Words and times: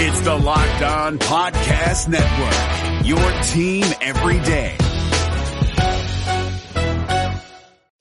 It's 0.00 0.20
the 0.20 0.32
Locked 0.32 0.82
On 0.82 1.18
Podcast 1.18 2.06
Network, 2.06 3.04
your 3.04 3.18
team 3.42 3.84
every 4.00 4.38
day. 4.46 4.76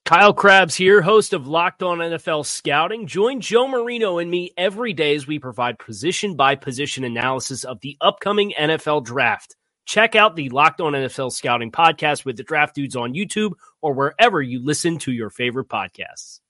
Kyle 0.06 0.32
Crabbs 0.32 0.76
here, 0.76 1.02
host 1.02 1.34
of 1.34 1.48
Locked 1.48 1.82
On 1.82 1.98
NFL 1.98 2.46
Scouting. 2.46 3.08
Join 3.08 3.42
Joe 3.42 3.68
Marino 3.68 4.20
and 4.20 4.30
me 4.30 4.52
every 4.56 4.94
day 4.94 5.16
as 5.16 5.26
we 5.26 5.40
provide 5.40 5.80
position 5.80 6.36
by 6.36 6.54
position 6.54 7.04
analysis 7.04 7.64
of 7.64 7.80
the 7.80 7.98
upcoming 8.00 8.54
NFL 8.56 9.04
draft. 9.04 9.56
Check 9.88 10.16
out 10.16 10.36
the 10.36 10.50
Locked 10.50 10.82
On 10.82 10.94
NFL 10.94 11.32
Scouting 11.32 11.72
podcast 11.72 12.26
with 12.26 12.38
the 12.38 12.44
Draft 12.44 12.76
Dudes 12.76 12.96
on 12.96 13.16
YouTube 13.16 13.54
or 13.82 13.96
wherever 13.96 14.40
you 14.40 14.64
listen 14.64 15.00
to 15.00 15.12
your 15.12 15.32
favorite 15.32 15.68
podcasts. 15.68 16.42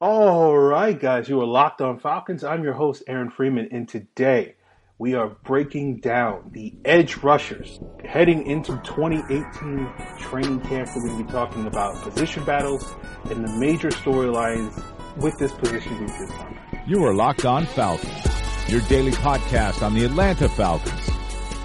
All 0.00 0.58
right, 0.58 0.98
guys, 0.98 1.28
you 1.28 1.40
are 1.40 1.46
locked 1.46 1.80
on 1.80 2.00
Falcons. 2.00 2.42
I'm 2.42 2.64
your 2.64 2.72
host, 2.72 3.04
Aaron 3.06 3.30
Freeman, 3.30 3.68
and 3.70 3.88
today 3.88 4.56
we 5.00 5.14
are 5.14 5.28
breaking 5.44 5.96
down 5.96 6.50
the 6.52 6.74
edge 6.84 7.16
rushers 7.22 7.80
heading 8.04 8.46
into 8.46 8.72
2018 8.84 9.90
training 10.18 10.60
camp. 10.60 10.90
We're 10.94 11.06
going 11.06 11.16
to 11.16 11.24
be 11.24 11.32
talking 11.32 11.66
about 11.66 11.94
position 12.02 12.44
battles 12.44 12.94
and 13.30 13.42
the 13.42 13.50
major 13.58 13.88
storylines 13.88 14.84
with 15.16 15.38
this 15.38 15.52
position 15.52 15.96
group 15.96 16.10
this 16.18 16.28
summer. 16.28 16.60
You 16.86 17.02
are 17.06 17.14
Locked 17.14 17.46
On 17.46 17.64
Falcons, 17.64 18.68
your 18.68 18.82
daily 18.82 19.12
podcast 19.12 19.80
on 19.82 19.94
the 19.94 20.04
Atlanta 20.04 20.50
Falcons, 20.50 21.08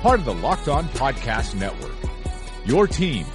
part 0.01 0.21
of 0.21 0.25
the 0.25 0.33
Locked 0.35 0.69
On 0.69 0.85
Podcast 0.89 1.55
Network. 1.55 1.91
Your 2.63 2.87
team 2.87 3.25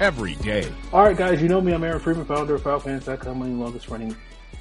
every 0.00 0.34
day. 0.34 0.68
All 0.92 1.04
right, 1.04 1.16
guys, 1.16 1.40
you 1.40 1.46
know 1.46 1.60
me. 1.60 1.72
I'm 1.72 1.84
Aaron 1.84 2.00
Freeman, 2.00 2.24
founder 2.24 2.56
of 2.56 2.62
FalcFans.com, 2.64 3.38
one 3.38 3.50
of 3.50 3.56
the 3.56 3.62
longest 3.62 3.88
running 3.88 4.16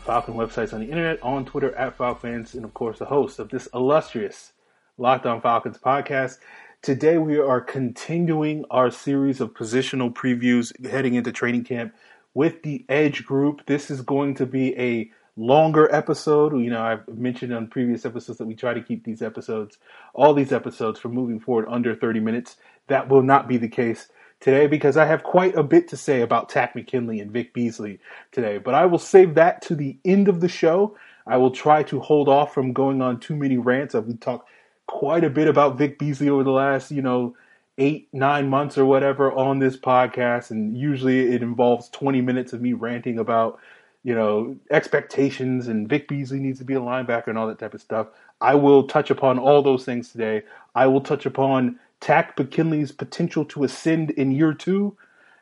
Falcon 0.05 0.35
websites 0.35 0.71
on 0.71 0.81
the 0.81 0.87
internet, 0.87 1.17
on 1.23 1.45
Twitter 1.45 1.75
at 1.75 1.97
FalcFans, 1.97 2.53
and 2.53 2.63
of 2.63 2.75
course 2.75 2.99
the 2.99 3.05
host 3.05 3.39
of 3.39 3.49
this 3.49 3.67
illustrious 3.73 4.53
Locked 4.99 5.25
On 5.25 5.41
Falcons 5.41 5.79
podcast. 5.79 6.37
Today 6.83 7.17
we 7.17 7.39
are 7.39 7.59
continuing 7.59 8.63
our 8.69 8.91
series 8.91 9.41
of 9.41 9.55
positional 9.55 10.13
previews 10.13 10.71
heading 10.87 11.15
into 11.15 11.31
training 11.31 11.63
camp 11.63 11.95
with 12.35 12.61
the 12.61 12.85
Edge 12.87 13.25
group. 13.25 13.65
This 13.65 13.89
is 13.89 14.03
going 14.03 14.35
to 14.35 14.45
be 14.45 14.77
a 14.77 15.09
longer 15.35 15.91
episode. 15.91 16.53
You 16.59 16.69
know, 16.69 16.83
I've 16.83 17.07
mentioned 17.07 17.55
on 17.55 17.69
previous 17.69 18.05
episodes 18.05 18.37
that 18.37 18.45
we 18.45 18.53
try 18.53 18.75
to 18.75 18.83
keep 18.83 19.03
these 19.03 19.23
episodes, 19.23 19.79
all 20.13 20.35
these 20.35 20.51
episodes 20.51 20.99
from 20.99 21.15
moving 21.15 21.39
forward 21.39 21.65
under 21.67 21.95
30 21.95 22.19
minutes. 22.19 22.57
That 22.85 23.09
will 23.09 23.23
not 23.23 23.47
be 23.47 23.57
the 23.57 23.69
case 23.69 24.09
today 24.41 24.67
because 24.67 24.95
I 24.95 25.05
have 25.05 25.23
quite 25.23 25.55
a 25.55 25.63
bit 25.63 25.87
to 25.87 25.97
say 25.97 26.21
about 26.21 26.49
Takk 26.49 26.75
McKinley 26.75 27.19
and 27.19 27.31
Vic 27.31 27.51
Beasley 27.51 27.99
today. 28.31 28.59
But 28.59 28.75
I 28.75 28.85
will 28.85 28.99
save 28.99 29.33
that 29.33 29.63
to 29.63 29.75
the 29.75 29.97
end 30.05 30.27
of 30.27 30.39
the 30.39 30.49
show. 30.49 30.95
I 31.25 31.37
will 31.37 31.49
try 31.49 31.81
to 31.81 31.99
hold 31.99 32.29
off 32.29 32.53
from 32.53 32.73
going 32.73 33.01
on 33.01 33.19
too 33.19 33.35
many 33.35 33.57
rants. 33.57 33.95
I've 33.95 34.19
talked 34.19 34.49
quite 34.93 35.23
a 35.23 35.29
bit 35.29 35.47
about 35.47 35.75
Vic 35.75 35.97
Beasley 35.97 36.29
over 36.29 36.43
the 36.43 36.51
last, 36.51 36.91
you 36.91 37.01
know, 37.01 37.35
eight, 37.79 38.07
nine 38.13 38.47
months 38.47 38.77
or 38.77 38.85
whatever 38.85 39.31
on 39.31 39.57
this 39.57 39.75
podcast. 39.75 40.51
And 40.51 40.77
usually 40.77 41.33
it 41.33 41.41
involves 41.41 41.89
20 41.89 42.21
minutes 42.21 42.53
of 42.53 42.61
me 42.61 42.73
ranting 42.73 43.17
about, 43.17 43.59
you 44.03 44.13
know, 44.13 44.55
expectations 44.69 45.67
and 45.67 45.89
Vic 45.89 46.07
Beasley 46.07 46.39
needs 46.39 46.59
to 46.59 46.65
be 46.65 46.75
a 46.75 46.79
linebacker 46.79 47.27
and 47.27 47.39
all 47.39 47.47
that 47.47 47.57
type 47.57 47.73
of 47.73 47.81
stuff. 47.81 48.07
I 48.39 48.53
will 48.53 48.87
touch 48.87 49.09
upon 49.09 49.39
all 49.39 49.63
those 49.63 49.83
things 49.83 50.11
today. 50.11 50.43
I 50.75 50.85
will 50.85 51.01
touch 51.01 51.25
upon 51.25 51.79
Takk 51.99 52.37
McKinley's 52.37 52.91
potential 52.91 53.45
to 53.45 53.63
ascend 53.63 54.11
in 54.11 54.31
year 54.31 54.53
two 54.53 54.95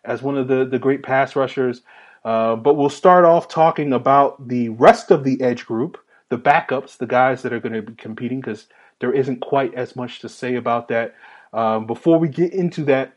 as 0.06 0.22
one 0.22 0.38
of 0.38 0.48
the, 0.48 0.64
the 0.66 0.80
great 0.80 1.04
pass 1.04 1.36
rushers. 1.36 1.82
Uh, 2.24 2.56
but 2.56 2.76
we'll 2.76 2.90
start 2.90 3.26
off 3.26 3.50
talking 3.50 3.92
about 3.92 4.48
the 4.48 4.70
rest 4.70 5.12
of 5.12 5.26
the 5.26 5.42
edge 5.42 5.66
group, 5.66 5.98
the 6.30 6.38
backups, 6.38 6.98
the 6.98 7.06
guys 7.06 7.42
that 7.42 7.52
are 7.52 7.60
going 7.60 7.74
to 7.74 7.82
be 7.82 7.96
competing, 7.96 8.40
because 8.40 8.68
there 9.02 9.14
isn't 9.14 9.42
quite 9.42 9.74
as 9.74 9.96
much 9.96 10.20
to 10.20 10.30
say 10.30 10.56
about 10.56 10.88
that. 10.88 11.16
Um, 11.52 11.86
before 11.86 12.18
we 12.18 12.30
get 12.30 12.54
into 12.54 12.86
that, 12.86 13.14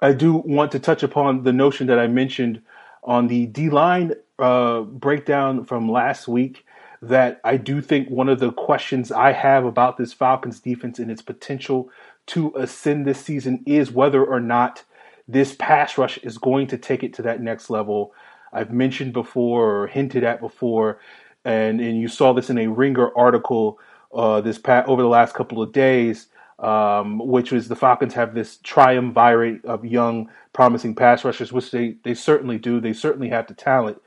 I 0.00 0.12
do 0.12 0.34
want 0.34 0.72
to 0.72 0.78
touch 0.78 1.02
upon 1.02 1.42
the 1.42 1.52
notion 1.52 1.86
that 1.88 1.98
I 1.98 2.06
mentioned 2.06 2.62
on 3.04 3.28
the 3.28 3.46
D 3.46 3.68
line 3.68 4.14
uh, 4.38 4.80
breakdown 4.80 5.64
from 5.64 5.90
last 5.90 6.26
week. 6.26 6.64
That 7.02 7.40
I 7.44 7.58
do 7.58 7.82
think 7.82 8.08
one 8.08 8.30
of 8.30 8.40
the 8.40 8.52
questions 8.52 9.12
I 9.12 9.32
have 9.32 9.66
about 9.66 9.98
this 9.98 10.14
Falcons 10.14 10.60
defense 10.60 10.98
and 10.98 11.10
its 11.10 11.20
potential 11.20 11.90
to 12.28 12.52
ascend 12.56 13.06
this 13.06 13.20
season 13.20 13.62
is 13.66 13.92
whether 13.92 14.24
or 14.24 14.40
not 14.40 14.82
this 15.28 15.54
pass 15.54 15.98
rush 15.98 16.18
is 16.18 16.38
going 16.38 16.68
to 16.68 16.78
take 16.78 17.02
it 17.02 17.12
to 17.14 17.22
that 17.22 17.42
next 17.42 17.68
level. 17.68 18.14
I've 18.52 18.72
mentioned 18.72 19.12
before 19.12 19.82
or 19.82 19.86
hinted 19.88 20.24
at 20.24 20.40
before, 20.40 20.98
and, 21.44 21.80
and 21.80 22.00
you 22.00 22.08
saw 22.08 22.32
this 22.32 22.48
in 22.48 22.58
a 22.58 22.68
Ringer 22.68 23.16
article 23.16 23.78
uh, 24.16 24.40
this 24.40 24.58
past, 24.58 24.88
over 24.88 25.02
the 25.02 25.08
last 25.08 25.34
couple 25.34 25.62
of 25.62 25.72
days, 25.72 26.28
um, 26.58 27.18
which 27.18 27.52
was 27.52 27.68
the 27.68 27.76
Falcons 27.76 28.14
have 28.14 28.34
this 28.34 28.58
triumvirate 28.62 29.64
of 29.64 29.84
young, 29.84 30.30
promising 30.52 30.94
pass 30.94 31.24
rushers, 31.24 31.52
which 31.52 31.70
they, 31.70 31.96
they 32.02 32.14
certainly 32.14 32.58
do. 32.58 32.80
They 32.80 32.94
certainly 32.94 33.28
have 33.28 33.46
the 33.46 33.54
talent, 33.54 34.00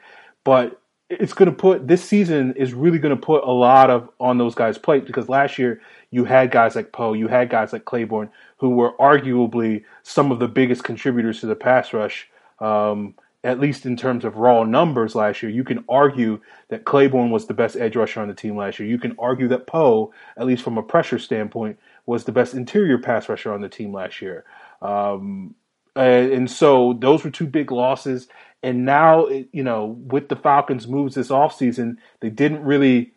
but 0.43 0.81
it's 1.09 1.33
going 1.33 1.49
to 1.49 1.55
put 1.55 1.87
this 1.87 2.03
season 2.03 2.53
is 2.55 2.73
really 2.73 2.99
going 2.99 3.15
to 3.15 3.21
put 3.21 3.43
a 3.43 3.51
lot 3.51 3.89
of 3.89 4.09
on 4.19 4.37
those 4.37 4.53
guys' 4.53 4.77
plate 4.77 5.05
because 5.05 5.27
last 5.27 5.57
year 5.57 5.81
you 6.11 6.23
had 6.23 6.51
guys 6.51 6.75
like 6.75 6.91
Poe, 6.91 7.13
you 7.13 7.27
had 7.27 7.49
guys 7.49 7.73
like 7.73 7.85
Clayborn, 7.85 8.29
who 8.57 8.69
were 8.69 8.93
arguably 8.99 9.83
some 10.03 10.31
of 10.31 10.39
the 10.39 10.47
biggest 10.47 10.83
contributors 10.83 11.39
to 11.39 11.47
the 11.47 11.55
pass 11.55 11.93
rush. 11.93 12.29
Um, 12.59 13.15
at 13.43 13.59
least 13.59 13.85
in 13.85 13.95
terms 13.95 14.25
of 14.25 14.35
raw 14.35 14.63
numbers 14.63 15.15
last 15.15 15.41
year, 15.41 15.51
you 15.51 15.63
can 15.63 15.83
argue 15.87 16.41
that 16.67 16.83
Clayborn 16.83 17.31
was 17.31 17.47
the 17.47 17.53
best 17.53 17.77
edge 17.77 17.95
rusher 17.95 18.21
on 18.21 18.27
the 18.27 18.33
team 18.33 18.57
last 18.57 18.79
year. 18.79 18.89
You 18.89 18.99
can 18.99 19.15
argue 19.17 19.47
that 19.47 19.65
Poe, 19.65 20.13
at 20.37 20.45
least 20.45 20.63
from 20.63 20.77
a 20.77 20.83
pressure 20.83 21.19
standpoint, 21.19 21.79
was 22.05 22.25
the 22.25 22.33
best 22.33 22.53
interior 22.53 22.97
pass 22.97 23.29
rusher 23.29 23.53
on 23.53 23.61
the 23.61 23.69
team 23.69 23.93
last 23.93 24.21
year. 24.21 24.43
Um, 24.81 25.55
and, 25.95 26.31
and 26.31 26.51
so 26.51 26.97
those 26.99 27.23
were 27.23 27.31
two 27.31 27.47
big 27.47 27.71
losses. 27.71 28.27
And 28.61 28.83
now, 28.83 29.27
you 29.29 29.63
know, 29.63 29.85
with 29.85 30.27
the 30.27 30.35
Falcons' 30.35 30.87
moves 30.87 31.15
this 31.15 31.29
offseason, 31.29 31.95
they 32.19 32.29
didn't 32.29 32.63
really 32.63 33.13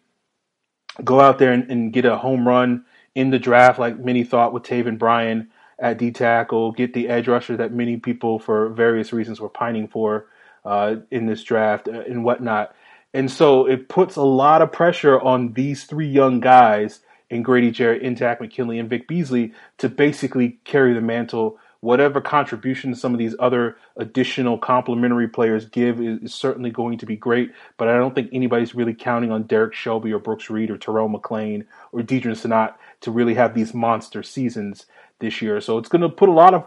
go 1.03 1.21
out 1.21 1.39
there 1.39 1.53
and, 1.53 1.69
and, 1.71 1.93
get 1.93 2.05
a 2.05 2.19
home 2.19 2.47
run 2.47 2.85
in 3.15 3.31
the 3.31 3.39
draft 3.39 3.79
like 3.79 3.99
many 3.99 4.25
thought 4.25 4.53
with 4.53 4.63
Taven 4.63 4.99
Bryan 4.99 5.49
at 5.83 5.99
D 5.99 6.13
tackle, 6.13 6.73
get 6.73 6.95
the 6.95 7.09
edge 7.09 7.29
rusher 7.29 7.57
that 7.57 7.73
many 7.73 7.97
people, 7.99 8.39
for 8.39 8.69
various 8.71 9.13
reasons, 9.13 9.41
were 9.41 9.49
pining 9.49 9.89
for 9.89 10.27
uh, 10.65 10.97
in 11.11 11.27
this 11.27 11.43
draft 11.43 11.89
uh, 11.89 12.03
and 12.09 12.25
whatnot. 12.25 12.75
And 13.13 13.31
so 13.31 13.67
it 13.67 13.89
puts 13.89 14.17
a 14.17 14.23
lot 14.23 14.63
of 14.63 14.73
pressure 14.73 15.21
on 15.21 15.53
these 15.53 15.85
three 15.85 16.09
young 16.09 16.41
guys 16.41 17.01
in 17.29 17.43
Grady 17.43 17.71
Jarrett, 17.71 18.17
Takk 18.17 18.41
McKinley, 18.41 18.79
and 18.79 18.89
Vic 18.89 19.09
Beasley 19.09 19.53
to 19.79 19.89
basically 19.89 20.61
carry 20.65 20.95
the 20.95 21.01
mantle 21.01 21.59
whatever 21.83 22.21
contribution 22.21 22.95
some 22.95 23.13
of 23.13 23.19
these 23.19 23.35
other 23.41 23.77
additional 23.97 24.57
complementary 24.57 25.27
players 25.27 25.65
give 25.65 26.01
is, 26.01 26.21
is, 26.23 26.33
certainly 26.33 26.71
going 26.71 26.97
to 26.97 27.07
be 27.07 27.17
great. 27.17 27.51
But 27.77 27.89
I 27.89 27.97
don't 27.97 28.15
think 28.15 28.31
anybody's 28.33 28.73
really 28.73 28.95
counting 28.95 29.33
on 29.33 29.43
Derrick 29.43 29.75
Shelby 29.75 30.13
or 30.13 30.21
Brooks 30.21 30.49
Reed 30.49 30.71
or 30.71 30.79
Terrell 30.79 31.09
McClain 31.09 31.67
or 31.91 32.01
Deadrin 32.01 32.37
Senat 32.37 32.75
to 33.01 33.11
really 33.11 33.35
have 33.35 33.55
these 33.55 33.75
monster 33.75 34.23
seasons 34.23 34.87
this 35.23 35.41
year. 35.41 35.63
So 35.63 35.79
it's 35.79 35.89
going 35.89 36.03
to 36.03 36.11
put 36.11 36.29
a 36.29 36.33
lot 36.33 36.53
of 36.53 36.67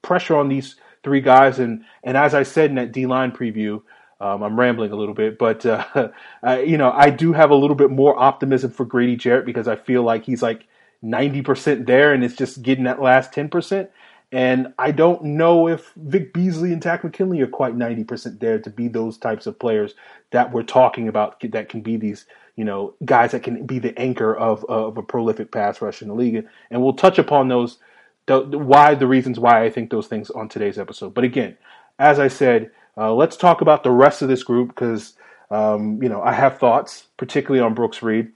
pressure 0.00 0.36
on 0.36 0.48
these 0.48 0.76
three 1.04 1.20
guys. 1.20 1.58
And 1.58 1.84
and 2.02 2.16
as 2.16 2.34
I 2.34 2.42
said 2.44 2.70
in 2.70 2.76
that 2.76 2.92
D 2.92 3.06
line 3.06 3.32
preview. 3.32 3.82
Um, 4.18 4.42
I'm 4.42 4.58
rambling 4.58 4.92
a 4.92 4.96
little 4.96 5.14
bit, 5.14 5.38
but 5.38 5.66
uh, 5.66 6.08
I, 6.42 6.62
you 6.62 6.78
know 6.78 6.90
I 6.90 7.10
do 7.10 7.34
have 7.34 7.50
a 7.50 7.54
little 7.54 7.76
bit 7.76 7.90
more 7.90 8.18
optimism 8.18 8.70
for 8.70 8.86
Grady 8.86 9.14
Jarrett 9.14 9.44
because 9.44 9.68
I 9.68 9.76
feel 9.76 10.02
like 10.04 10.24
he's 10.24 10.40
like 10.40 10.66
90% 11.04 11.86
there, 11.86 12.14
and 12.14 12.24
it's 12.24 12.36
just 12.36 12.62
getting 12.62 12.84
that 12.84 13.00
last 13.00 13.32
10%. 13.32 13.88
And 14.32 14.74
I 14.78 14.90
don't 14.90 15.22
know 15.22 15.68
if 15.68 15.92
Vic 15.96 16.32
Beasley 16.34 16.72
and 16.72 16.82
Takk 16.82 17.04
McKinley 17.04 17.40
are 17.42 17.46
quite 17.46 17.76
90% 17.76 18.40
there 18.40 18.58
to 18.58 18.70
be 18.70 18.88
those 18.88 19.18
types 19.18 19.46
of 19.46 19.58
players 19.58 19.94
that 20.32 20.52
we're 20.52 20.64
talking 20.64 21.06
about 21.06 21.40
that 21.52 21.68
can 21.68 21.80
be 21.80 21.96
these, 21.96 22.26
you 22.56 22.64
know, 22.64 22.94
guys 23.04 23.30
that 23.32 23.44
can 23.44 23.64
be 23.66 23.78
the 23.78 23.96
anchor 23.98 24.34
of, 24.34 24.64
of 24.64 24.98
a 24.98 25.02
prolific 25.02 25.52
pass 25.52 25.80
rush 25.80 26.02
in 26.02 26.08
the 26.08 26.14
league. 26.14 26.44
And 26.70 26.82
we'll 26.82 26.94
touch 26.94 27.18
upon 27.18 27.48
those, 27.48 27.78
the, 28.26 28.40
why, 28.40 28.94
the 28.94 29.06
reasons 29.06 29.38
why 29.38 29.64
I 29.64 29.70
think 29.70 29.90
those 29.90 30.06
things 30.06 30.30
on 30.30 30.48
today's 30.48 30.78
episode. 30.78 31.14
But 31.14 31.24
again, 31.24 31.56
as 31.98 32.18
I 32.18 32.28
said, 32.28 32.70
uh, 32.96 33.12
let's 33.14 33.36
talk 33.36 33.60
about 33.60 33.82
the 33.82 33.90
rest 33.90 34.22
of 34.22 34.28
this 34.28 34.42
group 34.42 34.68
because, 34.68 35.14
um, 35.50 36.02
you 36.02 36.08
know, 36.08 36.22
I 36.22 36.32
have 36.32 36.58
thoughts, 36.58 37.06
particularly 37.16 37.64
on 37.64 37.74
Brooks 37.74 38.02
Reed. 38.02 38.32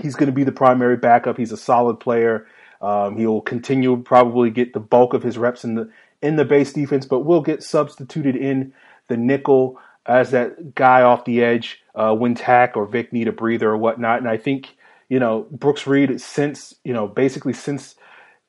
He's 0.00 0.14
going 0.14 0.28
to 0.28 0.32
be 0.32 0.44
the 0.44 0.52
primary 0.52 0.96
backup. 0.96 1.36
He's 1.36 1.52
a 1.52 1.56
solid 1.56 2.00
player. 2.00 2.46
Um, 2.80 3.16
he 3.16 3.26
will 3.26 3.40
continue 3.40 3.96
probably 4.02 4.50
get 4.50 4.72
the 4.72 4.80
bulk 4.80 5.14
of 5.14 5.22
his 5.22 5.38
reps 5.38 5.64
in 5.64 5.74
the 5.74 5.90
in 6.20 6.36
the 6.36 6.44
base 6.44 6.72
defense, 6.72 7.06
but 7.06 7.20
will 7.20 7.42
get 7.42 7.62
substituted 7.62 8.34
in 8.34 8.72
the 9.08 9.16
nickel 9.16 9.78
as 10.06 10.30
that 10.32 10.74
guy 10.74 11.02
off 11.02 11.24
the 11.24 11.42
edge 11.42 11.82
uh, 11.94 12.14
when 12.14 12.34
Takk 12.34 12.76
or 12.76 12.86
Vic 12.86 13.12
need 13.12 13.28
a 13.28 13.32
breather 13.32 13.70
or 13.70 13.76
whatnot. 13.76 14.18
And 14.18 14.28
I 14.28 14.36
think 14.36 14.76
you 15.08 15.18
know 15.18 15.46
Brooks 15.50 15.86
Reed 15.86 16.20
since 16.20 16.74
you 16.84 16.92
know 16.92 17.06
basically 17.06 17.52
since 17.52 17.94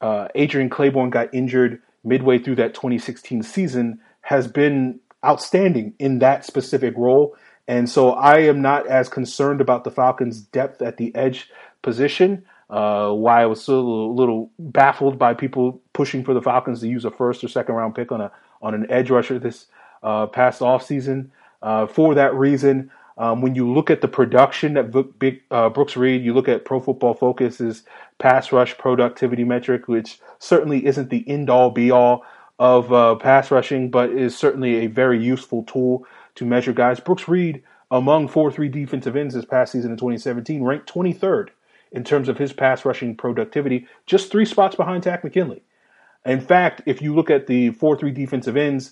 uh, 0.01 0.27
Adrian 0.35 0.69
Clayborn 0.69 1.09
got 1.09 1.33
injured 1.33 1.81
midway 2.03 2.39
through 2.39 2.55
that 2.55 2.73
2016 2.73 3.43
season 3.43 3.99
has 4.21 4.47
been 4.47 4.99
outstanding 5.25 5.93
in 5.99 6.19
that 6.19 6.45
specific 6.45 6.93
role. 6.97 7.35
And 7.67 7.89
so 7.89 8.11
I 8.11 8.39
am 8.41 8.61
not 8.61 8.85
as 8.87 9.09
concerned 9.09 9.59
about 9.59 9.83
the 9.83 9.91
Falcons' 9.91 10.41
depth 10.41 10.81
at 10.81 10.97
the 10.97 11.13
edge 11.15 11.49
position 11.81 12.45
uh, 12.69 13.11
why 13.11 13.43
I 13.43 13.45
was 13.45 13.63
so 13.63 13.75
a 13.75 13.77
little, 13.77 14.15
little, 14.15 14.51
baffled 14.57 15.19
by 15.19 15.33
people 15.33 15.81
pushing 15.93 16.23
for 16.23 16.33
the 16.33 16.41
Falcons 16.41 16.79
to 16.79 16.87
use 16.87 17.05
a 17.05 17.11
first 17.11 17.43
or 17.43 17.47
second 17.47 17.75
round 17.75 17.93
pick 17.95 18.11
on 18.11 18.21
a 18.21 18.31
on 18.61 18.73
an 18.73 18.87
edge 18.89 19.11
rusher 19.11 19.37
this 19.37 19.67
uh, 20.01 20.25
past 20.27 20.61
offseason. 20.61 21.29
Uh, 21.61 21.85
for 21.85 22.15
that 22.15 22.33
reason, 22.33 22.89
um, 23.17 23.41
when 23.41 23.55
you 23.55 23.71
look 23.71 23.89
at 23.89 24.01
the 24.01 24.07
production 24.07 24.73
that 24.73 25.39
uh, 25.49 25.69
Brooks 25.69 25.95
Reed, 25.95 26.23
you 26.23 26.33
look 26.33 26.49
at 26.49 26.65
Pro 26.65 26.79
Football 26.79 27.13
Focus's 27.13 27.83
pass 28.19 28.51
rush 28.51 28.77
productivity 28.77 29.43
metric, 29.43 29.87
which 29.87 30.19
certainly 30.39 30.85
isn't 30.85 31.09
the 31.09 31.27
end 31.27 31.49
all 31.49 31.69
be 31.69 31.91
all 31.91 32.25
of 32.59 32.91
uh, 32.91 33.15
pass 33.15 33.51
rushing, 33.51 33.89
but 33.89 34.09
is 34.09 34.37
certainly 34.37 34.77
a 34.77 34.87
very 34.87 35.21
useful 35.23 35.63
tool 35.63 36.05
to 36.35 36.45
measure 36.45 36.73
guys. 36.73 36.99
Brooks 36.99 37.27
Reed, 37.27 37.63
among 37.89 38.27
4 38.27 38.51
3 38.51 38.67
defensive 38.67 39.15
ends 39.15 39.33
this 39.33 39.45
past 39.45 39.71
season 39.71 39.91
in 39.91 39.97
2017, 39.97 40.63
ranked 40.63 40.91
23rd 40.93 41.49
in 41.91 42.03
terms 42.03 42.27
of 42.27 42.37
his 42.37 42.51
pass 42.51 42.83
rushing 42.83 43.15
productivity, 43.15 43.87
just 44.05 44.29
three 44.29 44.45
spots 44.45 44.75
behind 44.75 45.03
Takk 45.03 45.23
McKinley. 45.23 45.63
In 46.25 46.41
fact, 46.41 46.81
if 46.85 47.01
you 47.01 47.15
look 47.15 47.29
at 47.29 47.47
the 47.47 47.69
4 47.71 47.97
3 47.97 48.11
defensive 48.11 48.57
ends, 48.57 48.91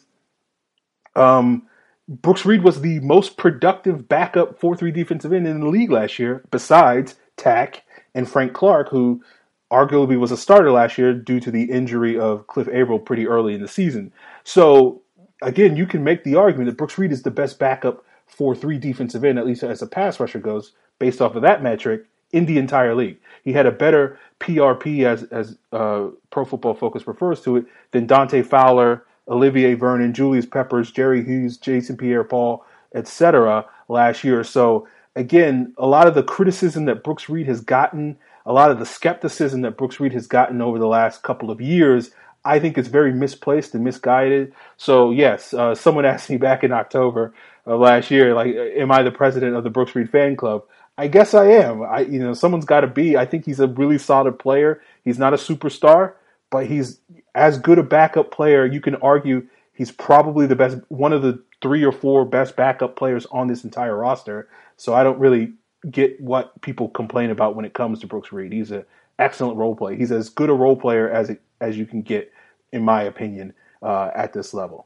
um, 1.15 1.67
Brooks 2.07 2.45
Reed 2.45 2.63
was 2.63 2.81
the 2.81 2.99
most 2.99 3.37
productive 3.37 4.09
backup 4.09 4.59
4 4.59 4.75
3 4.75 4.91
defensive 4.91 5.31
end 5.31 5.47
in 5.47 5.61
the 5.61 5.67
league 5.67 5.91
last 5.91 6.19
year, 6.19 6.43
besides 6.51 7.15
Takk 7.37 7.81
and 8.13 8.29
Frank 8.29 8.53
Clark, 8.53 8.89
who 8.89 9.23
arguably 9.71 10.19
was 10.19 10.31
a 10.31 10.37
starter 10.37 10.71
last 10.71 10.97
year 10.97 11.13
due 11.13 11.39
to 11.39 11.49
the 11.49 11.63
injury 11.63 12.19
of 12.19 12.45
Cliff 12.47 12.67
Avril 12.67 12.99
pretty 12.99 13.25
early 13.25 13.55
in 13.55 13.61
the 13.61 13.67
season. 13.67 14.11
So, 14.43 15.01
again, 15.41 15.75
you 15.75 15.87
can 15.87 16.03
make 16.03 16.23
the 16.23 16.35
argument 16.35 16.69
that 16.69 16.77
Brooks 16.77 16.97
Reed 16.97 17.11
is 17.11 17.23
the 17.23 17.31
best 17.31 17.57
backup 17.57 18.05
4 18.27 18.55
3 18.55 18.77
defensive 18.77 19.23
end, 19.23 19.39
at 19.39 19.45
least 19.45 19.63
as 19.63 19.81
a 19.81 19.87
pass 19.87 20.19
rusher 20.19 20.39
goes, 20.39 20.73
based 20.99 21.21
off 21.21 21.35
of 21.35 21.41
that 21.43 21.63
metric, 21.63 22.05
in 22.33 22.45
the 22.45 22.57
entire 22.57 22.95
league. 22.95 23.17
He 23.43 23.53
had 23.53 23.65
a 23.65 23.71
better 23.71 24.19
PRP, 24.39 25.05
as, 25.05 25.23
as 25.23 25.57
uh, 25.71 26.07
Pro 26.31 26.43
Football 26.43 26.73
Focus 26.73 27.07
refers 27.07 27.41
to 27.41 27.57
it, 27.57 27.65
than 27.91 28.07
Dante 28.07 28.41
Fowler 28.41 29.05
Olivier 29.27 29.73
Vernon, 29.73 30.13
Julius 30.13 30.45
Peppers, 30.45 30.91
Jerry 30.91 31.23
Hughes, 31.23 31.57
Jason 31.57 31.97
Pierre 31.97 32.23
Paul, 32.23 32.65
etc. 32.93 33.65
last 33.87 34.23
year. 34.23 34.43
So 34.43 34.87
again, 35.15 35.73
a 35.77 35.87
lot 35.87 36.07
of 36.07 36.15
the 36.15 36.23
criticism 36.23 36.85
that 36.85 37.03
Brooks 37.03 37.29
Reed 37.29 37.47
has 37.47 37.61
gotten, 37.61 38.17
a 38.45 38.53
lot 38.53 38.71
of 38.71 38.79
the 38.79 38.85
skepticism 38.85 39.61
that 39.61 39.77
Brooks 39.77 39.99
Reed 39.99 40.13
has 40.13 40.27
gotten 40.27 40.61
over 40.61 40.79
the 40.79 40.87
last 40.87 41.23
couple 41.23 41.49
of 41.49 41.61
years, 41.61 42.11
I 42.45 42.59
think 42.59 42.77
is 42.77 42.87
very 42.87 43.13
misplaced 43.13 43.73
and 43.73 43.83
misguided. 43.83 44.53
So 44.77 45.11
yes, 45.11 45.53
uh, 45.53 45.75
someone 45.75 46.05
asked 46.13 46.29
me 46.29 46.37
back 46.37 46.63
in 46.63 46.71
October 46.71 47.33
of 47.65 47.79
last 47.79 48.11
year, 48.11 48.33
like, 48.33 48.53
am 48.55 48.91
I 48.91 49.03
the 49.03 49.11
president 49.11 49.55
of 49.55 49.63
the 49.63 49.69
Brooks 49.69 49.95
Reed 49.95 50.09
fan 50.09 50.35
club? 50.35 50.63
I 50.97 51.07
guess 51.07 51.33
I 51.33 51.45
am. 51.47 51.81
I, 51.81 52.01
you 52.01 52.19
know, 52.19 52.33
someone's 52.33 52.65
got 52.65 52.81
to 52.81 52.87
be. 52.87 53.17
I 53.17 53.25
think 53.25 53.45
he's 53.45 53.59
a 53.59 53.67
really 53.67 53.97
solid 53.97 54.37
player. 54.37 54.81
He's 55.03 55.17
not 55.17 55.33
a 55.33 55.37
superstar, 55.37 56.13
but 56.53 56.67
he's 56.67 56.99
as 57.33 57.57
good 57.57 57.79
a 57.79 57.83
backup 57.83 58.29
player. 58.29 58.63
You 58.63 58.79
can 58.79 58.93
argue 58.97 59.47
he's 59.73 59.91
probably 59.91 60.45
the 60.45 60.55
best, 60.55 60.77
one 60.89 61.11
of 61.11 61.23
the 61.23 61.43
three 61.63 61.83
or 61.83 61.91
four 61.91 62.25
best 62.25 62.55
backup 62.55 62.95
players 62.95 63.25
on 63.31 63.47
this 63.47 63.63
entire 63.63 63.97
roster. 63.97 64.47
So 64.77 64.93
I 64.93 65.01
don't 65.01 65.17
really 65.17 65.53
get 65.89 66.21
what 66.21 66.61
people 66.61 66.89
complain 66.89 67.31
about 67.31 67.55
when 67.55 67.65
it 67.65 67.73
comes 67.73 68.01
to 68.01 68.07
Brooks 68.07 68.31
Reed. 68.31 68.53
He's 68.53 68.69
an 68.69 68.85
excellent 69.17 69.57
role 69.57 69.75
player. 69.75 69.95
He's 69.95 70.11
as 70.11 70.29
good 70.29 70.51
a 70.51 70.53
role 70.53 70.75
player 70.75 71.09
as 71.09 71.31
it, 71.31 71.41
as 71.59 71.75
you 71.75 71.87
can 71.87 72.03
get, 72.03 72.31
in 72.71 72.83
my 72.83 73.01
opinion, 73.01 73.55
uh, 73.81 74.11
at 74.13 74.33
this 74.33 74.53
level. 74.53 74.85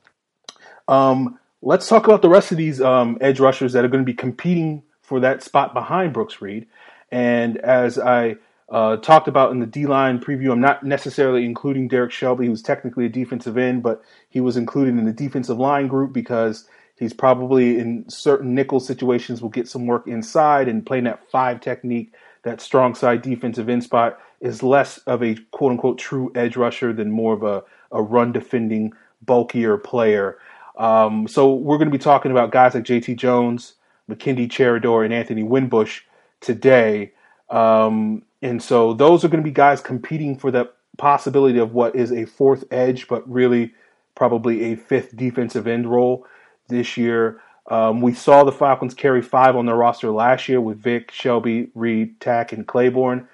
Um, 0.88 1.38
let's 1.62 1.90
talk 1.90 2.08
about 2.08 2.22
the 2.22 2.30
rest 2.30 2.54
of 2.54 2.58
these 2.58 2.80
um, 2.80 3.18
edge 3.20 3.42
rushers 3.42 3.74
that 3.74 3.84
are 3.84 3.90
going 3.90 4.06
to 4.06 4.10
be 4.10 4.16
competing 4.16 4.84
for 5.02 5.20
that 5.20 5.44
spot 5.44 5.74
behind 5.74 6.14
Brooks 6.14 6.42
Reed. 6.42 6.68
And 7.12 7.58
as 7.58 8.00
I 8.00 8.38
uh, 8.70 8.98
talked 8.98 9.28
about 9.28 9.52
in 9.52 9.60
the 9.60 9.66
D 9.66 9.86
line 9.86 10.20
preview. 10.20 10.52
I'm 10.52 10.60
not 10.60 10.84
necessarily 10.84 11.46
including 11.46 11.88
Derrick 11.88 12.12
Shelby, 12.12 12.48
who's 12.48 12.62
technically 12.62 13.06
a 13.06 13.10
defensive 13.10 13.58
end, 13.58 13.84
but 13.84 14.04
he 14.30 14.42
was 14.42 14.58
included 14.58 14.98
in 14.98 15.06
the 15.06 15.14
defensive 15.14 15.58
line 15.58 15.88
group 15.88 16.12
because 16.12 16.68
he's 16.98 17.14
probably 17.14 17.80
in 17.80 18.08
certain 18.10 18.54
nickel 18.54 18.80
situations 18.80 19.42
will 19.42 19.50
get 19.50 19.70
some 19.70 19.86
work 19.86 20.08
inside 20.08 20.68
and 20.68 20.86
playing 20.86 21.06
that 21.06 21.30
five 21.32 21.62
technique, 21.62 22.14
that 22.44 22.60
strong 22.60 22.94
side 22.94 23.22
defensive 23.22 23.70
end 23.70 23.84
spot 23.84 24.20
is 24.42 24.62
less 24.62 24.98
of 25.00 25.24
a 25.24 25.36
quote 25.52 25.72
unquote 25.72 25.98
true 25.98 26.32
edge 26.36 26.58
rusher 26.58 26.92
than 26.92 27.10
more 27.10 27.34
of 27.34 27.44
a, 27.44 27.64
a 27.92 28.02
run 28.02 28.32
defending, 28.32 28.92
bulkier 29.22 29.78
player. 29.78 30.38
Um, 30.78 31.28
so 31.28 31.54
we're 31.54 31.78
going 31.78 31.90
to 31.90 31.98
be 31.98 32.04
talking 32.04 32.32
about 32.32 32.52
guys 32.52 32.76
like 32.76 32.84
JT 32.84 33.16
Jones, 33.18 33.74
Mackendy 34.08 34.48
Cheridor, 34.48 35.06
and 35.06 35.14
Anthony 35.14 35.44
Winbush 35.44 36.02
today. 36.42 37.12
Um, 37.50 38.24
and 38.42 38.62
so 38.62 38.94
those 38.94 39.24
are 39.24 39.30
going 39.30 39.44
to 39.44 39.48
be 39.48 39.54
guys 39.54 39.82
competing 39.82 40.38
for 40.38 40.52
the 40.52 40.70
possibility 40.98 41.60
of 41.60 41.74
what 41.74 41.96
is 41.96 42.12
a 42.12 42.26
fourth 42.26 42.64
edge, 42.72 43.08
but 43.08 43.30
really 43.30 43.74
probably 44.16 44.72
a 44.72 44.76
fifth 44.76 45.16
defensive 45.16 45.68
end 45.68 45.90
role 45.90 46.26
this 46.68 46.98
year. 46.98 47.42
Um, 47.70 48.02
we 48.02 48.14
saw 48.14 48.44
the 48.44 48.52
Falcons 48.52 48.94
carry 48.94 49.22
five 49.22 49.56
on 49.56 49.66
their 49.66 49.76
roster 49.76 50.10
last 50.10 50.48
year 50.48 50.62
with 50.62 50.82
Vic, 50.82 51.12
Shelby, 51.12 51.70
Reed, 51.76 52.20
Takk, 52.20 52.54
and 52.54 52.66
Clayborn. 52.66 53.28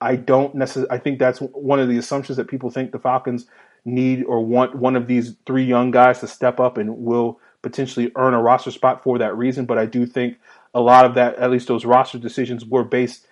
I 0.00 0.16
don't 0.16 0.54
necessarily. 0.54 0.90
I 0.90 0.98
think 0.98 1.18
that's 1.18 1.38
one 1.38 1.78
of 1.78 1.88
the 1.88 1.98
assumptions 1.98 2.36
that 2.36 2.48
people 2.48 2.70
think 2.70 2.90
the 2.90 2.98
Falcons 2.98 3.46
need 3.84 4.24
or 4.24 4.44
want 4.44 4.74
one 4.74 4.96
of 4.96 5.06
these 5.06 5.36
three 5.46 5.64
young 5.64 5.90
guys 5.90 6.20
to 6.20 6.26
step 6.26 6.58
up 6.58 6.78
and 6.78 6.98
will 6.98 7.38
potentially 7.62 8.10
earn 8.16 8.34
a 8.34 8.42
roster 8.42 8.70
spot 8.70 9.02
for 9.02 9.18
that 9.18 9.36
reason. 9.36 9.66
But 9.66 9.78
I 9.78 9.86
do 9.86 10.06
think 10.06 10.38
a 10.74 10.80
lot 10.80 11.04
of 11.04 11.14
that, 11.14 11.36
at 11.36 11.50
least 11.50 11.68
those 11.68 11.84
roster 11.84 12.18
decisions, 12.18 12.64
were 12.64 12.84
based 12.84 13.26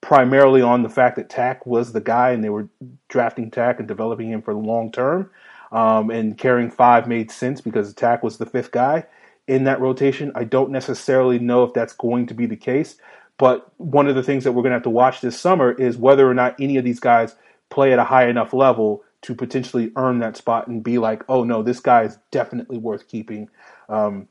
primarily 0.00 0.62
on 0.62 0.82
the 0.82 0.88
fact 0.88 1.16
that 1.16 1.28
Takk 1.28 1.66
was 1.66 1.92
the 1.92 2.00
guy 2.00 2.30
and 2.30 2.44
they 2.44 2.50
were 2.50 2.68
drafting 3.08 3.50
Takk 3.50 3.78
and 3.78 3.88
developing 3.88 4.30
him 4.30 4.42
for 4.42 4.54
the 4.54 4.60
long 4.60 4.92
term. 4.92 5.30
Um, 5.72 6.10
and 6.10 6.38
carrying 6.38 6.70
five 6.70 7.08
made 7.08 7.30
sense 7.30 7.60
because 7.60 7.92
Takk 7.92 8.22
was 8.22 8.38
the 8.38 8.46
fifth 8.46 8.70
guy 8.70 9.04
in 9.48 9.64
that 9.64 9.80
rotation. 9.80 10.30
I 10.34 10.44
don't 10.44 10.70
necessarily 10.70 11.40
know 11.40 11.64
if 11.64 11.74
that's 11.74 11.92
going 11.92 12.26
to 12.28 12.34
be 12.34 12.46
the 12.46 12.56
case, 12.56 12.96
but 13.36 13.72
one 13.78 14.06
of 14.06 14.14
the 14.14 14.22
things 14.22 14.44
that 14.44 14.52
we're 14.52 14.62
going 14.62 14.70
to 14.70 14.76
have 14.76 14.84
to 14.84 14.90
watch 14.90 15.20
this 15.20 15.38
summer 15.38 15.72
is 15.72 15.96
whether 15.96 16.28
or 16.28 16.34
not 16.34 16.54
any 16.60 16.76
of 16.76 16.84
these 16.84 17.00
guys 17.00 17.34
play 17.68 17.92
at 17.92 17.98
a 17.98 18.04
high 18.04 18.28
enough 18.28 18.52
level 18.52 19.02
to 19.22 19.34
potentially 19.34 19.90
earn 19.96 20.20
that 20.20 20.36
spot 20.36 20.68
and 20.68 20.84
be 20.84 20.98
like, 20.98 21.24
oh 21.28 21.42
no, 21.42 21.62
this 21.62 21.80
guy 21.80 22.02
is 22.02 22.16
definitely 22.30 22.78
worth 22.78 23.08
keeping. 23.08 23.48
Um, 23.88 24.28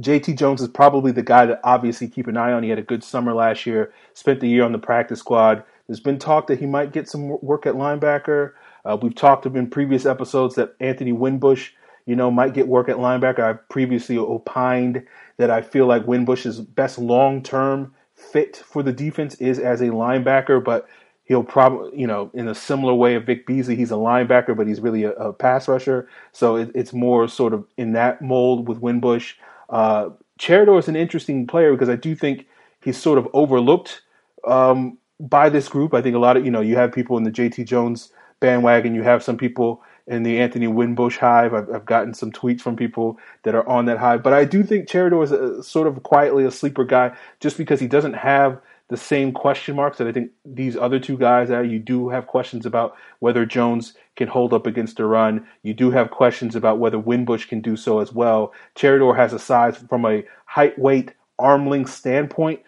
JT 0.00 0.36
Jones 0.36 0.60
is 0.60 0.68
probably 0.68 1.12
the 1.12 1.22
guy 1.22 1.46
to 1.46 1.58
obviously 1.64 2.08
keep 2.08 2.26
an 2.26 2.36
eye 2.36 2.52
on. 2.52 2.62
He 2.62 2.68
had 2.68 2.78
a 2.78 2.82
good 2.82 3.02
summer 3.02 3.32
last 3.32 3.64
year, 3.66 3.92
spent 4.12 4.40
the 4.40 4.48
year 4.48 4.64
on 4.64 4.72
the 4.72 4.78
practice 4.78 5.20
squad. 5.20 5.64
There's 5.86 6.00
been 6.00 6.18
talk 6.18 6.48
that 6.48 6.58
he 6.58 6.66
might 6.66 6.92
get 6.92 7.08
some 7.08 7.28
work 7.40 7.66
at 7.66 7.74
linebacker. 7.74 8.52
Uh, 8.84 8.96
we've 9.00 9.14
talked 9.14 9.46
in 9.46 9.70
previous 9.70 10.04
episodes 10.04 10.54
that 10.56 10.74
Anthony 10.80 11.12
Winbush, 11.12 11.70
you 12.04 12.14
know, 12.14 12.30
might 12.30 12.54
get 12.54 12.68
work 12.68 12.88
at 12.88 12.96
linebacker. 12.96 13.40
I've 13.40 13.68
previously 13.68 14.18
opined 14.18 15.04
that 15.38 15.50
I 15.50 15.62
feel 15.62 15.86
like 15.86 16.06
Winbush's 16.06 16.60
best 16.60 16.98
long 16.98 17.42
term 17.42 17.94
fit 18.14 18.56
for 18.56 18.82
the 18.82 18.92
defense 18.92 19.34
is 19.36 19.58
as 19.58 19.80
a 19.80 19.86
linebacker, 19.86 20.62
but 20.62 20.88
he'll 21.24 21.44
probably, 21.44 21.98
you 21.98 22.06
know, 22.06 22.30
in 22.34 22.48
a 22.48 22.54
similar 22.54 22.94
way 22.94 23.14
of 23.14 23.24
Vic 23.24 23.46
Beasley, 23.46 23.76
he's 23.76 23.90
a 23.90 23.96
linebacker, 23.96 24.56
but 24.56 24.66
he's 24.66 24.80
really 24.80 25.04
a, 25.04 25.12
a 25.12 25.32
pass 25.32 25.68
rusher. 25.68 26.08
So 26.32 26.56
it, 26.56 26.70
it's 26.74 26.92
more 26.92 27.28
sort 27.28 27.52
of 27.52 27.66
in 27.76 27.92
that 27.92 28.22
mold 28.22 28.68
with 28.68 28.80
Winbush. 28.80 29.34
Uh, 29.68 30.10
is 30.38 30.88
an 30.88 30.96
interesting 30.96 31.46
player 31.46 31.72
because 31.72 31.88
I 31.88 31.96
do 31.96 32.14
think 32.14 32.46
he's 32.82 32.96
sort 32.96 33.18
of 33.18 33.28
overlooked 33.32 34.02
um, 34.46 34.98
by 35.18 35.48
this 35.48 35.68
group. 35.68 35.94
I 35.94 36.02
think 36.02 36.14
a 36.14 36.20
lot 36.20 36.36
of 36.36 36.44
you 36.44 36.50
know 36.50 36.60
you 36.60 36.76
have 36.76 36.92
people 36.92 37.16
in 37.16 37.24
the 37.24 37.30
JT 37.30 37.66
Jones 37.66 38.12
bandwagon, 38.40 38.94
you 38.94 39.02
have 39.02 39.22
some 39.22 39.36
people 39.36 39.82
in 40.06 40.22
the 40.22 40.38
Anthony 40.38 40.66
Winbush 40.66 41.16
hive. 41.18 41.52
I've, 41.52 41.68
I've 41.70 41.86
gotten 41.86 42.14
some 42.14 42.30
tweets 42.30 42.60
from 42.60 42.76
people 42.76 43.18
that 43.42 43.54
are 43.54 43.68
on 43.68 43.86
that 43.86 43.98
hive, 43.98 44.22
but 44.22 44.32
I 44.32 44.44
do 44.44 44.62
think 44.62 44.88
Cheridor 44.88 45.24
is 45.24 45.32
a, 45.32 45.62
sort 45.62 45.88
of 45.88 46.02
quietly 46.02 46.44
a 46.44 46.50
sleeper 46.50 46.84
guy 46.84 47.16
just 47.40 47.56
because 47.56 47.80
he 47.80 47.88
doesn't 47.88 48.14
have 48.14 48.60
the 48.88 48.96
same 48.96 49.32
question 49.32 49.74
marks 49.74 49.98
that 49.98 50.06
I 50.06 50.12
think 50.12 50.30
these 50.44 50.76
other 50.76 51.00
two 51.00 51.16
guys 51.18 51.50
are. 51.50 51.64
You 51.64 51.80
do 51.80 52.08
have 52.10 52.26
questions 52.26 52.64
about 52.66 52.94
whether 53.18 53.44
Jones 53.44 53.94
can 54.16 54.28
hold 54.28 54.52
up 54.52 54.66
against 54.66 54.98
a 54.98 55.06
run. 55.06 55.46
You 55.62 55.74
do 55.74 55.90
have 55.90 56.10
questions 56.10 56.56
about 56.56 56.78
whether 56.78 56.98
Winbush 56.98 57.48
can 57.48 57.60
do 57.60 57.76
so 57.76 58.00
as 58.00 58.12
well. 58.12 58.52
Cheridor 58.74 59.16
has 59.16 59.32
a 59.32 59.38
size 59.38 59.76
from 59.76 60.04
a 60.04 60.24
height, 60.46 60.78
weight, 60.78 61.12
arm 61.38 61.68
length 61.68 61.92
standpoint. 61.92 62.60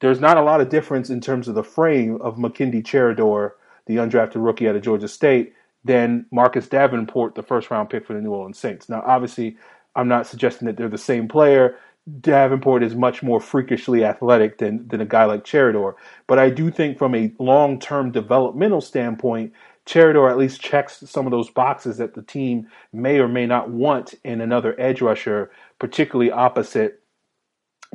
There's 0.00 0.20
not 0.20 0.36
a 0.36 0.42
lot 0.42 0.60
of 0.60 0.68
difference 0.68 1.08
in 1.08 1.20
terms 1.20 1.48
of 1.48 1.54
the 1.54 1.64
frame 1.64 2.20
of 2.20 2.36
Mackendy 2.36 2.82
Cheridor, 2.82 3.52
the 3.86 3.96
undrafted 3.96 4.44
rookie 4.44 4.68
out 4.68 4.76
of 4.76 4.82
Georgia 4.82 5.08
State, 5.08 5.54
than 5.84 6.26
Marcus 6.32 6.68
Davenport, 6.68 7.36
the 7.36 7.42
first 7.42 7.70
round 7.70 7.88
pick 7.88 8.04
for 8.04 8.12
the 8.12 8.20
New 8.20 8.32
Orleans 8.32 8.58
Saints. 8.58 8.88
Now, 8.88 9.02
obviously, 9.06 9.56
I'm 9.94 10.08
not 10.08 10.26
suggesting 10.26 10.66
that 10.66 10.76
they're 10.76 10.88
the 10.88 10.98
same 10.98 11.28
player. 11.28 11.76
Davenport 12.20 12.82
is 12.82 12.94
much 12.94 13.22
more 13.22 13.40
freakishly 13.40 14.04
athletic 14.04 14.58
than, 14.58 14.86
than 14.88 15.00
a 15.00 15.06
guy 15.06 15.24
like 15.24 15.44
Cheridor. 15.44 15.94
But 16.26 16.38
I 16.38 16.50
do 16.50 16.70
think 16.70 16.98
from 16.98 17.14
a 17.14 17.32
long 17.38 17.78
term 17.80 18.12
developmental 18.12 18.80
standpoint, 18.80 19.52
Cheridor 19.86 20.28
at 20.28 20.36
least 20.36 20.60
checks 20.60 21.02
some 21.06 21.26
of 21.26 21.30
those 21.30 21.48
boxes 21.48 21.96
that 21.98 22.14
the 22.14 22.22
team 22.22 22.68
may 22.92 23.18
or 23.18 23.28
may 23.28 23.46
not 23.46 23.70
want 23.70 24.14
in 24.24 24.40
another 24.40 24.78
edge 24.80 25.00
rusher, 25.00 25.50
particularly 25.78 26.30
opposite 26.30 27.00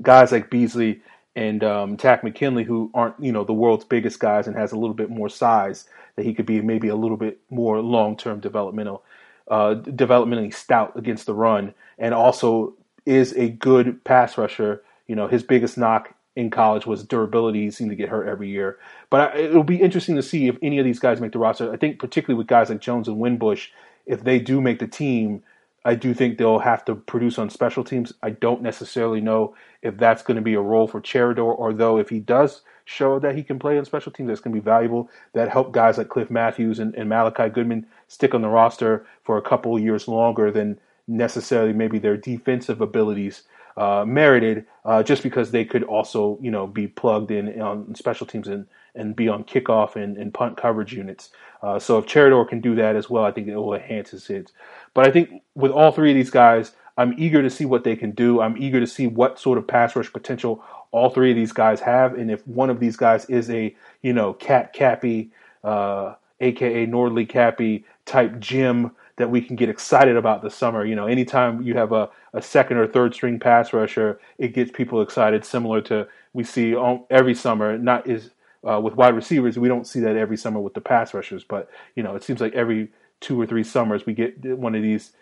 guys 0.01 0.31
like 0.31 0.50
Beasley 0.50 1.01
and 1.36 1.63
um, 1.63 1.98
Takk 1.98 2.24
McKinley, 2.24 2.63
who 2.63 2.91
aren't 2.93 3.19
you 3.19 3.31
know 3.31 3.43
the 3.43 3.53
world's 3.53 3.86
biggest 3.86 4.19
guys 4.19 4.48
and 4.48 4.55
has 4.55 4.71
a 4.71 4.77
little 4.77 4.93
bit 4.93 5.10
more 5.10 5.29
size, 5.29 5.88
that 6.15 6.25
he 6.25 6.33
could 6.33 6.45
be 6.45 6.62
maybe 6.62 6.88
a 6.88 6.95
little 6.95 7.17
bit 7.17 7.39
more 7.50 7.81
long 7.81 8.17
term 8.17 8.39
developmental, 8.39 9.03
uh, 9.50 9.75
developmentally 9.75 10.53
stout 10.53 10.98
against 10.98 11.25
the 11.25 11.33
run, 11.33 11.74
and 11.98 12.13
also 12.13 12.74
is 13.05 13.33
a 13.33 13.50
good 13.50 14.03
pass 14.03 14.38
rusher. 14.38 14.81
You 15.07 15.15
know, 15.15 15.27
his 15.27 15.43
biggest 15.43 15.77
knock 15.77 16.15
in 16.35 16.50
college 16.50 16.85
was 16.85 17.03
durability. 17.03 17.63
He 17.63 17.71
seemed 17.71 17.89
to 17.89 17.95
get 17.95 18.09
hurt 18.09 18.27
every 18.27 18.50
year. 18.50 18.77
But 19.09 19.38
it'll 19.38 19.63
be 19.63 19.81
interesting 19.81 20.15
to 20.15 20.23
see 20.23 20.47
if 20.47 20.57
any 20.61 20.79
of 20.79 20.85
these 20.85 21.00
guys 21.00 21.19
make 21.19 21.33
the 21.33 21.39
roster. 21.39 21.71
I 21.71 21.77
think 21.77 22.00
particularly 22.00 22.38
with 22.38 22.47
guys 22.47 22.69
like 22.69 22.79
Jones 22.79 23.07
and 23.07 23.17
Winbush, 23.17 23.67
if 24.05 24.23
they 24.23 24.39
do 24.39 24.61
make 24.61 24.79
the 24.79 24.88
team, 24.88 25.43
I 25.83 25.95
do 25.95 26.13
think 26.13 26.38
they'll 26.38 26.59
have 26.59 26.85
to 26.85 26.95
produce 26.95 27.39
on 27.39 27.50
special 27.50 27.83
teams. 27.83 28.13
I 28.21 28.29
don't 28.29 28.61
necessarily 28.61 29.19
know 29.19 29.55
if 29.81 29.97
that's 29.97 30.21
going 30.21 30.35
to 30.35 30.41
be 30.41 30.53
a 30.53 30.61
role 30.61 30.88
for 30.88 31.01
Cheridor, 31.01 31.43
or 31.43 31.73
though 31.73 31.97
if 31.97 32.09
he 32.09 32.19
does 32.19 32.61
show 32.85 33.19
that 33.19 33.35
he 33.35 33.43
can 33.43 33.57
play 33.57 33.77
on 33.77 33.85
special 33.85 34.11
teams, 34.11 34.27
that's 34.27 34.41
going 34.41 34.55
to 34.55 34.61
be 34.61 34.63
valuable. 34.63 35.09
That 35.33 35.50
help 35.50 35.71
guys 35.71 35.97
like 35.97 36.09
Cliff 36.09 36.29
Matthews 36.29 36.79
and, 36.79 36.93
and 36.95 37.09
Malliciah 37.09 37.53
Goodman 37.53 37.88
stick 38.07 38.33
on 38.35 38.41
the 38.41 38.47
roster 38.47 39.05
for 39.23 39.38
a 39.38 39.41
couple 39.41 39.77
years 39.79 40.07
longer 40.07 40.51
than 40.51 40.79
necessarily 41.07 41.73
maybe 41.73 42.00
their 42.00 42.17
defensive 42.17 42.79
abilities 42.79 43.43
uh, 43.77 44.05
merited, 44.05 44.65
uh, 44.85 45.03
just 45.03 45.23
because 45.23 45.51
they 45.51 45.65
could 45.65 45.83
also 45.83 46.37
you 46.41 46.51
know 46.51 46.67
be 46.67 46.87
plugged 46.87 47.31
in 47.31 47.61
on 47.61 47.95
special 47.95 48.27
teams 48.27 48.47
and 48.47 48.67
and 48.93 49.15
be 49.15 49.29
on 49.29 49.43
kickoff 49.43 49.95
and, 49.95 50.17
and 50.17 50.33
punt 50.33 50.57
coverage 50.57 50.93
units. 50.93 51.29
Uh, 51.63 51.79
so 51.79 51.97
if 51.97 52.05
Cheridor 52.05 52.47
can 52.49 52.59
do 52.59 52.75
that 52.75 52.95
as 52.95 53.09
well, 53.09 53.23
I 53.23 53.31
think 53.31 53.47
it 53.47 53.55
will 53.55 53.73
enhance 53.73 54.09
his 54.11 54.27
hits. 54.27 54.51
But 54.93 55.07
I 55.07 55.11
think 55.11 55.43
with 55.55 55.71
all 55.71 55.91
three 55.91 56.11
of 56.11 56.15
these 56.15 56.29
guys, 56.29 56.73
I'm 56.97 57.15
eager 57.17 57.41
to 57.41 57.49
see 57.49 57.65
what 57.65 57.83
they 57.85 57.95
can 57.95 58.11
do. 58.11 58.41
I'm 58.41 58.57
eager 58.57 58.79
to 58.79 58.87
see 58.87 59.07
what 59.07 59.39
sort 59.39 59.57
of 59.57 59.65
pass 59.67 59.95
rush 59.95 60.11
potential 60.11 60.63
all 60.91 61.09
three 61.09 61.31
of 61.31 61.37
these 61.37 61.53
guys 61.53 61.79
have, 61.79 62.15
and 62.17 62.29
if 62.29 62.45
one 62.45 62.69
of 62.69 62.79
these 62.79 62.97
guys 62.97 63.25
is 63.25 63.49
a 63.49 63.73
you 64.01 64.13
know 64.13 64.33
Cap 64.33 64.73
Capi, 64.73 65.31
uh, 65.63 66.15
aka 66.41 66.85
Nordly 66.85 67.27
Capi 67.27 67.85
type 68.05 68.39
gym 68.39 68.91
that 69.18 69.30
we 69.30 69.41
can 69.41 69.56
get 69.56 69.70
excited 69.70 70.15
about 70.15 70.41
this 70.41 70.56
summer. 70.56 70.86
You 70.86 70.96
know, 70.96 71.08
anytime 71.08 71.62
you 71.62 71.74
have 71.75 71.91
a, 71.91 72.10
a 72.34 72.41
second 72.41 72.77
or 72.77 72.88
third 72.88 73.13
string 73.13 73.39
pass 73.39 73.74
rusher, 73.74 74.20
it 74.38 74.53
gets 74.53 74.72
people 74.72 75.01
excited. 75.01 75.46
Similar 75.46 75.82
to 75.82 76.08
we 76.34 76.44
see 76.44 76.75
on, 76.75 77.03
every 77.10 77.36
summer, 77.36 77.77
not 77.77 78.08
is 78.08 78.32
uh, 78.68 78.80
with 78.80 78.96
wide 78.96 79.15
receivers, 79.15 79.58
we 79.58 79.68
don't 79.68 79.88
see 79.88 80.00
that 80.01 80.15
every 80.15 80.38
summer 80.38 80.60
with 80.60 80.74
the 80.74 80.82
pass 80.82 81.13
rushers, 81.13 81.44
but 81.44 81.70
you 81.96 82.03
know, 82.03 82.15
it 82.15 82.24
seems 82.24 82.41
like 82.41 82.53
every 82.53 82.89
two 83.20 83.39
or 83.39 83.46
three 83.46 83.63
summers 83.63 84.06
we 84.06 84.13
get 84.13 84.44
one 84.58 84.75
of 84.75 84.84
these, 84.84 85.13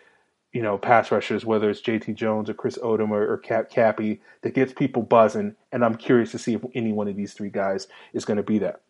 you 0.52 0.62
know, 0.62 0.76
pass 0.76 1.10
rushers, 1.10 1.44
whether 1.44 1.70
it's 1.70 1.80
J.T. 1.80 2.12
Jones 2.14 2.50
or 2.50 2.54
Chris 2.54 2.76
Odom 2.78 3.10
or, 3.10 3.32
or 3.32 3.38
Cap 3.38 3.70
Capi, 3.70 4.20
that 4.42 4.54
gets 4.54 4.72
people 4.72 5.02
buzzing. 5.02 5.54
And 5.72 5.84
I'm 5.84 5.96
curious 5.96 6.32
to 6.32 6.38
see 6.38 6.54
if 6.54 6.62
any 6.74 6.92
one 6.92 7.08
of 7.08 7.16
these 7.16 7.32
three 7.32 7.50
guys 7.50 7.88
is 8.12 8.24
going 8.24 8.36
to 8.36 8.42
be 8.42 8.58
that. 8.58 8.82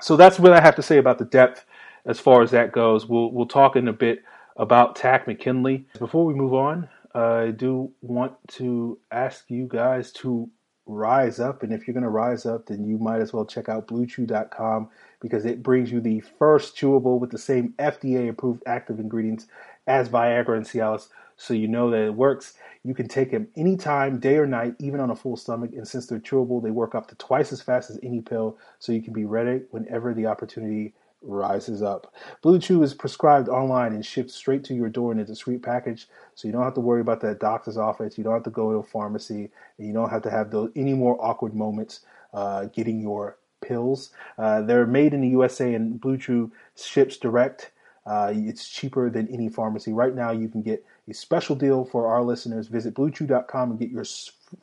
So 0.00 0.16
that's 0.16 0.38
what 0.38 0.52
I 0.52 0.60
have 0.60 0.76
to 0.76 0.82
say 0.82 0.98
about 0.98 1.18
the 1.18 1.24
depth 1.24 1.64
as 2.06 2.20
far 2.20 2.42
as 2.42 2.50
that 2.52 2.72
goes. 2.72 3.06
We'll 3.06 3.30
we'll 3.30 3.46
talk 3.46 3.76
in 3.76 3.88
a 3.88 3.92
bit 3.92 4.22
about 4.56 4.96
Takk 4.96 5.26
McKinley. 5.26 5.86
Before 5.98 6.24
we 6.24 6.34
move 6.34 6.54
on, 6.54 6.88
I 7.14 7.50
do 7.50 7.92
want 8.00 8.34
to 8.52 8.98
ask 9.10 9.50
you 9.50 9.66
guys 9.68 10.12
to 10.12 10.48
rise 10.86 11.40
up. 11.40 11.62
And 11.62 11.72
if 11.72 11.86
you're 11.86 11.94
going 11.94 12.04
to 12.04 12.10
rise 12.10 12.46
up, 12.46 12.66
then 12.66 12.84
you 12.84 12.96
might 12.98 13.20
as 13.20 13.32
well 13.32 13.44
check 13.44 13.68
out 13.68 13.88
bluechew.com 13.88 14.88
because 15.20 15.44
it 15.44 15.62
brings 15.62 15.90
you 15.90 16.00
the 16.00 16.20
first 16.38 16.76
chewable 16.76 17.18
with 17.18 17.30
the 17.30 17.38
same 17.38 17.74
FDA 17.78 18.28
approved 18.28 18.62
active 18.66 19.00
ingredients 19.00 19.46
as 19.86 20.08
Viagra 20.08 20.56
and 20.56 20.66
Cialis. 20.66 21.08
So 21.36 21.54
you 21.54 21.68
know 21.68 21.90
that 21.90 22.06
it 22.06 22.14
works. 22.14 22.54
You 22.82 22.94
can 22.94 23.08
take 23.08 23.30
them 23.30 23.48
anytime, 23.56 24.20
day 24.20 24.36
or 24.36 24.46
night, 24.46 24.74
even 24.78 25.00
on 25.00 25.10
a 25.10 25.16
full 25.16 25.36
stomach. 25.36 25.72
And 25.76 25.86
since 25.86 26.06
they're 26.06 26.18
chewable, 26.18 26.62
they 26.62 26.70
work 26.70 26.94
up 26.94 27.08
to 27.08 27.14
twice 27.16 27.52
as 27.52 27.60
fast 27.60 27.90
as 27.90 27.98
any 28.02 28.20
pill. 28.20 28.56
So 28.78 28.92
you 28.92 29.02
can 29.02 29.12
be 29.12 29.24
ready 29.24 29.62
whenever 29.70 30.14
the 30.14 30.26
opportunity 30.26 30.94
rises 31.26 31.82
up. 31.82 32.14
Blue 32.42 32.58
Chew 32.58 32.82
is 32.82 32.94
prescribed 32.94 33.48
online 33.48 33.92
and 33.92 34.04
shipped 34.04 34.30
straight 34.30 34.64
to 34.64 34.74
your 34.74 34.88
door 34.88 35.12
in 35.12 35.18
a 35.18 35.24
discreet 35.24 35.62
package, 35.62 36.08
so 36.34 36.48
you 36.48 36.52
don't 36.52 36.62
have 36.62 36.74
to 36.74 36.80
worry 36.80 37.00
about 37.00 37.20
that 37.20 37.40
doctor's 37.40 37.76
office. 37.76 38.16
You 38.16 38.24
don't 38.24 38.34
have 38.34 38.44
to 38.44 38.50
go 38.50 38.72
to 38.72 38.78
a 38.78 38.82
pharmacy, 38.82 39.50
and 39.78 39.86
you 39.86 39.92
don't 39.92 40.10
have 40.10 40.22
to 40.22 40.30
have 40.30 40.50
those 40.50 40.70
any 40.76 40.94
more 40.94 41.16
awkward 41.24 41.54
moments 41.54 42.00
uh, 42.32 42.66
getting 42.66 43.00
your 43.00 43.38
pills. 43.60 44.10
Uh, 44.38 44.62
they're 44.62 44.86
made 44.86 45.14
in 45.14 45.20
the 45.20 45.28
USA, 45.28 45.74
and 45.74 46.00
Blue 46.00 46.16
Chew 46.16 46.52
ships 46.76 47.16
direct. 47.16 47.72
Uh, 48.06 48.32
it's 48.34 48.68
cheaper 48.68 49.10
than 49.10 49.26
any 49.28 49.48
pharmacy. 49.48 49.92
Right 49.92 50.14
now, 50.14 50.30
you 50.30 50.48
can 50.48 50.62
get 50.62 50.84
a 51.08 51.14
special 51.14 51.56
deal 51.56 51.84
for 51.84 52.06
our 52.06 52.22
listeners. 52.22 52.68
Visit 52.68 52.94
BlueChew.com 52.94 53.70
and 53.70 53.80
get 53.80 53.90
your 53.90 54.04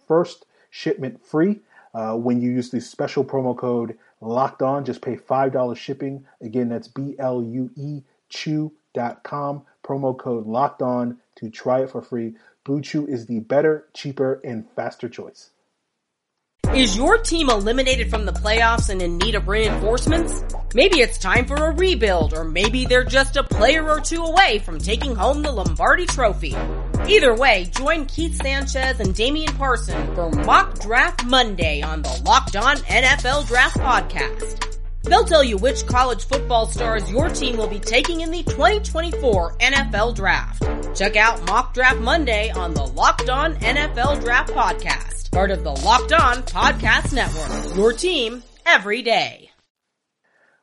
first 0.08 0.46
shipment 0.70 1.24
free 1.25 1.60
uh, 1.93 2.15
when 2.15 2.41
you 2.41 2.51
use 2.51 2.70
the 2.70 2.82
special 2.82 3.24
promo 3.24 3.55
code 3.55 3.98
locked 4.24 4.62
on. 4.62 4.86
Just 4.86 5.01
pay 5.01 5.15
$5 5.15 5.77
shipping. 5.77 6.25
Again, 6.42 6.70
that's 6.70 6.88
B 6.88 7.15
L 7.20 7.44
U 7.44 7.70
E 7.75 8.01
chew.com. 8.30 9.63
Promo 9.84 10.18
code 10.18 10.48
locked 10.48 10.82
on 10.82 11.20
to 11.36 11.50
try 11.50 11.82
it 11.82 11.92
for 11.92 12.01
free. 12.01 12.36
Blue 12.63 12.82
Chew 12.82 13.06
is 13.06 13.25
the 13.25 13.39
better, 13.39 13.88
cheaper, 13.94 14.39
and 14.44 14.65
faster 14.75 15.10
choice. 15.10 15.50
Is 16.74 16.98
your 16.98 17.18
team 17.20 17.50
eliminated 17.50 18.10
from 18.10 18.25
the 18.25 18.32
playoffs 18.32 18.89
and 18.89 19.01
in 19.01 19.18
need 19.18 19.36
of 19.36 19.48
reinforcements? 19.48 20.44
Maybe 20.74 21.01
it's 21.01 21.18
time 21.18 21.46
for 21.46 21.56
a 21.56 21.75
rebuild, 21.75 22.34
or 22.34 22.44
maybe 22.44 22.86
they're 22.86 23.03
just 23.03 23.36
a 23.36 23.44
player 23.44 23.88
or 23.88 24.00
two 24.00 24.24
away 24.24 24.60
from 24.60 24.80
taking 24.80 25.15
home 25.15 25.44
the 25.44 25.51
Lombardi 25.51 26.06
Trophy. 26.06 26.56
Either 27.08 27.36
way, 27.36 27.70
join 27.76 28.06
Keith 28.06 28.42
Sanchez 28.42 29.00
and 29.02 29.14
Damian 29.14 29.54
Parson 29.56 30.16
for 30.16 30.30
Mock 30.30 30.80
Draft 30.80 31.26
Monday 31.26 31.82
on 31.82 32.02
the 32.02 32.22
Locked 32.26 32.56
On 32.56 32.78
NFL 32.78 33.46
Draft 33.48 33.78
Podcast. 33.78 34.78
They'll 35.04 35.26
tell 35.26 35.44
you 35.44 35.58
which 35.58 35.86
college 35.86 36.26
football 36.26 36.66
stars 36.66 37.12
your 37.12 37.28
team 37.28 37.58
will 37.58 37.68
be 37.68 37.80
taking 37.80 38.22
in 38.22 38.32
the 38.32 38.44
2024 38.44 39.58
NFL 39.58 40.16
Draft. 40.16 40.64
Check 40.98 41.18
out 41.18 41.46
Mock 41.46 41.74
Draft 41.74 42.00
Monday 42.00 42.52
on 42.52 42.74
the 42.74 42.86
Locked 42.86 43.30
On 43.30 43.56
NFL 43.56 44.22
Draft 44.22 44.54
Podcast, 44.54 45.30
part 45.32 45.52
of 45.52 45.66
the 45.66 45.72
Locked 45.72 46.14
On 46.14 46.38
Podcast 46.44 47.12
Network. 47.12 47.76
Your 47.76 47.92
team 47.92 48.44
every 48.66 49.02
day. 49.02 49.52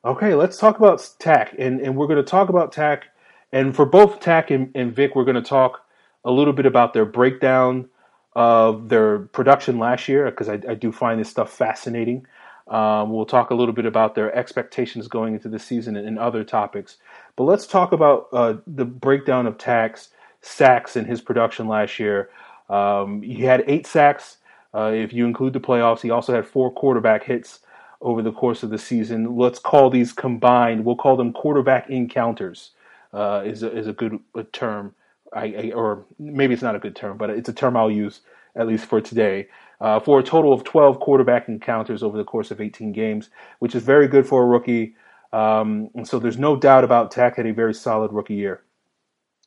Okay, 0.07 0.35
let's 0.35 0.57
talk 0.57 0.79
about 0.79 1.07
Takk, 1.19 1.55
and, 1.59 1.83
and 1.83 1.95
we're 1.95 2.07
going 2.07 2.17
to 2.17 2.23
talk 2.23 2.49
about 2.49 2.73
Takk, 2.73 3.05
and 3.53 3.77
for 3.77 3.85
both 3.85 4.21
Takk 4.21 4.51
and, 4.51 4.71
and 4.75 4.97
Vic, 4.97 5.15
we're 5.15 5.25
going 5.25 5.35
to 5.35 5.43
talk 5.43 5.83
a 6.25 6.31
little 6.31 6.53
bit 6.53 6.67
about 6.67 6.93
their 6.93 7.05
breakdown 7.05 7.89
of 8.35 8.89
their 8.89 9.21
production 9.21 9.79
last 9.79 10.09
year 10.09 10.31
because 10.31 10.49
I, 10.49 10.61
I, 10.69 10.75
do 10.75 10.93
find 10.93 11.21
this 11.21 11.29
stuff 11.29 11.53
fascinating. 11.53 12.27
Um, 12.69 13.11
we'll 13.11 13.27
talk 13.27 13.51
a 13.51 13.55
little 13.55 13.75
bit 13.75 13.87
about 13.87 14.15
their 14.15 14.33
expectations 14.37 15.09
going 15.09 15.35
into 15.35 15.49
the 15.49 15.59
season 15.59 15.97
and, 15.97 16.07
and 16.07 16.19
other 16.19 16.45
topics. 16.45 16.99
But 17.35 17.45
let's 17.45 17.67
talk 17.67 17.91
about 17.91 18.29
uh, 18.33 18.55
the 18.69 18.85
breakdown 18.85 19.47
of 19.47 19.59
Takk's 19.59 20.11
sacks 20.43 20.97
in 20.97 21.07
his 21.07 21.21
production 21.21 21.67
last 21.67 21.99
year. 21.99 22.31
Um, 22.69 23.23
he 23.23 23.43
had 23.43 23.65
eight 23.67 23.87
sacks 23.87 24.37
uh, 24.73 24.93
if 24.95 25.13
you 25.13 25.27
include 25.27 25.53
the 25.53 25.61
playoffs. 25.61 26.01
He 26.01 26.11
also 26.11 26.33
had 26.33 26.47
four 26.47 26.73
quarterback 26.73 27.25
hits 27.25 27.61
over 28.01 28.23
the 28.23 28.33
course 28.33 28.63
of 28.63 28.71
the 28.71 28.79
season. 28.79 29.37
Let's 29.37 29.59
call 29.59 29.91
these 29.91 30.13
combined. 30.13 30.85
We'll 30.85 30.97
call 30.97 31.17
them 31.17 31.33
quarterback 31.33 31.91
encounters. 31.91 32.71
Uh, 33.13 33.43
is 33.45 33.65
a, 33.65 33.77
is 33.77 33.89
a 33.89 33.93
good 33.93 34.21
a 34.37 34.45
term. 34.45 34.95
I, 35.35 35.45
I, 35.45 35.73
or 35.75 36.05
maybe 36.19 36.55
it's 36.55 36.63
not 36.63 36.75
a 36.75 36.79
good 36.79 36.97
term, 36.97 37.17
but 37.17 37.31
it's 37.31 37.49
a 37.49 37.53
term 37.53 37.77
I'll 37.77 37.91
use 37.91 38.21
at 38.57 38.67
least 38.67 38.87
for 38.87 39.01
today. 39.01 39.49
Uh, 39.81 39.99
for 39.99 40.19
a 40.19 40.23
total 40.23 40.53
of 40.53 40.63
12 40.65 41.01
quarterback 41.01 41.49
encounters 41.49 42.03
over 42.03 42.19
the 42.19 42.25
course 42.25 42.51
of 42.51 42.61
18 42.61 42.93
games, 42.93 43.31
which 43.61 43.75
is 43.75 43.83
very 43.83 44.09
good 44.09 44.27
for 44.27 44.43
a 44.43 44.47
rookie. 44.47 44.95
Um, 45.33 45.89
and 45.95 46.07
so 46.07 46.19
there's 46.19 46.37
no 46.37 46.55
doubt 46.55 46.85
about 46.85 47.11
Takk 47.11 47.37
had 47.37 47.47
a 47.47 47.53
very 47.53 47.73
solid 47.73 48.13
rookie 48.13 48.35
year. 48.35 48.63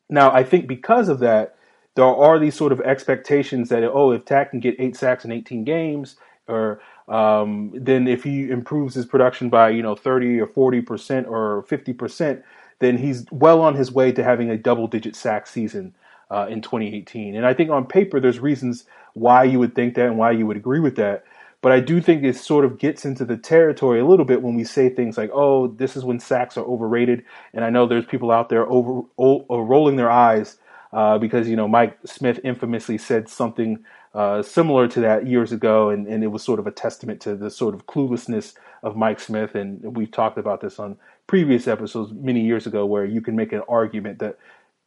Now, 0.09 0.31
I 0.31 0.43
think 0.43 0.67
because 0.67 1.07
of 1.07 1.19
that, 1.19 1.55
there 1.95 2.05
are 2.05 2.39
these 2.39 2.55
sort 2.55 2.71
of 2.71 2.81
expectations 2.81 3.69
that, 3.69 3.83
oh, 3.83 4.11
if 4.11 4.25
Takk 4.25 4.51
can 4.51 4.59
get 4.59 4.75
eight 4.79 4.95
sacks 4.95 5.23
in 5.23 5.31
18 5.31 5.63
games, 5.65 6.15
or 6.47 6.81
um, 7.07 7.71
then 7.75 8.07
if 8.07 8.23
he 8.23 8.49
improves 8.49 8.95
his 8.95 9.05
production 9.05 9.49
by, 9.49 9.69
you 9.69 9.83
know, 9.83 9.95
30 9.95 10.39
or 10.39 10.47
40% 10.47 11.29
or 11.29 11.63
50%, 11.69 12.43
then 12.83 12.97
he's 12.97 13.25
well 13.31 13.61
on 13.61 13.75
his 13.75 13.91
way 13.91 14.11
to 14.11 14.23
having 14.23 14.49
a 14.49 14.57
double 14.57 14.87
digit 14.87 15.15
sack 15.15 15.47
season 15.47 15.93
uh, 16.31 16.47
in 16.49 16.61
2018. 16.61 17.35
And 17.35 17.45
I 17.45 17.53
think 17.53 17.69
on 17.69 17.85
paper, 17.85 18.19
there's 18.19 18.39
reasons 18.39 18.85
why 19.13 19.43
you 19.43 19.59
would 19.59 19.75
think 19.75 19.95
that 19.95 20.07
and 20.07 20.17
why 20.17 20.31
you 20.31 20.47
would 20.47 20.57
agree 20.57 20.79
with 20.79 20.95
that. 20.95 21.23
But 21.61 21.71
I 21.71 21.79
do 21.79 22.01
think 22.01 22.23
it 22.23 22.35
sort 22.35 22.65
of 22.65 22.77
gets 22.77 23.05
into 23.05 23.23
the 23.23 23.37
territory 23.37 23.99
a 24.01 24.05
little 24.05 24.25
bit 24.25 24.41
when 24.41 24.55
we 24.55 24.65
say 24.65 24.89
things 24.89 25.17
like, 25.17 25.31
"Oh, 25.33 25.67
this 25.67 25.95
is 25.95 26.03
when 26.03 26.19
sacks 26.19 26.57
are 26.57 26.65
overrated." 26.65 27.23
And 27.53 27.63
I 27.63 27.69
know 27.69 27.85
there's 27.85 28.05
people 28.05 28.31
out 28.31 28.49
there 28.49 28.69
over 28.69 29.03
rolling 29.17 29.95
their 29.95 30.11
eyes 30.11 30.57
uh, 30.91 31.17
because 31.19 31.47
you 31.47 31.55
know 31.55 31.67
Mike 31.69 31.97
Smith 32.05 32.39
infamously 32.43 32.97
said 32.97 33.29
something 33.29 33.83
uh, 34.13 34.41
similar 34.43 34.89
to 34.89 34.99
that 35.01 35.25
years 35.25 35.53
ago, 35.53 35.89
and, 35.89 36.05
and 36.05 36.21
it 36.23 36.27
was 36.27 36.43
sort 36.43 36.59
of 36.59 36.67
a 36.67 36.71
testament 36.71 37.21
to 37.21 37.35
the 37.35 37.49
sort 37.49 37.73
of 37.73 37.87
cluelessness 37.87 38.55
of 38.83 38.97
Mike 38.97 39.21
Smith. 39.21 39.55
And 39.55 39.95
we've 39.95 40.11
talked 40.11 40.37
about 40.37 40.59
this 40.59 40.79
on 40.79 40.97
previous 41.27 41.67
episodes 41.67 42.11
many 42.13 42.41
years 42.41 42.67
ago, 42.67 42.85
where 42.85 43.05
you 43.05 43.21
can 43.21 43.35
make 43.35 43.53
an 43.53 43.61
argument 43.67 44.19
that 44.19 44.37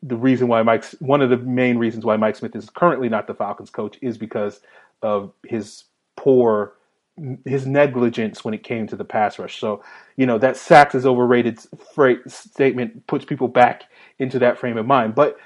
the 0.02 0.16
reason 0.16 0.48
why 0.48 0.62
Mike's 0.62 0.94
one 1.00 1.22
of 1.22 1.30
the 1.30 1.38
main 1.38 1.78
reasons 1.78 2.04
why 2.04 2.16
Mike 2.16 2.36
Smith 2.36 2.54
is 2.54 2.70
currently 2.70 3.08
not 3.08 3.26
the 3.26 3.34
Falcons 3.34 3.70
coach 3.70 3.98
is 4.02 4.18
because 4.18 4.60
of 5.02 5.32
his 5.44 5.84
poor 6.16 6.74
his 7.44 7.66
negligence 7.66 8.44
when 8.44 8.52
it 8.52 8.62
came 8.62 8.86
to 8.86 8.96
the 8.96 9.04
pass 9.04 9.38
rush. 9.38 9.58
So, 9.58 9.82
you 10.16 10.26
know, 10.26 10.38
that 10.38 10.56
sacks 10.56 10.94
is 10.94 11.06
overrated 11.06 11.58
statement 12.26 13.06
puts 13.06 13.24
people 13.24 13.48
back 13.48 13.84
into 14.18 14.38
that 14.40 14.58
frame 14.58 14.76
of 14.76 14.86
mind. 14.86 15.14
But 15.14 15.38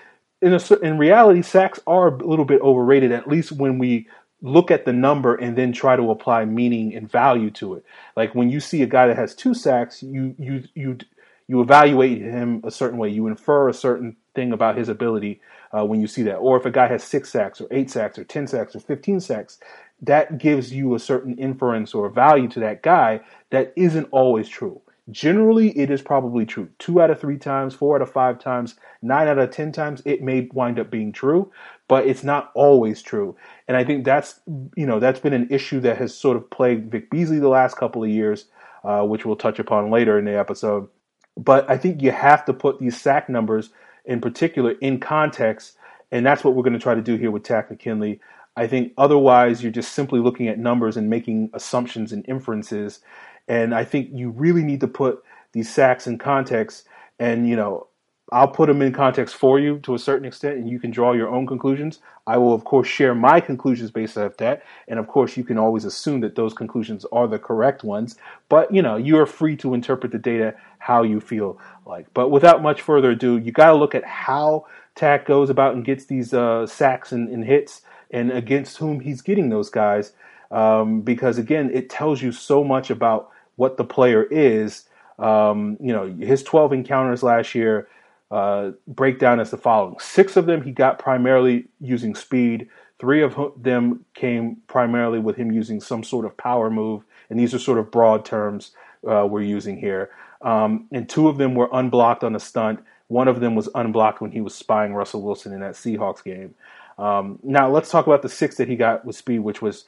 in 0.42 0.54
a, 0.54 0.78
in 0.82 0.98
reality, 0.98 1.42
sacks 1.42 1.78
are 1.86 2.08
a 2.08 2.26
little 2.26 2.44
bit 2.44 2.60
overrated, 2.60 3.12
at 3.12 3.28
least 3.28 3.52
when 3.52 3.78
we 3.78 4.08
look 4.42 4.70
at 4.70 4.84
the 4.84 4.92
number 4.92 5.34
and 5.34 5.56
then 5.56 5.72
try 5.72 5.96
to 5.96 6.10
apply 6.10 6.44
meaning 6.44 6.94
and 6.94 7.10
value 7.10 7.50
to 7.50 7.74
it. 7.74 7.84
Like 8.16 8.34
when 8.34 8.50
you 8.50 8.60
see 8.60 8.82
a 8.82 8.86
guy 8.86 9.06
that 9.06 9.16
has 9.16 9.34
two 9.34 9.54
sacks, 9.54 10.02
you 10.02 10.34
you 10.38 10.64
you 10.74 10.98
you 11.46 11.60
evaluate 11.60 12.20
him 12.20 12.60
a 12.64 12.70
certain 12.70 12.98
way. 12.98 13.08
You 13.08 13.26
infer 13.26 13.68
a 13.68 13.74
certain 13.74 14.16
thing 14.34 14.52
about 14.52 14.78
his 14.78 14.88
ability 14.88 15.40
uh, 15.76 15.84
when 15.84 16.00
you 16.00 16.06
see 16.06 16.22
that. 16.22 16.36
Or 16.36 16.56
if 16.56 16.64
a 16.64 16.70
guy 16.70 16.86
has 16.86 17.02
six 17.02 17.30
sacks 17.30 17.60
or 17.60 17.66
eight 17.70 17.90
sacks 17.90 18.18
or 18.18 18.24
ten 18.24 18.46
sacks 18.46 18.74
or 18.74 18.80
fifteen 18.80 19.20
sacks, 19.20 19.58
that 20.02 20.38
gives 20.38 20.72
you 20.72 20.94
a 20.94 20.98
certain 20.98 21.36
inference 21.36 21.94
or 21.94 22.08
value 22.08 22.48
to 22.48 22.60
that 22.60 22.82
guy 22.82 23.20
that 23.50 23.72
isn't 23.76 24.08
always 24.10 24.48
true. 24.48 24.80
Generally, 25.10 25.76
it 25.78 25.90
is 25.90 26.02
probably 26.02 26.44
true. 26.46 26.68
Two 26.78 27.00
out 27.00 27.10
of 27.10 27.20
three 27.20 27.38
times, 27.38 27.74
four 27.74 27.96
out 27.96 28.02
of 28.02 28.10
five 28.10 28.38
times, 28.38 28.74
nine 29.02 29.28
out 29.28 29.38
of 29.38 29.50
ten 29.50 29.72
times, 29.72 30.02
it 30.04 30.22
may 30.22 30.48
wind 30.52 30.78
up 30.78 30.90
being 30.90 31.12
true, 31.12 31.50
but 31.88 32.06
it's 32.06 32.24
not 32.24 32.50
always 32.54 33.02
true. 33.02 33.36
And 33.68 33.76
I 33.76 33.84
think 33.84 34.04
that's 34.04 34.40
you 34.76 34.86
know 34.86 35.00
that's 35.00 35.20
been 35.20 35.32
an 35.32 35.48
issue 35.50 35.80
that 35.80 35.98
has 35.98 36.14
sort 36.14 36.36
of 36.36 36.48
plagued 36.50 36.90
Vic 36.90 37.10
Beasley 37.10 37.38
the 37.38 37.48
last 37.48 37.76
couple 37.76 38.04
of 38.04 38.10
years, 38.10 38.46
uh, 38.84 39.02
which 39.02 39.24
we'll 39.24 39.36
touch 39.36 39.58
upon 39.58 39.90
later 39.90 40.18
in 40.18 40.24
the 40.24 40.38
episode. 40.38 40.88
But 41.36 41.68
I 41.70 41.78
think 41.78 42.02
you 42.02 42.12
have 42.12 42.44
to 42.46 42.52
put 42.52 42.78
these 42.78 43.00
sack 43.00 43.28
numbers 43.28 43.70
in 44.04 44.20
particular 44.20 44.72
in 44.72 45.00
context, 45.00 45.76
and 46.10 46.24
that's 46.26 46.44
what 46.44 46.54
we're 46.54 46.62
going 46.62 46.74
to 46.74 46.78
try 46.78 46.94
to 46.94 47.02
do 47.02 47.16
here 47.16 47.30
with 47.30 47.44
Takk 47.44 47.70
McKinley. 47.70 48.20
I 48.56 48.66
think 48.66 48.92
otherwise 48.98 49.62
you're 49.62 49.72
just 49.72 49.92
simply 49.92 50.20
looking 50.20 50.48
at 50.48 50.58
numbers 50.58 50.96
and 50.96 51.08
making 51.08 51.50
assumptions 51.54 52.12
and 52.12 52.28
inferences. 52.28 53.00
And 53.48 53.74
I 53.74 53.84
think 53.84 54.10
you 54.12 54.30
really 54.30 54.62
need 54.62 54.80
to 54.80 54.88
put 54.88 55.22
these 55.52 55.72
sacks 55.72 56.06
in 56.06 56.18
context. 56.18 56.86
And, 57.18 57.48
you 57.48 57.56
know, 57.56 57.88
I'll 58.32 58.48
put 58.48 58.68
them 58.68 58.80
in 58.80 58.92
context 58.92 59.34
for 59.34 59.58
you 59.58 59.78
to 59.80 59.94
a 59.94 59.98
certain 59.98 60.24
extent, 60.24 60.56
and 60.56 60.68
you 60.68 60.78
can 60.78 60.90
draw 60.90 61.12
your 61.12 61.28
own 61.28 61.46
conclusions. 61.46 61.98
I 62.26 62.36
will, 62.38 62.54
of 62.54 62.64
course, 62.64 62.86
share 62.86 63.14
my 63.14 63.40
conclusions 63.40 63.90
based 63.90 64.16
off 64.16 64.36
that, 64.36 64.62
and 64.86 65.00
of 65.00 65.08
course, 65.08 65.36
you 65.36 65.42
can 65.42 65.58
always 65.58 65.84
assume 65.84 66.20
that 66.20 66.36
those 66.36 66.54
conclusions 66.54 67.04
are 67.10 67.26
the 67.26 67.40
correct 67.40 67.82
ones. 67.82 68.16
But 68.48 68.72
you 68.72 68.82
know, 68.82 68.96
you 68.96 69.18
are 69.18 69.26
free 69.26 69.56
to 69.56 69.74
interpret 69.74 70.12
the 70.12 70.18
data 70.18 70.54
how 70.78 71.02
you 71.02 71.20
feel 71.20 71.58
like. 71.86 72.06
But 72.14 72.30
without 72.30 72.62
much 72.62 72.82
further 72.82 73.10
ado, 73.10 73.36
you 73.36 73.50
got 73.50 73.70
to 73.70 73.74
look 73.74 73.96
at 73.96 74.04
how 74.04 74.66
Takk 74.94 75.26
goes 75.26 75.50
about 75.50 75.74
and 75.74 75.84
gets 75.84 76.04
these 76.04 76.32
uh, 76.32 76.66
sacks 76.66 77.10
and, 77.10 77.28
and 77.28 77.44
hits 77.44 77.82
and 78.12 78.30
against 78.30 78.76
whom 78.76 79.00
he's 79.00 79.22
getting 79.22 79.48
those 79.48 79.70
guys. 79.70 80.12
Um, 80.50 81.02
because 81.02 81.38
again, 81.38 81.70
it 81.72 81.90
tells 81.90 82.22
you 82.22 82.32
so 82.32 82.64
much 82.64 82.90
about 82.90 83.30
what 83.56 83.76
the 83.76 83.84
player 83.84 84.24
is. 84.24 84.84
Um, 85.18 85.76
you 85.80 85.92
know, 85.92 86.06
his 86.18 86.42
12 86.42 86.72
encounters 86.72 87.22
last 87.22 87.54
year 87.54 87.88
uh, 88.30 88.70
break 88.86 89.18
down 89.18 89.40
as 89.40 89.50
the 89.50 89.56
following: 89.56 89.96
six 89.98 90.36
of 90.36 90.46
them 90.46 90.62
he 90.62 90.70
got 90.72 90.98
primarily 90.98 91.66
using 91.80 92.14
speed. 92.14 92.68
Three 92.98 93.22
of 93.22 93.36
them 93.56 94.04
came 94.14 94.58
primarily 94.66 95.18
with 95.18 95.36
him 95.36 95.50
using 95.50 95.80
some 95.80 96.04
sort 96.04 96.26
of 96.26 96.36
power 96.36 96.70
move, 96.70 97.02
and 97.28 97.40
these 97.40 97.54
are 97.54 97.58
sort 97.58 97.78
of 97.78 97.90
broad 97.90 98.24
terms 98.24 98.72
uh, 99.08 99.26
we're 99.28 99.42
using 99.42 99.78
here. 99.78 100.10
Um, 100.42 100.86
and 100.92 101.08
two 101.08 101.28
of 101.28 101.38
them 101.38 101.54
were 101.54 101.68
unblocked 101.72 102.24
on 102.24 102.34
a 102.34 102.40
stunt. 102.40 102.80
One 103.08 103.28
of 103.28 103.40
them 103.40 103.54
was 103.54 103.68
unblocked 103.74 104.20
when 104.20 104.30
he 104.30 104.40
was 104.40 104.54
spying 104.54 104.94
Russell 104.94 105.22
Wilson 105.22 105.52
in 105.52 105.60
that 105.60 105.72
Seahawks 105.74 106.22
game. 106.22 106.54
Um, 106.98 107.38
now 107.42 107.68
let's 107.70 107.90
talk 107.90 108.06
about 108.06 108.22
the 108.22 108.28
six 108.28 108.56
that 108.56 108.68
he 108.68 108.76
got 108.76 109.04
with 109.04 109.16
speed, 109.16 109.40
which 109.40 109.62
was 109.62 109.84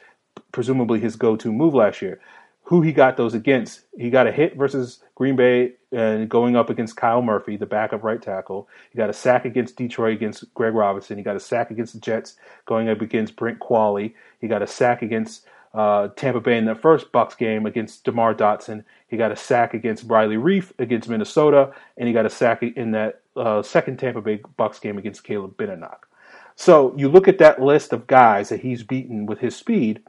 presumably 0.52 1.00
his 1.00 1.16
go-to 1.16 1.52
move 1.52 1.74
last 1.74 2.02
year. 2.02 2.20
Who 2.64 2.80
he 2.80 2.92
got 2.92 3.16
those 3.16 3.34
against? 3.34 3.82
He 3.98 4.08
got 4.08 4.26
a 4.26 4.32
hit 4.32 4.56
versus 4.56 5.02
Green 5.14 5.36
Bay 5.36 5.72
and 5.90 6.28
going 6.28 6.56
up 6.56 6.70
against 6.70 6.96
Kyle 6.96 7.20
Murphy, 7.20 7.56
the 7.56 7.66
backup 7.66 8.02
right 8.02 8.22
tackle. 8.22 8.68
He 8.90 8.96
got 8.96 9.10
a 9.10 9.12
sack 9.12 9.44
against 9.44 9.76
Detroit 9.76 10.14
against 10.14 10.52
Greg 10.54 10.74
Robinson. 10.74 11.18
He 11.18 11.24
got 11.24 11.36
a 11.36 11.40
sack 11.40 11.70
against 11.70 11.94
the 11.94 12.00
Jets 12.00 12.36
going 12.66 12.88
up 12.88 13.00
against 13.00 13.36
Brent 13.36 13.58
Qvale. 13.58 14.14
He 14.40 14.46
got 14.46 14.62
a 14.62 14.66
sack 14.66 15.02
against 15.02 15.44
uh, 15.74 16.08
Tampa 16.16 16.40
Bay 16.40 16.56
in 16.56 16.64
the 16.64 16.74
first 16.74 17.12
Bucks 17.12 17.34
game 17.34 17.66
against 17.66 18.04
DeMar 18.04 18.34
Dotson. 18.34 18.84
He 19.08 19.16
got 19.16 19.32
a 19.32 19.36
sack 19.36 19.74
against 19.74 20.04
Riley 20.04 20.36
Reiff 20.36 20.72
against 20.78 21.08
Minnesota, 21.08 21.72
and 21.96 22.06
he 22.06 22.14
got 22.14 22.26
a 22.26 22.30
sack 22.30 22.62
in 22.62 22.92
that 22.92 23.22
uh, 23.36 23.62
second 23.62 23.98
Tampa 23.98 24.20
Bay 24.20 24.40
Bucks 24.56 24.78
game 24.78 24.98
against 24.98 25.24
Caleb 25.24 25.56
Benenoch. 25.56 26.08
So 26.54 26.94
you 26.96 27.08
look 27.08 27.28
at 27.28 27.38
that 27.38 27.60
list 27.60 27.92
of 27.92 28.06
guys 28.06 28.50
that 28.50 28.60
he's 28.60 28.82
beaten 28.82 29.26
with 29.26 29.40
his 29.40 29.56
speed. 29.56 30.02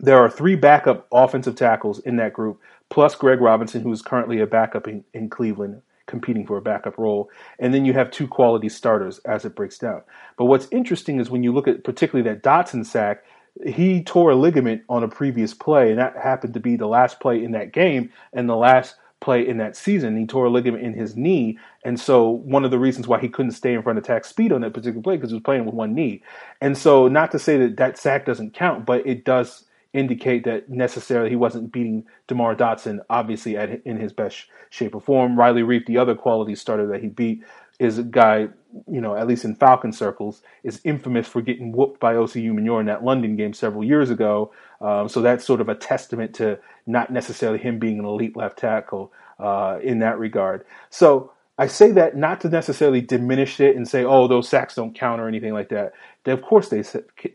There 0.00 0.18
are 0.18 0.30
three 0.30 0.54
backup 0.54 1.08
offensive 1.12 1.56
tackles 1.56 1.98
in 2.00 2.16
that 2.16 2.32
group, 2.32 2.60
plus 2.88 3.14
Greg 3.14 3.40
Robinson, 3.40 3.82
who 3.82 3.92
is 3.92 4.02
currently 4.02 4.40
a 4.40 4.46
backup 4.46 4.86
in, 4.86 5.04
in 5.12 5.28
Cleveland, 5.28 5.82
competing 6.06 6.46
for 6.46 6.56
a 6.56 6.62
backup 6.62 6.98
role. 6.98 7.30
And 7.58 7.74
then 7.74 7.84
you 7.84 7.92
have 7.94 8.10
two 8.10 8.28
quality 8.28 8.68
starters 8.68 9.18
as 9.20 9.44
it 9.44 9.56
breaks 9.56 9.78
down. 9.78 10.02
But 10.36 10.46
what's 10.46 10.68
interesting 10.70 11.20
is 11.20 11.30
when 11.30 11.42
you 11.42 11.52
look 11.52 11.68
at 11.68 11.84
particularly 11.84 12.28
that 12.30 12.42
Dotson 12.42 12.86
sack, 12.86 13.24
he 13.66 14.02
tore 14.04 14.30
a 14.30 14.36
ligament 14.36 14.82
on 14.88 15.02
a 15.02 15.08
previous 15.08 15.52
play, 15.52 15.90
and 15.90 15.98
that 15.98 16.16
happened 16.16 16.54
to 16.54 16.60
be 16.60 16.76
the 16.76 16.86
last 16.86 17.18
play 17.18 17.42
in 17.42 17.52
that 17.52 17.72
game 17.72 18.10
and 18.32 18.48
the 18.48 18.56
last 18.56 18.94
play 19.20 19.46
in 19.46 19.58
that 19.58 19.76
season. 19.76 20.16
He 20.16 20.26
tore 20.26 20.46
a 20.46 20.50
ligament 20.50 20.84
in 20.84 20.94
his 20.94 21.16
knee, 21.16 21.58
and 21.84 21.98
so 21.98 22.28
one 22.30 22.64
of 22.64 22.70
the 22.70 22.78
reasons 22.78 23.08
why 23.08 23.18
he 23.18 23.28
couldn't 23.28 23.52
stay 23.52 23.74
in 23.74 23.82
front 23.82 23.98
of 23.98 24.04
Takk 24.04 24.24
speed 24.24 24.52
on 24.52 24.60
that 24.60 24.74
particular 24.74 25.02
play 25.02 25.16
because 25.16 25.30
he 25.30 25.34
was 25.34 25.42
playing 25.42 25.64
with 25.64 25.74
one 25.74 25.92
knee. 25.92 26.22
And 26.60 26.78
so, 26.78 27.08
not 27.08 27.32
to 27.32 27.38
say 27.40 27.56
that 27.58 27.76
that 27.78 27.98
sack 27.98 28.26
doesn't 28.26 28.54
count, 28.54 28.86
but 28.86 29.04
it 29.04 29.24
does 29.24 29.64
indicate 29.98 30.44
that 30.44 30.68
necessarily 30.68 31.30
he 31.30 31.36
wasn't 31.36 31.72
beating 31.72 32.04
DeMar 32.28 32.54
Dotson, 32.54 33.00
obviously 33.10 33.56
at 33.56 33.82
in 33.84 33.98
his 33.98 34.12
best 34.12 34.46
shape 34.70 34.94
or 34.94 35.00
form. 35.00 35.38
Riley 35.38 35.62
Reiff, 35.62 35.86
the 35.86 35.98
other 35.98 36.14
quality 36.14 36.54
starter 36.54 36.86
that 36.86 37.02
he 37.02 37.08
beat, 37.08 37.42
is 37.78 37.98
a 37.98 38.02
guy, 38.02 38.48
you 38.90 39.00
know, 39.00 39.14
at 39.14 39.26
least 39.26 39.44
in 39.44 39.54
Falcon 39.54 39.92
circles, 39.92 40.42
is 40.62 40.80
infamous 40.84 41.28
for 41.28 41.40
getting 41.42 41.72
whooped 41.72 42.00
by 42.00 42.14
Osi 42.14 42.44
Umenyiora 42.44 42.80
in 42.80 42.86
that 42.86 43.04
London 43.04 43.36
game 43.36 43.52
several 43.52 43.84
years 43.84 44.10
ago. 44.10 44.52
Um, 44.80 45.08
so 45.08 45.20
that's 45.20 45.44
sort 45.44 45.60
of 45.60 45.68
a 45.68 45.74
testament 45.74 46.34
to 46.36 46.58
not 46.86 47.12
necessarily 47.12 47.58
him 47.58 47.78
being 47.78 47.98
an 47.98 48.04
elite 48.04 48.36
left 48.36 48.58
tackle 48.58 49.12
uh, 49.38 49.78
in 49.82 50.00
that 50.00 50.18
regard. 50.18 50.64
So 50.90 51.32
I 51.58 51.66
say 51.66 51.90
that 51.92 52.16
not 52.16 52.40
to 52.42 52.48
necessarily 52.48 53.00
diminish 53.00 53.58
it 53.58 53.76
and 53.76 53.86
say, 53.86 54.04
oh, 54.04 54.28
those 54.28 54.48
sacks 54.48 54.76
don't 54.76 54.94
count 54.94 55.20
or 55.20 55.26
anything 55.26 55.52
like 55.52 55.70
that. 55.70 55.92
They, 56.24 56.32
of 56.32 56.42
course, 56.42 56.68
they 56.68 56.84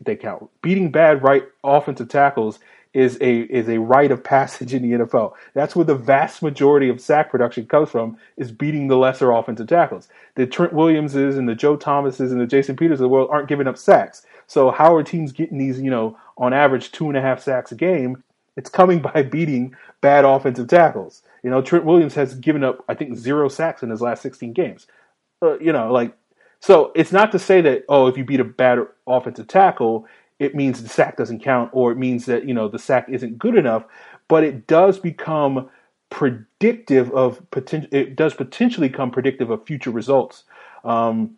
they 0.00 0.16
count. 0.16 0.48
Beating 0.62 0.90
bad 0.90 1.22
right 1.22 1.44
offensive 1.62 2.08
tackles 2.08 2.58
is 2.94 3.18
a 3.20 3.40
is 3.40 3.68
a 3.68 3.78
rite 3.78 4.12
of 4.12 4.24
passage 4.24 4.72
in 4.72 4.82
the 4.82 5.04
NFL. 5.04 5.34
That's 5.52 5.76
where 5.76 5.84
the 5.84 5.96
vast 5.96 6.42
majority 6.42 6.88
of 6.88 7.00
sack 7.00 7.30
production 7.30 7.66
comes 7.66 7.90
from 7.90 8.16
is 8.36 8.52
beating 8.52 8.88
the 8.88 8.96
lesser 8.96 9.32
offensive 9.32 9.66
tackles. 9.66 10.08
The 10.36 10.46
Trent 10.46 10.72
Williamses 10.72 11.36
and 11.36 11.48
the 11.48 11.56
Joe 11.56 11.76
Thomases 11.76 12.32
and 12.32 12.40
the 12.40 12.46
Jason 12.46 12.76
Peters 12.76 13.00
of 13.00 13.04
the 13.04 13.08
world 13.08 13.28
aren't 13.30 13.48
giving 13.48 13.66
up 13.66 13.76
sacks. 13.76 14.24
So 14.46 14.70
how 14.70 14.94
are 14.94 15.02
teams 15.02 15.32
getting 15.32 15.58
these, 15.58 15.80
you 15.80 15.90
know, 15.90 16.16
on 16.38 16.52
average 16.52 16.92
two 16.92 17.08
and 17.08 17.16
a 17.16 17.20
half 17.20 17.42
sacks 17.42 17.72
a 17.72 17.74
game? 17.74 18.22
It's 18.56 18.70
coming 18.70 19.00
by 19.14 19.22
beating 19.22 19.74
bad 20.00 20.24
offensive 20.24 20.68
tackles. 20.68 21.22
You 21.44 21.50
know, 21.50 21.60
Trent 21.60 21.84
Williams 21.84 22.14
has 22.14 22.34
given 22.34 22.64
up, 22.64 22.82
I 22.88 22.94
think, 22.94 23.16
zero 23.16 23.48
sacks 23.48 23.82
in 23.82 23.90
his 23.90 24.00
last 24.00 24.22
16 24.22 24.54
games. 24.54 24.86
Uh, 25.42 25.58
you 25.58 25.72
know, 25.72 25.92
like, 25.92 26.16
so 26.58 26.90
it's 26.94 27.12
not 27.12 27.30
to 27.32 27.38
say 27.38 27.60
that, 27.60 27.84
oh, 27.90 28.06
if 28.06 28.16
you 28.16 28.24
beat 28.24 28.40
a 28.40 28.44
bad 28.44 28.78
offensive 29.06 29.46
tackle, 29.46 30.06
it 30.38 30.54
means 30.54 30.82
the 30.82 30.88
sack 30.88 31.18
doesn't 31.18 31.44
count 31.44 31.68
or 31.74 31.92
it 31.92 31.98
means 31.98 32.24
that, 32.24 32.48
you 32.48 32.54
know, 32.54 32.66
the 32.66 32.78
sack 32.78 33.06
isn't 33.10 33.38
good 33.38 33.56
enough, 33.56 33.84
but 34.26 34.42
it 34.42 34.66
does 34.66 34.98
become 34.98 35.68
predictive 36.08 37.10
of 37.12 37.42
potential, 37.50 37.90
it 37.92 38.16
does 38.16 38.32
potentially 38.32 38.88
come 38.88 39.10
predictive 39.10 39.50
of 39.50 39.66
future 39.66 39.90
results. 39.90 40.44
Um, 40.82 41.36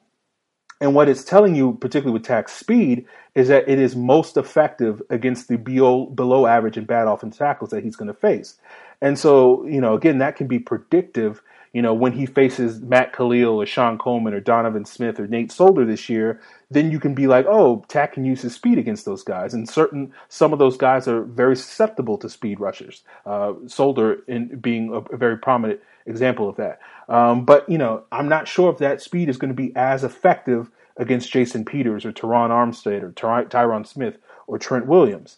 and 0.81 0.95
what 0.95 1.09
it's 1.09 1.25
telling 1.25 1.55
you, 1.55 1.75
particularly 1.81 2.13
with 2.13 2.27
Takk 2.27 2.49
speed, 2.49 3.07
is 3.35 3.49
that 3.49 3.69
it 3.69 3.79
is 3.79 3.97
most 3.97 4.37
effective 4.37 5.03
against 5.11 5.49
the 5.49 5.57
below, 5.57 6.07
below 6.07 6.47
average 6.47 6.77
and 6.77 6.87
bad 6.87 7.07
offensive 7.07 7.39
tackles 7.39 7.71
that 7.71 7.83
he's 7.83 7.97
going 7.97 8.09
to 8.09 8.15
face. 8.15 8.55
And 9.01 9.19
so, 9.19 9.67
you 9.67 9.81
know, 9.81 9.95
again, 9.95 10.19
that 10.19 10.37
can 10.37 10.47
be 10.47 10.59
predictive 10.59 11.43
you 11.77 11.83
know, 11.83 11.93
when 11.93 12.13
he 12.13 12.25
faces 12.25 12.81
Matt 12.81 13.13
Kalil 13.13 13.61
or 13.61 13.67
Shon 13.67 13.99
Coleman 13.99 14.33
or 14.33 14.41
Donovan 14.41 14.87
Smith 14.87 15.21
or 15.21 15.27
Nate 15.27 15.53
Solder 15.53 15.85
this 15.85 16.09
year, 16.09 16.41
then 16.71 16.91
you 16.91 16.99
can 16.99 17.15
be 17.15 17.27
like, 17.27 17.45
oh, 17.47 17.85
Takk 17.89 18.15
can 18.15 18.25
use 18.25 18.41
his 18.41 18.55
speed 18.55 18.79
against 18.79 19.05
those 19.05 19.23
guys. 19.23 19.53
And 19.53 19.69
certain, 19.69 20.11
some 20.31 20.55
of 20.55 20.59
those 20.59 20.79
guys 20.79 21.07
are 21.07 21.21
very 21.25 21.55
susceptible 21.55 22.17
to 22.17 22.31
speed 22.31 22.61
rushers. 22.61 23.03
Uh, 23.27 23.53
Solder 23.67 24.23
in 24.27 24.57
being 24.59 24.89
a, 24.89 25.01
a, 25.01 25.19
very 25.19 25.37
prominent 25.37 25.81
example 26.07 26.49
of 26.49 26.57
that. 26.57 26.81
Um, 27.11 27.45
but, 27.45 27.69
you 27.69 27.77
know, 27.77 28.05
I'm 28.11 28.31
not 28.31 28.49
sure 28.49 28.73
if 28.73 28.79
that 28.79 29.03
speed 29.03 29.29
is 29.29 29.37
going 29.37 29.55
to 29.55 29.63
be 29.63 29.77
as 29.77 30.03
effective 30.03 30.71
against 30.97 31.31
Jason 31.31 31.67
Peters 31.67 32.07
or 32.07 32.13
Terron 32.13 32.49
Armstead 32.49 33.03
or 33.03 33.13
Ty- 33.13 33.51
Tyron 33.51 33.87
Smith 33.87 34.17
or 34.47 34.59
Trent 34.59 34.87
Williams. 34.87 35.37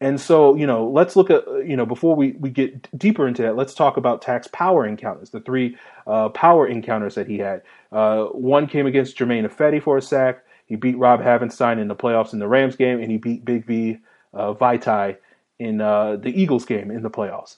And 0.00 0.20
so, 0.20 0.54
you 0.54 0.66
know, 0.66 0.88
let's 0.88 1.16
look 1.16 1.28
at, 1.28 1.44
you 1.66 1.76
know, 1.76 1.84
before 1.84 2.14
we, 2.14 2.32
we 2.32 2.50
get 2.50 2.96
deeper 2.96 3.26
into 3.26 3.42
that, 3.42 3.56
let's 3.56 3.74
talk 3.74 3.96
about 3.96 4.22
Takk's 4.22 4.46
power 4.48 4.86
encounters, 4.86 5.30
the 5.30 5.40
three 5.40 5.76
uh, 6.06 6.28
power 6.28 6.68
encounters 6.68 7.16
that 7.16 7.26
he 7.26 7.38
had. 7.38 7.62
Uh, 7.90 8.26
one 8.26 8.68
came 8.68 8.86
against 8.86 9.16
Germain 9.16 9.44
Ifedi 9.44 9.82
for 9.82 9.98
a 9.98 10.02
sack. 10.02 10.44
He 10.66 10.76
beat 10.76 10.98
Rob 10.98 11.20
Havenstein 11.20 11.80
in 11.80 11.88
the 11.88 11.96
playoffs 11.96 12.32
in 12.32 12.38
the 12.38 12.46
Rams 12.46 12.76
game, 12.76 13.00
and 13.00 13.10
he 13.10 13.16
beat 13.16 13.44
Big 13.44 13.66
V 13.66 13.98
uh, 14.34 14.54
Vaitai 14.54 15.16
in 15.58 15.80
uh, 15.80 16.16
the 16.16 16.30
Eagles 16.30 16.64
game 16.64 16.90
in 16.90 17.02
the 17.02 17.10
playoffs. 17.10 17.56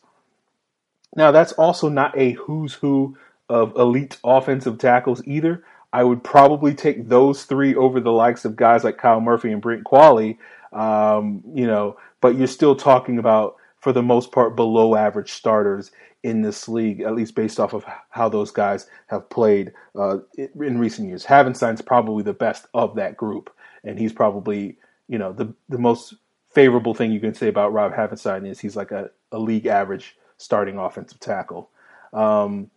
Now, 1.16 1.32
that's 1.32 1.52
also 1.52 1.88
not 1.88 2.16
a 2.16 2.32
who's 2.32 2.74
who 2.74 3.18
of 3.48 3.76
elite 3.76 4.16
offensive 4.24 4.78
tackles 4.78 5.22
either. 5.26 5.64
I 5.92 6.04
would 6.04 6.22
probably 6.22 6.72
take 6.72 7.08
those 7.08 7.44
three 7.44 7.74
over 7.74 8.00
the 8.00 8.12
likes 8.12 8.44
of 8.44 8.54
guys 8.54 8.84
like 8.84 8.96
Kyle 8.96 9.20
Murphy 9.20 9.50
and 9.50 9.60
Brent 9.60 9.84
Qvale. 9.84 10.38
Um, 10.72 11.42
you 11.52 11.66
know, 11.66 11.96
but 12.20 12.36
you're 12.36 12.46
still 12.46 12.76
talking 12.76 13.18
about, 13.18 13.56
for 13.78 13.92
the 13.92 14.02
most 14.02 14.32
part, 14.32 14.56
below 14.56 14.94
average 14.94 15.32
starters 15.32 15.90
in 16.22 16.42
this 16.42 16.68
league, 16.68 17.00
at 17.00 17.14
least 17.14 17.34
based 17.34 17.58
off 17.58 17.72
of 17.72 17.84
how 18.10 18.28
those 18.28 18.50
guys 18.50 18.86
have 19.06 19.28
played 19.30 19.72
uh, 19.98 20.18
in 20.36 20.78
recent 20.78 21.08
years. 21.08 21.24
Havenstein's 21.24 21.80
probably 21.80 22.22
the 22.22 22.34
best 22.34 22.66
of 22.74 22.96
that 22.96 23.16
group, 23.16 23.50
and 23.84 23.98
he's 23.98 24.12
probably, 24.12 24.76
you 25.08 25.18
know, 25.18 25.32
the 25.32 25.54
the 25.68 25.78
most 25.78 26.14
favorable 26.50 26.94
thing 26.94 27.12
you 27.12 27.20
can 27.20 27.34
say 27.34 27.48
about 27.48 27.72
Rob 27.72 27.92
Havenstein 27.92 28.46
is 28.46 28.60
he's 28.60 28.76
like 28.76 28.90
a, 28.90 29.10
a 29.32 29.38
league 29.38 29.66
average 29.66 30.16
starting 30.36 30.78
offensive 30.78 31.20
tackle. 31.20 31.70
Um, 32.12 32.70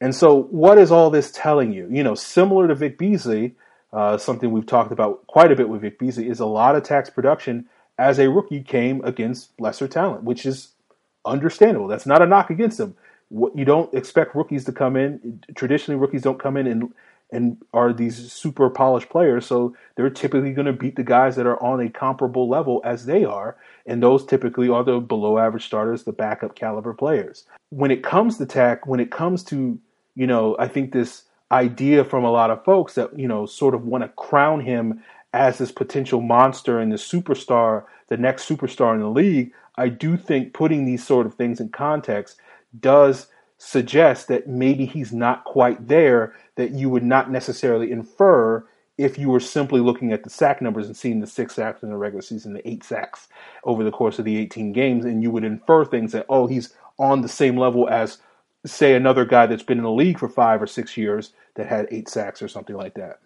and 0.00 0.14
so, 0.14 0.42
what 0.44 0.78
is 0.78 0.90
all 0.90 1.10
this 1.10 1.30
telling 1.30 1.72
you? 1.72 1.86
You 1.90 2.02
know, 2.02 2.14
similar 2.14 2.66
to 2.68 2.74
Vic 2.74 2.98
Beasley, 2.98 3.54
uh, 3.92 4.16
something 4.16 4.50
we've 4.50 4.66
talked 4.66 4.92
about 4.92 5.26
quite 5.26 5.52
a 5.52 5.56
bit 5.56 5.68
with 5.68 5.82
Vic 5.82 5.98
Beasley 5.98 6.28
is 6.28 6.40
a 6.40 6.46
lot 6.46 6.74
of 6.74 6.82
Takk's 6.82 7.10
production 7.10 7.66
as 8.00 8.18
a 8.18 8.30
rookie 8.30 8.62
came 8.62 9.04
against 9.04 9.50
lesser 9.60 9.86
talent, 9.86 10.24
which 10.24 10.46
is 10.46 10.70
understandable. 11.26 11.86
That's 11.86 12.06
not 12.06 12.22
a 12.22 12.26
knock 12.26 12.48
against 12.48 12.80
him. 12.80 12.96
What 13.28 13.56
you 13.56 13.66
don't 13.66 13.92
expect 13.94 14.34
rookies 14.34 14.64
to 14.64 14.72
come 14.72 14.96
in. 14.96 15.44
Traditionally, 15.54 16.00
rookies 16.00 16.22
don't 16.22 16.40
come 16.40 16.56
in 16.56 16.66
and 16.66 16.92
and 17.32 17.58
are 17.72 17.92
these 17.92 18.32
super 18.32 18.68
polished 18.68 19.08
players. 19.08 19.46
So 19.46 19.76
they're 19.94 20.10
typically 20.10 20.52
going 20.52 20.66
to 20.66 20.72
beat 20.72 20.96
the 20.96 21.04
guys 21.04 21.36
that 21.36 21.46
are 21.46 21.62
on 21.62 21.78
a 21.78 21.88
comparable 21.88 22.48
level 22.48 22.80
as 22.84 23.06
they 23.06 23.24
are. 23.24 23.56
And 23.86 24.02
those 24.02 24.24
typically 24.26 24.68
are 24.68 24.82
the 24.82 24.98
below 24.98 25.38
average 25.38 25.66
starters, 25.66 26.02
the 26.02 26.12
backup 26.12 26.56
caliber 26.56 26.92
players. 26.92 27.44
When 27.68 27.92
it 27.92 28.02
comes 28.02 28.38
to 28.38 28.46
Takk, 28.46 28.84
when 28.86 28.98
it 28.98 29.12
comes 29.12 29.44
to, 29.44 29.78
you 30.16 30.26
know, 30.26 30.56
I 30.58 30.66
think 30.66 30.90
this 30.90 31.22
idea 31.52 32.04
from 32.04 32.24
a 32.24 32.32
lot 32.32 32.50
of 32.50 32.64
folks 32.64 32.94
that, 32.94 33.16
you 33.16 33.28
know, 33.28 33.46
sort 33.46 33.74
of 33.74 33.84
want 33.84 34.02
to 34.02 34.08
crown 34.08 34.60
him 34.60 35.04
as 35.32 35.58
this 35.58 35.72
potential 35.72 36.20
monster 36.20 36.78
and 36.78 36.90
the 36.90 36.96
superstar, 36.96 37.84
the 38.08 38.16
next 38.16 38.48
superstar 38.48 38.94
in 38.94 39.00
the 39.00 39.08
league, 39.08 39.52
I 39.76 39.88
do 39.88 40.16
think 40.16 40.52
putting 40.52 40.84
these 40.84 41.06
sort 41.06 41.26
of 41.26 41.34
things 41.34 41.60
in 41.60 41.68
context 41.70 42.38
does 42.78 43.28
suggest 43.58 44.28
that 44.28 44.48
maybe 44.48 44.86
he's 44.86 45.12
not 45.12 45.44
quite 45.44 45.88
there 45.88 46.34
that 46.56 46.70
you 46.72 46.88
would 46.88 47.04
not 47.04 47.30
necessarily 47.30 47.90
infer 47.90 48.66
if 48.98 49.18
you 49.18 49.30
were 49.30 49.40
simply 49.40 49.80
looking 49.80 50.12
at 50.12 50.24
the 50.24 50.30
sack 50.30 50.60
numbers 50.60 50.86
and 50.86 50.96
seeing 50.96 51.20
the 51.20 51.26
six 51.26 51.54
sacks 51.54 51.82
in 51.82 51.88
the 51.88 51.96
regular 51.96 52.20
season, 52.20 52.52
the 52.52 52.68
eight 52.68 52.84
sacks 52.84 53.28
over 53.64 53.82
the 53.82 53.90
course 53.90 54.18
of 54.18 54.26
the 54.26 54.36
18 54.36 54.72
games, 54.72 55.06
and 55.06 55.22
you 55.22 55.30
would 55.30 55.44
infer 55.44 55.84
things 55.84 56.12
that, 56.12 56.26
oh, 56.28 56.46
he's 56.46 56.74
on 56.98 57.22
the 57.22 57.28
same 57.28 57.56
level 57.56 57.88
as, 57.88 58.18
say, 58.66 58.94
another 58.94 59.24
guy 59.24 59.46
that's 59.46 59.62
been 59.62 59.78
in 59.78 59.84
the 59.84 59.90
league 59.90 60.18
for 60.18 60.28
five 60.28 60.60
or 60.60 60.66
six 60.66 60.98
years 60.98 61.32
that 61.54 61.66
had 61.66 61.88
eight 61.90 62.10
sacks 62.10 62.42
or 62.42 62.48
something 62.48 62.76
like 62.76 62.92
that. 62.94 63.20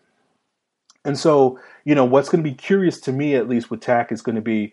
And 1.04 1.18
so, 1.18 1.58
you 1.84 1.94
know, 1.94 2.04
what's 2.04 2.28
going 2.28 2.42
to 2.42 2.50
be 2.50 2.56
curious 2.56 3.00
to 3.00 3.12
me, 3.12 3.34
at 3.34 3.48
least 3.48 3.70
with 3.70 3.80
Takk, 3.80 4.10
is 4.10 4.22
going 4.22 4.36
to 4.36 4.42
be 4.42 4.72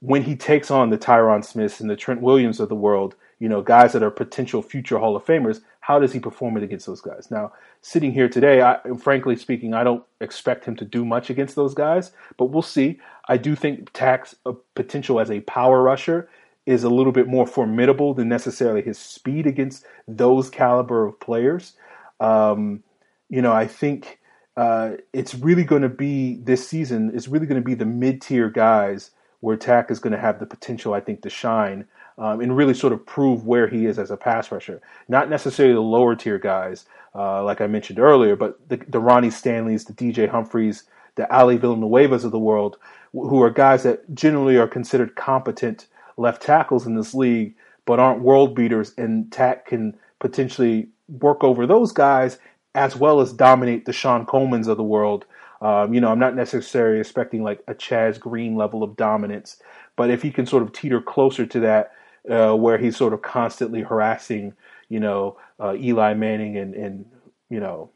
when 0.00 0.22
he 0.22 0.34
takes 0.34 0.70
on 0.70 0.90
the 0.90 0.98
Tyron 0.98 1.44
Smiths 1.44 1.80
and 1.80 1.88
the 1.88 1.96
Trent 1.96 2.20
Williams 2.20 2.58
of 2.58 2.68
the 2.68 2.74
world, 2.74 3.14
you 3.38 3.48
know, 3.48 3.62
guys 3.62 3.92
that 3.92 4.02
are 4.02 4.10
potential 4.10 4.60
future 4.60 4.98
Hall 4.98 5.14
of 5.14 5.24
Famers, 5.24 5.60
how 5.78 6.00
does 6.00 6.12
he 6.12 6.18
perform 6.18 6.56
it 6.56 6.64
against 6.64 6.86
those 6.86 7.00
guys? 7.00 7.30
Now, 7.30 7.52
sitting 7.82 8.12
here 8.12 8.28
today, 8.28 8.62
I, 8.62 8.78
frankly 9.00 9.36
speaking, 9.36 9.74
I 9.74 9.84
don't 9.84 10.04
expect 10.20 10.64
him 10.64 10.74
to 10.76 10.84
do 10.84 11.04
much 11.04 11.30
against 11.30 11.54
those 11.54 11.72
guys, 11.72 12.10
but 12.36 12.46
we'll 12.46 12.62
see. 12.62 13.00
I 13.28 13.36
do 13.36 13.54
think 13.54 13.92
Takk's 13.92 14.34
uh, 14.44 14.52
potential 14.74 15.20
as 15.20 15.30
a 15.30 15.40
power 15.40 15.82
rusher 15.82 16.28
is 16.66 16.84
a 16.84 16.90
little 16.90 17.12
bit 17.12 17.28
more 17.28 17.46
formidable 17.46 18.12
than 18.14 18.28
necessarily 18.28 18.82
his 18.82 18.98
speed 18.98 19.46
against 19.46 19.84
those 20.08 20.50
caliber 20.50 21.06
of 21.06 21.18
players. 21.20 21.74
Um, 22.18 22.82
you 23.28 23.42
know, 23.42 23.52
I 23.52 23.66
think 23.66 24.18
uh, 24.56 24.92
it's 25.12 25.34
really 25.34 25.64
going 25.64 25.82
to 25.82 25.88
be 25.88 26.36
this 26.36 26.68
season. 26.68 27.10
It's 27.14 27.28
really 27.28 27.46
going 27.46 27.60
to 27.60 27.64
be 27.64 27.74
the 27.74 27.86
mid 27.86 28.20
tier 28.20 28.50
guys 28.50 29.10
where 29.40 29.56
Takk 29.56 29.90
is 29.90 29.98
going 29.98 30.12
to 30.12 30.18
have 30.18 30.38
the 30.38 30.46
potential, 30.46 30.94
I 30.94 31.00
think, 31.00 31.22
to 31.22 31.30
shine 31.30 31.86
um, 32.18 32.40
and 32.40 32.56
really 32.56 32.74
sort 32.74 32.92
of 32.92 33.04
prove 33.04 33.46
where 33.46 33.66
he 33.66 33.86
is 33.86 33.98
as 33.98 34.10
a 34.10 34.16
pass 34.16 34.52
rusher. 34.52 34.80
Not 35.08 35.30
necessarily 35.30 35.74
the 35.74 35.80
lower 35.80 36.14
tier 36.14 36.38
guys, 36.38 36.84
uh, 37.14 37.42
like 37.42 37.60
I 37.60 37.66
mentioned 37.66 37.98
earlier, 37.98 38.36
but 38.36 38.60
the, 38.68 38.76
the 38.88 39.00
Ronnie 39.00 39.30
Stanleys, 39.30 39.84
the 39.84 39.92
DJ 39.92 40.28
Humphries, 40.28 40.84
the 41.16 41.30
Ali 41.34 41.58
Villanuevas 41.58 42.24
of 42.24 42.30
the 42.30 42.38
world, 42.38 42.78
who 43.12 43.42
are 43.42 43.50
guys 43.50 43.82
that 43.82 44.14
generally 44.14 44.56
are 44.56 44.68
considered 44.68 45.16
competent 45.16 45.86
left 46.16 46.42
tackles 46.42 46.86
in 46.86 46.94
this 46.94 47.14
league, 47.14 47.54
but 47.84 47.98
aren't 47.98 48.22
world 48.22 48.54
beaters, 48.54 48.94
and 48.96 49.30
Takk 49.32 49.66
can 49.66 49.96
potentially 50.20 50.88
work 51.08 51.42
over 51.42 51.66
those 51.66 51.92
guys 51.92 52.38
as 52.74 52.96
well 52.96 53.20
as 53.20 53.32
dominate 53.32 53.84
the 53.84 53.92
Shon 53.92 54.26
Colemans 54.26 54.68
of 54.68 54.76
the 54.76 54.82
world. 54.82 55.26
Um, 55.60 55.94
you 55.94 56.00
know, 56.00 56.08
I'm 56.08 56.18
not 56.18 56.34
necessarily 56.34 57.00
expecting 57.00 57.42
like 57.42 57.62
a 57.68 57.74
Chaz 57.74 58.18
Green 58.18 58.56
level 58.56 58.82
of 58.82 58.96
dominance, 58.96 59.58
but 59.96 60.10
if 60.10 60.22
he 60.22 60.30
can 60.30 60.46
sort 60.46 60.62
of 60.62 60.72
teeter 60.72 61.00
closer 61.00 61.46
to 61.46 61.60
that, 61.60 61.92
uh, 62.30 62.54
where 62.54 62.78
he's 62.78 62.96
sort 62.96 63.12
of 63.12 63.22
constantly 63.22 63.82
harassing, 63.82 64.54
you 64.88 65.00
know, 65.00 65.36
uh, 65.60 65.74
Eli 65.74 66.14
Manning 66.14 66.56
and, 66.56 66.74
and, 66.74 67.06
you 67.48 67.60
know, 67.60 67.90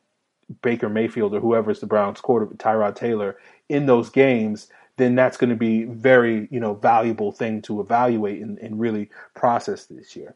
Baker 0.62 0.88
Mayfield 0.88 1.34
or 1.34 1.40
whoever's 1.40 1.80
the 1.80 1.86
Browns 1.86 2.20
quarter, 2.20 2.46
Tyrod 2.46 2.94
Taylor 2.94 3.36
in 3.68 3.86
those 3.86 4.10
games, 4.10 4.68
then 4.96 5.14
that's 5.14 5.36
going 5.36 5.50
to 5.50 5.56
be 5.56 5.84
very, 5.84 6.48
you 6.50 6.60
know, 6.60 6.74
valuable 6.74 7.32
thing 7.32 7.62
to 7.62 7.80
evaluate 7.80 8.40
and, 8.40 8.58
and 8.58 8.80
really 8.80 9.10
process 9.34 9.86
this 9.86 10.16
year. 10.16 10.34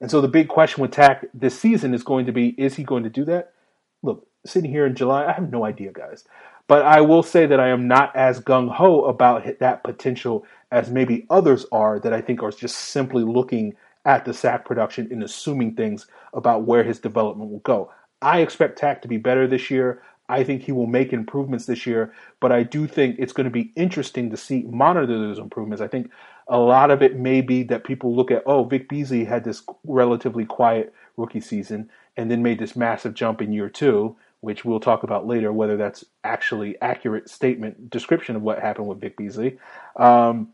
And 0.00 0.10
so 0.10 0.20
the 0.20 0.28
big 0.28 0.48
question 0.48 0.80
with 0.80 0.92
Takk 0.92 1.26
this 1.34 1.58
season 1.58 1.92
is 1.92 2.02
going 2.02 2.26
to 2.26 2.32
be, 2.32 2.48
is 2.58 2.76
he 2.76 2.84
going 2.84 3.04
to 3.04 3.10
do 3.10 3.24
that? 3.26 3.52
Look, 4.02 4.26
sitting 4.46 4.70
here 4.70 4.86
in 4.86 4.94
July, 4.94 5.26
I 5.26 5.32
have 5.32 5.50
no 5.50 5.64
idea, 5.64 5.92
guys. 5.92 6.24
But 6.66 6.84
I 6.84 7.00
will 7.00 7.22
say 7.22 7.46
that 7.46 7.58
I 7.58 7.68
am 7.68 7.88
not 7.88 8.14
as 8.14 8.40
gung 8.40 8.70
ho 8.70 9.04
about 9.04 9.58
that 9.58 9.82
potential 9.82 10.46
as 10.70 10.90
maybe 10.90 11.26
others 11.28 11.66
are 11.72 11.98
that 11.98 12.12
I 12.12 12.20
think 12.20 12.42
are 12.42 12.52
just 12.52 12.76
simply 12.76 13.24
looking 13.24 13.74
at 14.04 14.24
the 14.24 14.32
sack 14.32 14.64
production 14.64 15.08
and 15.10 15.22
assuming 15.22 15.74
things 15.74 16.06
about 16.32 16.62
where 16.62 16.84
his 16.84 17.00
development 17.00 17.50
will 17.50 17.58
go. 17.60 17.92
I 18.22 18.40
expect 18.40 18.78
Takk 18.78 19.02
to 19.02 19.08
be 19.08 19.16
better 19.16 19.46
this 19.46 19.70
year. 19.70 20.02
I 20.28 20.44
think 20.44 20.62
he 20.62 20.70
will 20.70 20.86
make 20.86 21.12
improvements 21.12 21.66
this 21.66 21.86
year, 21.86 22.12
but 22.38 22.52
I 22.52 22.62
do 22.62 22.86
think 22.86 23.16
it's 23.18 23.32
going 23.32 23.44
to 23.44 23.50
be 23.50 23.72
interesting 23.74 24.30
to 24.30 24.36
see 24.36 24.62
monitor 24.62 25.06
those 25.06 25.40
improvements. 25.40 25.82
I 25.82 25.88
think 25.88 26.10
a 26.50 26.58
lot 26.58 26.90
of 26.90 27.00
it 27.00 27.16
may 27.16 27.40
be 27.40 27.62
that 27.62 27.84
people 27.84 28.14
look 28.14 28.30
at, 28.30 28.42
oh, 28.44 28.64
Vic 28.64 28.88
Beasley 28.88 29.24
had 29.24 29.44
this 29.44 29.62
relatively 29.84 30.44
quiet 30.44 30.92
rookie 31.16 31.40
season 31.40 31.88
and 32.16 32.30
then 32.30 32.42
made 32.42 32.58
this 32.58 32.74
massive 32.74 33.14
jump 33.14 33.40
in 33.40 33.52
year 33.52 33.68
two, 33.68 34.16
which 34.40 34.64
we'll 34.64 34.80
talk 34.80 35.04
about 35.04 35.26
later, 35.26 35.52
whether 35.52 35.76
that's 35.76 36.04
actually 36.24 36.76
accurate 36.82 37.30
statement 37.30 37.88
description 37.88 38.34
of 38.34 38.42
what 38.42 38.58
happened 38.58 38.88
with 38.88 39.00
Vic 39.00 39.16
Beasley. 39.16 39.58
Um, 39.96 40.48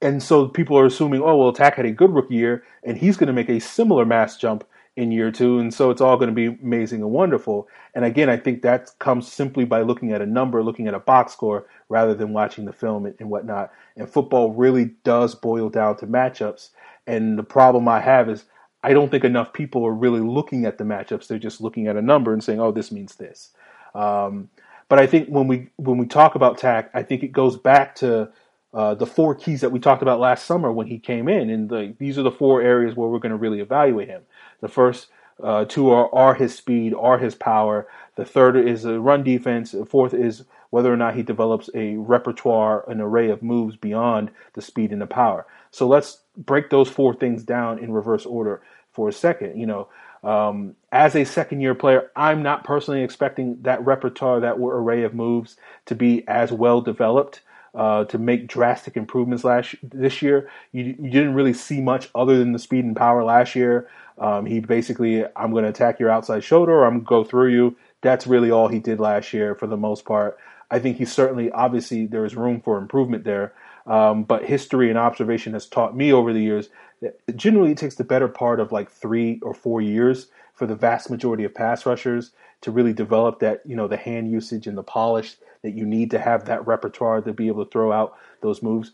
and 0.00 0.22
so 0.22 0.48
people 0.48 0.78
are 0.78 0.86
assuming, 0.86 1.20
oh, 1.20 1.36
well, 1.36 1.52
Takk 1.52 1.74
had 1.74 1.84
a 1.84 1.92
good 1.92 2.14
rookie 2.14 2.36
year, 2.36 2.64
and 2.82 2.96
he's 2.96 3.18
going 3.18 3.26
to 3.26 3.34
make 3.34 3.50
a 3.50 3.60
similar 3.60 4.06
mass 4.06 4.38
jump 4.38 4.64
in 4.96 5.12
year 5.12 5.30
two, 5.30 5.58
and 5.58 5.72
so 5.72 5.90
it's 5.90 6.00
all 6.00 6.16
going 6.16 6.28
to 6.28 6.34
be 6.34 6.58
amazing 6.62 7.00
and 7.00 7.10
wonderful. 7.10 7.68
And 7.94 8.04
again, 8.04 8.28
I 8.28 8.36
think 8.36 8.62
that 8.62 8.90
comes 8.98 9.30
simply 9.30 9.64
by 9.64 9.82
looking 9.82 10.12
at 10.12 10.20
a 10.20 10.26
number, 10.26 10.62
looking 10.62 10.88
at 10.88 10.94
a 10.94 10.98
box 10.98 11.32
score, 11.32 11.66
rather 11.88 12.14
than 12.14 12.32
watching 12.32 12.64
the 12.64 12.72
film 12.72 13.06
and, 13.06 13.14
and 13.18 13.30
whatnot. 13.30 13.70
And 13.96 14.08
football 14.08 14.52
really 14.52 14.92
does 15.04 15.34
boil 15.34 15.68
down 15.70 15.96
to 15.98 16.06
matchups. 16.06 16.70
And 17.06 17.38
the 17.38 17.42
problem 17.44 17.88
I 17.88 18.00
have 18.00 18.28
is 18.28 18.44
I 18.82 18.92
don't 18.92 19.10
think 19.10 19.24
enough 19.24 19.52
people 19.52 19.86
are 19.86 19.92
really 19.92 20.20
looking 20.20 20.64
at 20.64 20.78
the 20.78 20.84
matchups. 20.84 21.26
They're 21.26 21.38
just 21.38 21.60
looking 21.60 21.86
at 21.86 21.96
a 21.96 22.02
number 22.02 22.32
and 22.32 22.42
saying, 22.42 22.60
"Oh, 22.60 22.72
this 22.72 22.92
means 22.92 23.16
this." 23.16 23.50
Um, 23.94 24.48
but 24.88 24.98
I 24.98 25.06
think 25.06 25.28
when 25.28 25.46
we 25.46 25.68
when 25.76 25.98
we 25.98 26.06
talk 26.06 26.34
about 26.34 26.58
Takk, 26.58 26.90
I 26.94 27.02
think 27.02 27.22
it 27.22 27.32
goes 27.32 27.56
back 27.56 27.94
to 27.96 28.30
uh, 28.72 28.94
the 28.94 29.06
four 29.06 29.34
keys 29.34 29.60
that 29.60 29.72
we 29.72 29.80
talked 29.80 30.02
about 30.02 30.20
last 30.20 30.46
summer 30.46 30.70
when 30.70 30.86
he 30.86 30.98
came 30.98 31.28
in, 31.28 31.50
and 31.50 31.68
the, 31.68 31.94
these 31.98 32.18
are 32.18 32.22
the 32.22 32.30
four 32.30 32.62
areas 32.62 32.94
where 32.94 33.08
we're 33.08 33.18
going 33.18 33.30
to 33.30 33.36
really 33.36 33.60
evaluate 33.60 34.08
him. 34.08 34.22
The 34.60 34.68
first 34.68 35.08
uh, 35.42 35.64
two 35.64 35.90
are, 35.90 36.14
are 36.14 36.34
his 36.34 36.54
speed, 36.54 36.94
are 36.94 37.18
his 37.18 37.34
power. 37.34 37.88
The 38.16 38.24
third 38.24 38.56
is 38.56 38.84
a 38.84 39.00
run 39.00 39.24
defense. 39.24 39.72
The 39.72 39.86
fourth 39.86 40.14
is 40.14 40.44
whether 40.70 40.92
or 40.92 40.96
not 40.96 41.16
he 41.16 41.22
develops 41.22 41.68
a 41.74 41.96
repertoire, 41.96 42.88
an 42.88 43.00
array 43.00 43.30
of 43.30 43.42
moves 43.42 43.76
beyond 43.76 44.30
the 44.54 44.62
speed 44.62 44.92
and 44.92 45.02
the 45.02 45.06
power. 45.06 45.46
So 45.72 45.88
let's 45.88 46.18
break 46.36 46.70
those 46.70 46.88
four 46.88 47.14
things 47.14 47.42
down 47.42 47.78
in 47.78 47.92
reverse 47.92 48.24
order 48.24 48.62
for 48.92 49.08
a 49.08 49.12
second. 49.12 49.58
You 49.58 49.66
know, 49.66 49.88
um, 50.22 50.76
as 50.92 51.16
a 51.16 51.24
second 51.24 51.60
year 51.60 51.74
player, 51.74 52.10
I'm 52.14 52.42
not 52.42 52.64
personally 52.64 53.02
expecting 53.02 53.62
that 53.62 53.84
repertoire, 53.84 54.40
that 54.40 54.58
array 54.58 55.02
of 55.02 55.14
moves 55.14 55.56
to 55.86 55.94
be 55.94 56.26
as 56.28 56.52
well 56.52 56.80
developed. 56.80 57.40
Uh, 57.72 58.04
to 58.04 58.18
make 58.18 58.48
drastic 58.48 58.96
improvements 58.96 59.44
last 59.44 59.76
this 59.82 60.22
year, 60.22 60.50
you, 60.72 60.96
you 61.00 61.10
didn't 61.10 61.34
really 61.34 61.52
see 61.52 61.80
much 61.80 62.10
other 62.16 62.36
than 62.36 62.52
the 62.52 62.58
speed 62.58 62.84
and 62.84 62.96
power 62.96 63.22
last 63.22 63.54
year. 63.54 63.88
Um, 64.18 64.44
he 64.44 64.58
basically, 64.58 65.24
I'm 65.36 65.52
going 65.52 65.62
to 65.62 65.70
attack 65.70 66.00
your 66.00 66.10
outside 66.10 66.42
shoulder, 66.42 66.72
or 66.72 66.84
I'm 66.84 66.94
going 66.94 67.04
to 67.04 67.08
go 67.08 67.24
through 67.24 67.52
you. 67.52 67.76
That's 68.00 68.26
really 68.26 68.50
all 68.50 68.68
he 68.68 68.80
did 68.80 68.98
last 68.98 69.32
year 69.32 69.54
for 69.54 69.68
the 69.68 69.76
most 69.76 70.04
part. 70.04 70.36
I 70.70 70.78
think 70.78 70.98
he 70.98 71.04
certainly, 71.04 71.50
obviously, 71.50 72.06
there 72.06 72.24
is 72.24 72.36
room 72.36 72.60
for 72.60 72.76
improvement 72.76 73.24
there. 73.24 73.52
Um, 73.86 74.24
but 74.24 74.44
history 74.44 74.88
and 74.90 74.98
observation 74.98 75.54
has 75.54 75.66
taught 75.66 75.96
me 75.96 76.12
over 76.12 76.32
the 76.32 76.42
years 76.42 76.68
that 77.00 77.18
generally 77.36 77.72
it 77.72 77.78
takes 77.78 77.94
the 77.94 78.04
better 78.04 78.28
part 78.28 78.60
of 78.60 78.72
like 78.72 78.90
three 78.90 79.40
or 79.42 79.54
four 79.54 79.80
years 79.80 80.28
for 80.52 80.66
the 80.66 80.74
vast 80.74 81.10
majority 81.10 81.44
of 81.44 81.54
pass 81.54 81.86
rushers 81.86 82.32
to 82.60 82.70
really 82.70 82.92
develop 82.92 83.40
that, 83.40 83.62
you 83.64 83.74
know, 83.74 83.88
the 83.88 83.96
hand 83.96 84.30
usage 84.30 84.66
and 84.66 84.76
the 84.76 84.82
polish 84.82 85.36
that 85.62 85.74
you 85.74 85.84
need 85.84 86.10
to 86.12 86.18
have 86.18 86.44
that 86.46 86.66
repertoire 86.66 87.20
to 87.20 87.32
be 87.32 87.48
able 87.48 87.64
to 87.64 87.70
throw 87.70 87.92
out 87.92 88.16
those 88.40 88.62
moves. 88.62 88.92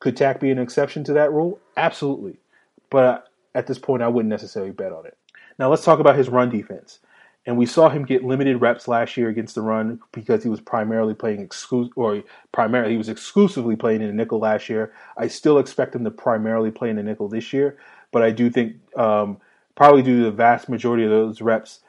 Could 0.00 0.16
Takk 0.16 0.40
be 0.40 0.50
an 0.50 0.58
exception 0.58 1.04
to 1.04 1.12
that 1.14 1.32
rule? 1.32 1.58
Absolutely. 1.76 2.38
But 2.90 3.28
at 3.54 3.66
this 3.66 3.78
point, 3.78 4.02
I 4.02 4.08
wouldn't 4.08 4.30
necessarily 4.30 4.72
bet 4.72 4.92
on 4.92 5.06
it. 5.06 5.16
Now 5.58 5.70
let's 5.70 5.84
talk 5.84 6.00
about 6.00 6.16
his 6.16 6.28
run 6.28 6.50
defense. 6.50 6.98
And 7.44 7.56
we 7.56 7.66
saw 7.66 7.88
him 7.88 8.04
get 8.04 8.22
limited 8.22 8.60
reps 8.60 8.86
last 8.86 9.16
year 9.16 9.28
against 9.28 9.56
the 9.56 9.62
run 9.62 10.00
because 10.12 10.44
he 10.44 10.48
was 10.48 10.60
primarily 10.60 11.14
playing 11.14 11.46
exclu- 11.46 11.90
or 11.96 12.22
primarily 12.52 12.92
he 12.92 12.98
was 12.98 13.08
exclusively 13.08 13.74
playing 13.74 14.00
in 14.00 14.08
a 14.08 14.12
nickel 14.12 14.38
last 14.38 14.68
year. 14.68 14.92
I 15.16 15.26
still 15.26 15.58
expect 15.58 15.94
him 15.94 16.04
to 16.04 16.10
primarily 16.10 16.70
play 16.70 16.90
in 16.90 16.98
a 16.98 17.02
nickel 17.02 17.28
this 17.28 17.52
year, 17.52 17.78
but 18.12 18.22
I 18.22 18.30
do 18.30 18.48
think 18.48 18.76
um, 18.96 19.40
probably 19.74 20.02
due 20.02 20.18
to 20.18 20.24
the 20.24 20.30
vast 20.30 20.68
majority 20.68 21.02
of 21.02 21.10
those 21.10 21.40
reps 21.40 21.80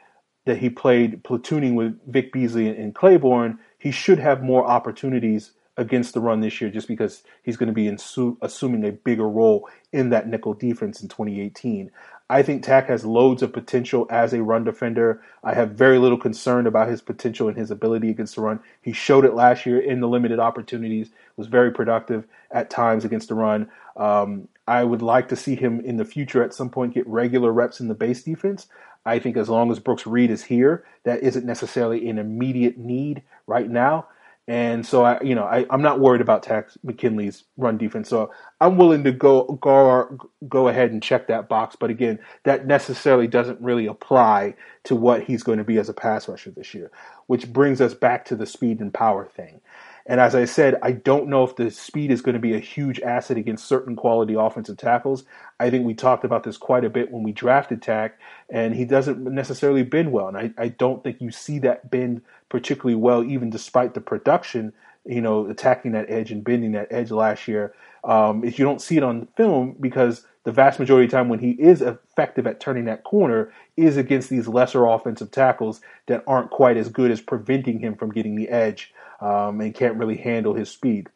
that 0.45 0.57
he 0.57 0.69
played 0.69 1.23
platooning 1.23 1.75
with 1.75 1.99
Vic 2.07 2.33
Beasley 2.33 2.67
and 2.67 2.95
Clayborn, 2.95 3.59
he 3.83 3.91
should 3.91 4.17
have 4.17 4.41
more 4.41 4.65
opportunities 4.65 5.51
against 5.75 6.13
the 6.13 6.21
run 6.21 6.39
this 6.39 6.61
year 6.61 6.69
just 6.69 6.87
because 6.87 7.21
he's 7.41 7.57
going 7.57 7.67
to 7.67 7.73
be 7.73 7.93
assuming 8.41 8.85
a 8.85 8.93
bigger 8.93 9.27
role 9.27 9.67
in 9.91 10.09
that 10.09 10.29
nickel 10.29 10.53
defense 10.53 11.01
in 11.01 11.09
2018. 11.09 11.91
I 12.29 12.43
think 12.43 12.63
Takk 12.63 12.87
has 12.87 13.03
loads 13.03 13.43
of 13.43 13.51
potential 13.51 14.07
as 14.09 14.33
a 14.33 14.41
run 14.41 14.63
defender. 14.63 15.21
I 15.43 15.53
have 15.53 15.71
very 15.71 15.97
little 15.97 16.17
concern 16.17 16.65
about 16.65 16.87
his 16.87 17.01
potential 17.01 17.49
and 17.49 17.57
his 17.57 17.71
ability 17.71 18.09
against 18.09 18.35
the 18.35 18.41
run. 18.41 18.61
He 18.81 18.93
showed 18.93 19.25
it 19.25 19.33
last 19.33 19.65
year 19.65 19.81
in 19.81 19.99
the 19.99 20.07
limited 20.07 20.39
opportunities, 20.39 21.09
was 21.35 21.47
very 21.47 21.71
productive 21.71 22.25
at 22.51 22.69
times 22.69 23.03
against 23.03 23.27
the 23.27 23.35
run. 23.35 23.69
Um, 23.97 24.47
I 24.65 24.85
would 24.85 25.01
like 25.01 25.27
to 25.27 25.35
see 25.35 25.55
him 25.55 25.81
in 25.81 25.97
the 25.97 26.05
future 26.05 26.41
at 26.41 26.53
some 26.53 26.69
point 26.69 26.93
get 26.93 27.05
regular 27.05 27.51
reps 27.51 27.81
in 27.81 27.89
the 27.89 27.95
base 27.95 28.23
defense. 28.23 28.67
I 29.05 29.19
think 29.19 29.37
as 29.37 29.49
long 29.49 29.71
as 29.71 29.79
Brooks 29.79 30.07
Reed 30.07 30.31
is 30.31 30.43
here, 30.43 30.85
that 31.03 31.23
isn't 31.23 31.45
necessarily 31.45 32.09
an 32.09 32.17
immediate 32.17 32.77
need 32.77 33.23
right 33.47 33.69
now. 33.69 34.07
And 34.47 34.85
so 34.85 35.05
I, 35.05 35.21
you 35.21 35.35
know, 35.35 35.45
I, 35.45 35.65
I'm 35.69 35.81
not 35.81 36.01
worried 36.01 36.19
about 36.19 36.43
Takk 36.43 36.69
McKinley's 36.83 37.45
run 37.55 37.77
defense. 37.77 38.09
So 38.09 38.29
I'm 38.59 38.77
willing 38.77 39.05
to 39.05 39.11
go 39.13 39.57
go 39.61 40.17
go 40.49 40.67
ahead 40.67 40.91
and 40.91 41.01
check 41.01 41.27
that 41.27 41.47
box. 41.47 41.77
But 41.79 41.89
again, 41.89 42.19
that 42.43 42.67
necessarily 42.67 43.27
doesn't 43.27 43.61
really 43.61 43.85
apply 43.85 44.55
to 44.83 44.95
what 44.95 45.23
he's 45.23 45.43
going 45.43 45.59
to 45.59 45.63
be 45.63 45.77
as 45.77 45.87
a 45.87 45.93
pass 45.93 46.27
rusher 46.27 46.51
this 46.51 46.73
year. 46.73 46.91
Which 47.27 47.53
brings 47.53 47.79
us 47.79 47.93
back 47.93 48.25
to 48.25 48.35
the 48.35 48.45
speed 48.45 48.81
and 48.81 48.93
power 48.93 49.25
thing. 49.25 49.61
And 50.05 50.19
as 50.19 50.35
I 50.35 50.45
said, 50.45 50.77
I 50.81 50.91
don't 50.91 51.29
know 51.29 51.43
if 51.43 51.55
the 51.55 51.71
speed 51.71 52.11
is 52.11 52.21
going 52.21 52.33
to 52.33 52.39
be 52.39 52.53
a 52.53 52.59
huge 52.59 52.99
asset 53.01 53.37
against 53.37 53.65
certain 53.65 53.95
quality 53.95 54.33
offensive 54.33 54.77
tackles. 54.77 55.23
I 55.59 55.69
think 55.69 55.85
we 55.85 55.93
talked 55.93 56.25
about 56.25 56.43
this 56.43 56.57
quite 56.57 56.83
a 56.83 56.89
bit 56.89 57.11
when 57.11 57.23
we 57.23 57.31
drafted 57.31 57.81
Takk, 57.81 58.19
and 58.49 58.75
he 58.75 58.83
doesn't 58.83 59.23
necessarily 59.23 59.83
bend 59.83 60.11
well. 60.11 60.27
And 60.27 60.37
I, 60.37 60.51
I 60.57 60.67
don't 60.69 61.03
think 61.03 61.21
you 61.21 61.31
see 61.31 61.59
that 61.59 61.89
bend 61.89 62.21
particularly 62.49 62.95
well, 62.95 63.23
even 63.23 63.49
despite 63.49 63.93
the 63.93 64.01
production, 64.01 64.73
you 65.05 65.21
know, 65.21 65.47
attacking 65.47 65.93
that 65.93 66.09
edge 66.09 66.31
and 66.31 66.43
bending 66.43 66.73
that 66.73 66.91
edge 66.91 67.09
last 67.11 67.47
year. 67.47 67.73
Um, 68.03 68.43
if 68.43 68.59
you 68.59 68.65
don't 68.65 68.81
see 68.81 68.97
it 68.97 69.03
on 69.03 69.29
film, 69.37 69.77
because 69.79 70.25
the 70.43 70.51
vast 70.51 70.79
majority 70.79 71.05
of 71.05 71.11
time 71.11 71.29
when 71.29 71.39
he 71.39 71.51
is 71.51 71.81
effective 71.81 72.45
at 72.45 72.59
turning 72.59 72.85
that 72.85 73.05
corner 73.05 73.53
is 73.77 73.95
against 73.95 74.29
these 74.29 74.49
lesser 74.49 74.85
offensive 74.85 75.31
tackles 75.31 75.79
that 76.07 76.23
aren't 76.27 76.49
quite 76.49 76.75
as 76.75 76.89
good 76.89 77.11
as 77.11 77.21
preventing 77.21 77.79
him 77.79 77.95
from 77.95 78.11
getting 78.11 78.35
the 78.35 78.49
edge 78.49 78.93
um, 79.23 79.61
and 79.61 79.73
can't 79.73 79.97
really 79.97 80.17
handle 80.17 80.53
his 80.53 80.69
speed. 80.69 81.09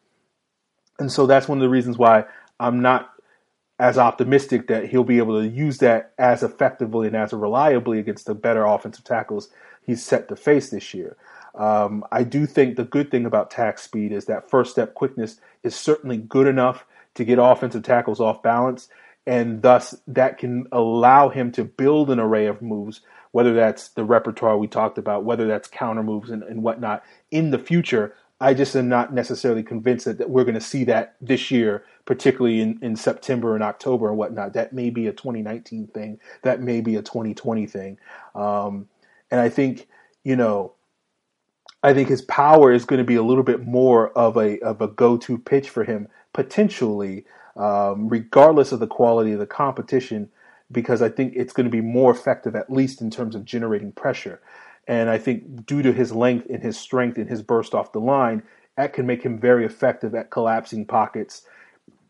And 0.97 1.11
so 1.11 1.27
that's 1.27 1.47
one 1.47 1.57
of 1.57 1.61
the 1.61 1.69
reasons 1.69 1.97
why 1.97 2.25
I'm 2.59 2.81
not 2.81 3.11
as 3.79 3.97
optimistic 3.97 4.67
that 4.67 4.87
he'll 4.87 5.03
be 5.03 5.19
able 5.19 5.39
to 5.39 5.47
use 5.47 5.77
that 5.79 6.13
as 6.17 6.41
effectively 6.41 7.07
and 7.07 7.15
as 7.15 7.33
reliably 7.33 7.99
against 7.99 8.25
the 8.25 8.33
better 8.33 8.65
offensive 8.65 9.03
tackles 9.03 9.49
he's 9.85 10.03
set 10.03 10.29
to 10.29 10.35
face 10.35 10.69
this 10.69 10.93
year. 10.93 11.17
Um, 11.53 12.03
I 12.11 12.23
do 12.23 12.45
think 12.45 12.75
the 12.75 12.83
good 12.83 13.11
thing 13.11 13.25
about 13.25 13.51
Takk's 13.51 13.83
speed 13.83 14.11
is 14.11 14.25
that 14.25 14.49
first 14.49 14.71
step 14.71 14.93
quickness 14.93 15.39
is 15.63 15.75
certainly 15.75 16.17
good 16.17 16.47
enough 16.47 16.85
to 17.15 17.25
get 17.25 17.39
offensive 17.39 17.83
tackles 17.83 18.19
off 18.19 18.41
balance, 18.41 18.89
and 19.27 19.61
thus 19.61 19.93
that 20.07 20.39
can 20.39 20.65
allow 20.71 21.29
him 21.29 21.51
to 21.51 21.63
build 21.63 22.09
an 22.09 22.19
array 22.19 22.47
of 22.47 22.63
moves 22.63 23.01
whether 23.37 23.53
that's 23.53 23.89
the 23.89 24.03
repertoire 24.03 24.57
we 24.57 24.67
talked 24.67 24.97
about, 24.97 25.23
whether 25.23 25.45
that's 25.45 25.67
counter 25.67 26.01
moves 26.01 26.31
and, 26.31 26.41
and 26.41 26.63
whatnot 26.63 27.03
in 27.29 27.51
the 27.51 27.59
future. 27.59 28.15
I 28.41 28.55
just 28.55 28.75
am 28.75 28.89
not 28.89 29.13
necessarily 29.13 29.61
convinced 29.61 30.05
that, 30.05 30.17
that 30.19 30.31
we're 30.31 30.43
going 30.43 30.55
to 30.55 30.61
see 30.61 30.83
that 30.85 31.15
this 31.21 31.51
year, 31.51 31.83
particularly 32.05 32.61
in, 32.61 32.79
in 32.81 32.95
September 32.95 33.53
and 33.53 33.63
October 33.63 34.09
and 34.09 34.17
whatnot. 34.17 34.53
That 34.53 34.73
may 34.73 34.89
be 34.89 35.05
a 35.05 35.11
2019 35.11 35.87
thing. 35.87 36.19
That 36.41 36.61
may 36.61 36.81
be 36.81 36.95
a 36.95 37.03
2020 37.03 37.67
thing. 37.67 37.97
Um, 38.33 38.87
and 39.29 39.39
I 39.39 39.49
think, 39.49 39.87
you 40.23 40.35
know, 40.35 40.73
I 41.83 41.93
think 41.93 42.09
his 42.09 42.23
power 42.23 42.71
is 42.71 42.85
going 42.85 42.97
to 42.99 43.03
be 43.03 43.15
a 43.15 43.23
little 43.23 43.43
bit 43.43 43.65
more 43.65 44.09
of 44.17 44.35
a 44.35 44.57
of 44.61 44.81
a 44.81 44.87
go 44.87 45.15
to 45.17 45.37
pitch 45.37 45.69
for 45.69 45.83
him 45.83 46.07
potentially, 46.33 47.25
um, 47.57 48.07
regardless 48.07 48.71
of 48.71 48.79
the 48.79 48.87
quality 48.87 49.33
of 49.33 49.39
the 49.39 49.47
competition 49.47 50.29
because 50.71 51.01
I 51.01 51.09
think 51.09 51.33
it's 51.35 51.53
going 51.53 51.65
to 51.65 51.71
be 51.71 51.81
more 51.81 52.11
effective, 52.11 52.55
at 52.55 52.71
least 52.71 53.01
in 53.01 53.09
terms 53.09 53.35
of 53.35 53.45
generating 53.45 53.91
pressure. 53.91 54.41
And 54.87 55.09
I 55.09 55.17
think 55.17 55.65
due 55.65 55.81
to 55.81 55.91
his 55.91 56.11
length 56.11 56.47
and 56.49 56.61
his 56.61 56.77
strength 56.77 57.17
and 57.17 57.29
his 57.29 57.41
burst 57.41 57.73
off 57.73 57.91
the 57.91 57.99
line, 57.99 58.43
that 58.75 58.93
can 58.93 59.05
make 59.05 59.23
him 59.23 59.39
very 59.39 59.65
effective 59.65 60.13
at 60.13 60.29
collapsing 60.29 60.85
pockets 60.85 61.43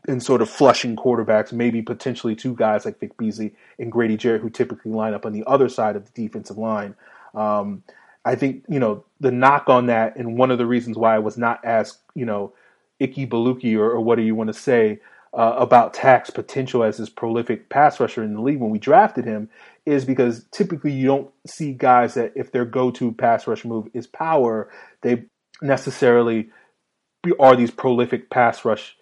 and 0.08 0.22
sort 0.22 0.42
of 0.42 0.50
flushing 0.50 0.96
quarterbacks, 0.96 1.52
maybe 1.52 1.82
potentially 1.82 2.36
two 2.36 2.56
guys 2.56 2.86
like 2.86 3.00
Vic 3.00 3.18
Beasley 3.18 3.54
and 3.80 3.92
Grady 3.92 4.18
Jarrett, 4.18 4.42
who 4.42 4.50
typically 4.50 4.92
line 4.92 5.14
up 5.14 5.26
on 5.26 5.34
the 5.34 5.44
other 5.48 5.70
side 5.70 5.96
of 5.96 6.06
the 6.06 6.12
defensive 6.12 6.58
line. 6.58 6.96
Um, 7.34 7.84
I 8.26 8.36
think, 8.36 8.64
you 8.68 8.80
know, 8.80 9.06
the 9.20 9.32
knock 9.32 9.70
on 9.70 9.88
that, 9.88 10.16
and 10.16 10.38
one 10.38 10.52
of 10.52 10.58
the 10.58 10.66
reasons 10.66 10.98
why 10.98 11.16
I 11.16 11.20
was 11.20 11.38
not 11.38 11.64
as, 11.64 11.98
you 12.14 12.26
know, 12.26 12.54
icky 13.00 13.28
baluki 13.28 13.78
or, 13.78 13.92
or 13.92 14.02
what 14.02 14.16
do 14.16 14.24
you 14.24 14.36
want 14.36 14.48
to 14.48 14.54
say 14.54 15.00
uh, 15.34 15.56
about 15.58 15.94
Takk's 15.94 16.30
potential 16.30 16.84
as 16.84 16.98
this 16.98 17.10
prolific 17.10 17.70
pass 17.70 18.00
rusher 18.00 18.24
in 18.24 18.34
the 18.34 18.42
league 18.42 18.60
when 18.60 18.72
we 18.72 18.80
drafted 18.80 19.26
him 19.26 19.50
is 19.86 20.06
because 20.06 20.46
typically 20.52 20.92
you 20.92 21.06
don't 21.06 21.32
see 21.46 21.74
guys 21.74 22.14
that 22.16 22.34
if 22.36 22.52
their 22.52 22.66
go-to 22.66 23.12
pass 23.12 23.48
rush 23.48 23.64
move 23.64 23.88
is 23.94 24.08
power, 24.08 24.70
they 25.02 25.24
necessarily 25.62 26.50
are 27.40 27.56
these 27.56 27.72
prolific 27.72 28.30
pass 28.30 28.66
rush 28.66 28.96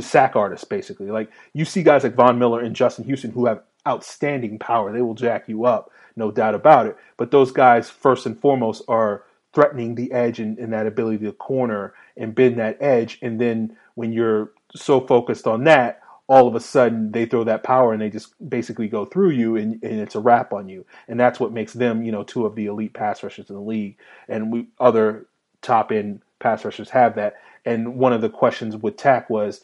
sack 0.00 0.36
artists. 0.36 0.64
Basically, 0.64 1.10
like 1.10 1.30
you 1.52 1.64
see 1.64 1.82
guys 1.82 2.04
like 2.04 2.14
Von 2.14 2.38
Miller 2.38 2.60
and 2.60 2.74
Justin 2.74 3.04
Houston 3.04 3.30
who 3.30 3.46
have 3.46 3.62
outstanding 3.86 4.58
power. 4.58 4.92
They 4.92 5.02
will 5.02 5.14
jack 5.14 5.48
you 5.48 5.64
up, 5.64 5.90
no 6.16 6.30
doubt 6.30 6.54
about 6.54 6.86
it. 6.86 6.96
But 7.16 7.30
those 7.30 7.52
guys, 7.52 7.90
first 7.90 8.26
and 8.26 8.40
foremost, 8.40 8.82
are 8.88 9.24
threatening 9.52 9.94
the 9.94 10.10
edge 10.12 10.40
and, 10.40 10.58
and 10.58 10.72
that 10.72 10.86
ability 10.86 11.24
to 11.24 11.32
corner 11.32 11.94
and 12.16 12.34
bend 12.34 12.58
that 12.58 12.78
edge. 12.80 13.18
And 13.22 13.40
then 13.40 13.76
when 13.94 14.12
you're 14.12 14.52
so 14.74 15.00
focused 15.00 15.46
on 15.46 15.64
that, 15.64 16.00
all 16.28 16.48
of 16.48 16.54
a 16.54 16.60
sudden 16.60 17.12
they 17.12 17.26
throw 17.26 17.44
that 17.44 17.62
power 17.62 17.92
and 17.92 18.00
they 18.00 18.08
just 18.08 18.34
basically 18.48 18.88
go 18.88 19.04
through 19.04 19.30
you 19.30 19.56
and, 19.56 19.82
and 19.82 20.00
it's 20.00 20.14
a 20.14 20.20
wrap 20.20 20.52
on 20.52 20.68
you. 20.68 20.86
And 21.08 21.18
that's 21.18 21.40
what 21.40 21.52
makes 21.52 21.72
them, 21.72 22.02
you 22.02 22.12
know, 22.12 22.22
two 22.22 22.46
of 22.46 22.54
the 22.54 22.66
elite 22.66 22.94
pass 22.94 23.22
rushers 23.22 23.50
in 23.50 23.56
the 23.56 23.62
league. 23.62 23.98
And 24.28 24.52
we 24.52 24.68
other 24.80 25.26
top 25.60 25.92
end 25.92 26.22
pass 26.38 26.64
rushers 26.64 26.90
have 26.90 27.16
that. 27.16 27.34
And 27.64 27.96
one 27.96 28.12
of 28.12 28.20
the 28.20 28.30
questions 28.30 28.76
with 28.76 28.96
Takk 28.96 29.28
was 29.28 29.60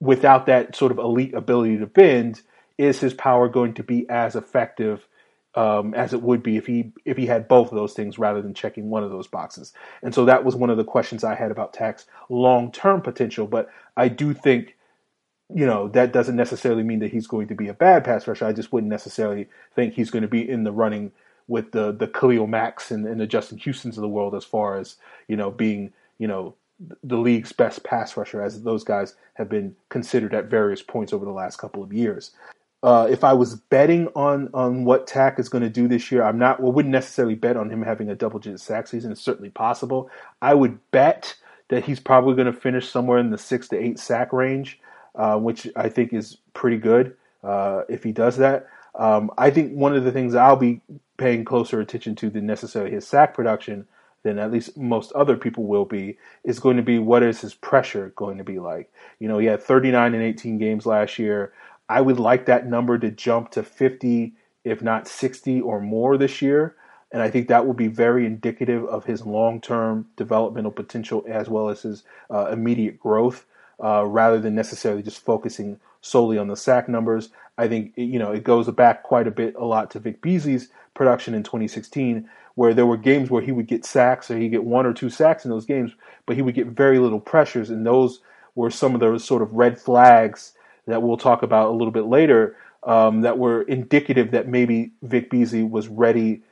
without 0.00 0.46
that 0.46 0.74
sort 0.74 0.92
of 0.92 0.98
elite 0.98 1.34
ability 1.34 1.78
to 1.78 1.86
bend, 1.86 2.42
is 2.78 3.00
his 3.00 3.14
power 3.14 3.48
going 3.48 3.74
to 3.74 3.82
be 3.82 4.08
as 4.08 4.34
effective 4.34 5.06
um, 5.54 5.94
as 5.94 6.14
it 6.14 6.22
would 6.22 6.42
be 6.42 6.56
if 6.56 6.66
he 6.66 6.92
if 7.04 7.16
he 7.16 7.26
had 7.26 7.48
both 7.48 7.70
of 7.70 7.76
those 7.76 7.92
things 7.92 8.18
rather 8.18 8.40
than 8.42 8.54
checking 8.54 8.90
one 8.90 9.04
of 9.04 9.10
those 9.10 9.26
boxes. 9.26 9.72
And 10.02 10.14
so 10.14 10.24
that 10.24 10.44
was 10.44 10.56
one 10.56 10.70
of 10.70 10.76
the 10.76 10.84
questions 10.84 11.24
I 11.24 11.34
had 11.34 11.50
about 11.50 11.72
Takk's 11.72 12.06
long 12.28 12.72
term 12.72 13.02
potential. 13.02 13.46
But 13.46 13.70
I 13.96 14.08
do 14.08 14.34
think, 14.34 14.76
you 15.54 15.66
know, 15.66 15.88
that 15.88 16.12
doesn't 16.12 16.36
necessarily 16.36 16.82
mean 16.82 17.00
that 17.00 17.12
he's 17.12 17.26
going 17.26 17.48
to 17.48 17.54
be 17.54 17.68
a 17.68 17.74
bad 17.74 18.04
pass 18.04 18.26
rusher. 18.26 18.46
I 18.46 18.52
just 18.52 18.72
wouldn't 18.72 18.90
necessarily 18.90 19.48
think 19.74 19.94
he's 19.94 20.10
going 20.10 20.22
to 20.22 20.28
be 20.28 20.48
in 20.48 20.64
the 20.64 20.72
running 20.72 21.12
with 21.48 21.72
the 21.72 21.92
the 21.92 22.08
Khalil 22.08 22.46
Macks 22.46 22.90
and, 22.90 23.06
and 23.06 23.20
the 23.20 23.26
Justin 23.26 23.58
Houston's 23.58 23.98
of 23.98 24.02
the 24.02 24.08
world 24.08 24.34
as 24.34 24.44
far 24.44 24.78
as 24.78 24.96
you 25.28 25.36
know 25.36 25.50
being 25.50 25.92
you 26.18 26.28
know 26.28 26.54
the 27.02 27.18
league's 27.18 27.52
best 27.52 27.84
pass 27.84 28.16
rusher, 28.16 28.42
as 28.42 28.62
those 28.62 28.84
guys 28.84 29.14
have 29.34 29.48
been 29.48 29.76
considered 29.88 30.34
at 30.34 30.46
various 30.46 30.82
points 30.82 31.12
over 31.12 31.24
the 31.24 31.30
last 31.30 31.58
couple 31.58 31.82
of 31.82 31.92
years. 31.92 32.32
Uh, 32.82 33.06
if 33.08 33.22
I 33.22 33.32
was 33.32 33.54
betting 33.54 34.08
on 34.16 34.50
on 34.52 34.84
what 34.84 35.06
Takk 35.06 35.38
is 35.38 35.48
going 35.48 35.62
to 35.62 35.70
do 35.70 35.86
this 35.86 36.10
year, 36.10 36.24
I'm 36.24 36.38
not. 36.38 36.60
Well, 36.60 36.72
wouldn't 36.72 36.92
necessarily 36.92 37.36
bet 37.36 37.56
on 37.56 37.70
him 37.70 37.82
having 37.82 38.10
a 38.10 38.14
double 38.14 38.40
digit 38.40 38.60
sack 38.60 38.88
season. 38.88 39.12
It's 39.12 39.20
certainly 39.20 39.50
possible. 39.50 40.10
I 40.40 40.54
would 40.54 40.78
bet 40.90 41.36
that 41.68 41.84
he's 41.84 42.00
probably 42.00 42.34
going 42.34 42.52
to 42.52 42.58
finish 42.58 42.88
somewhere 42.88 43.18
in 43.18 43.30
the 43.30 43.38
six 43.38 43.68
to 43.68 43.78
eight 43.78 43.98
sack 43.98 44.32
range, 44.32 44.80
uh, 45.14 45.36
which 45.36 45.68
I 45.76 45.88
think 45.88 46.12
is 46.12 46.38
pretty 46.54 46.76
good 46.76 47.16
uh, 47.44 47.82
if 47.88 48.02
he 48.02 48.12
does 48.12 48.36
that. 48.38 48.68
Um, 48.94 49.30
I 49.38 49.50
think 49.50 49.72
one 49.72 49.96
of 49.96 50.04
the 50.04 50.12
things 50.12 50.34
I'll 50.34 50.56
be 50.56 50.80
paying 51.16 51.44
closer 51.44 51.80
attention 51.80 52.14
to 52.16 52.30
than 52.30 52.46
necessarily 52.46 52.90
his 52.90 53.06
sack 53.06 53.32
production 53.32 53.86
than 54.22 54.38
at 54.38 54.52
least 54.52 54.76
most 54.76 55.12
other 55.12 55.36
people 55.36 55.64
will 55.64 55.84
be 55.84 56.18
is 56.44 56.58
going 56.60 56.76
to 56.76 56.82
be 56.82 56.98
what 56.98 57.22
is 57.22 57.40
his 57.40 57.54
pressure 57.54 58.12
going 58.16 58.38
to 58.38 58.44
be 58.44 58.58
like. 58.58 58.92
You 59.18 59.28
know, 59.28 59.38
he 59.38 59.46
had 59.46 59.62
39 59.62 60.14
and 60.14 60.22
18 60.22 60.58
games 60.58 60.86
last 60.86 61.18
year. 61.18 61.52
I 61.92 62.00
would 62.00 62.18
like 62.18 62.46
that 62.46 62.66
number 62.66 62.98
to 62.98 63.10
jump 63.10 63.50
to 63.50 63.62
50, 63.62 64.32
if 64.64 64.80
not 64.80 65.06
60 65.06 65.60
or 65.60 65.78
more 65.78 66.16
this 66.16 66.40
year. 66.40 66.74
And 67.12 67.20
I 67.20 67.28
think 67.28 67.48
that 67.48 67.66
will 67.66 67.74
be 67.74 67.88
very 67.88 68.24
indicative 68.24 68.86
of 68.86 69.04
his 69.04 69.26
long 69.26 69.60
term 69.60 70.06
developmental 70.16 70.70
potential 70.70 71.22
as 71.28 71.50
well 71.50 71.68
as 71.68 71.82
his 71.82 72.02
uh, 72.30 72.46
immediate 72.46 72.98
growth, 72.98 73.44
uh, 73.84 74.06
rather 74.06 74.40
than 74.40 74.54
necessarily 74.54 75.02
just 75.02 75.22
focusing 75.22 75.80
solely 76.00 76.38
on 76.38 76.48
the 76.48 76.56
sack 76.56 76.88
numbers. 76.88 77.28
I 77.58 77.68
think, 77.68 77.92
you 77.96 78.18
know, 78.18 78.32
it 78.32 78.42
goes 78.42 78.70
back 78.70 79.02
quite 79.02 79.26
a 79.26 79.30
bit, 79.30 79.54
a 79.56 79.66
lot 79.66 79.90
to 79.90 79.98
Vic 79.98 80.22
Beasley's 80.22 80.70
production 80.94 81.34
in 81.34 81.42
2016, 81.42 82.26
where 82.54 82.72
there 82.72 82.86
were 82.86 82.96
games 82.96 83.28
where 83.30 83.42
he 83.42 83.52
would 83.52 83.66
get 83.66 83.84
sacks 83.84 84.30
or 84.30 84.38
he'd 84.38 84.48
get 84.48 84.64
one 84.64 84.86
or 84.86 84.94
two 84.94 85.10
sacks 85.10 85.44
in 85.44 85.50
those 85.50 85.66
games, 85.66 85.92
but 86.24 86.36
he 86.36 86.42
would 86.42 86.54
get 86.54 86.68
very 86.68 86.98
little 86.98 87.20
pressures. 87.20 87.68
And 87.68 87.84
those 87.84 88.20
were 88.54 88.70
some 88.70 88.94
of 88.94 89.00
those 89.00 89.22
sort 89.22 89.42
of 89.42 89.52
red 89.52 89.78
flags 89.78 90.54
that 90.86 91.02
we'll 91.02 91.16
talk 91.16 91.42
about 91.42 91.70
a 91.70 91.72
little 91.72 91.92
bit 91.92 92.04
later 92.04 92.56
um, 92.84 93.20
that 93.20 93.38
were 93.38 93.62
indicative 93.62 94.32
that 94.32 94.48
maybe 94.48 94.92
Vic 95.02 95.30
Beasley 95.30 95.62
was 95.62 95.88
ready 95.88 96.42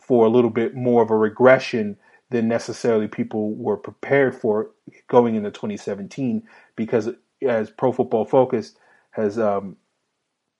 for 0.00 0.26
a 0.26 0.28
little 0.28 0.50
bit 0.50 0.74
more 0.74 1.02
of 1.02 1.10
a 1.10 1.16
regression 1.16 1.96
than 2.30 2.46
necessarily 2.46 3.08
people 3.08 3.54
were 3.54 3.76
prepared 3.76 4.34
for 4.34 4.70
going 5.08 5.34
into 5.34 5.50
2017 5.50 6.42
because 6.76 7.08
as 7.46 7.70
Pro 7.70 7.92
Football 7.92 8.26
Focus 8.26 8.74
has 9.12 9.38
um, 9.38 9.76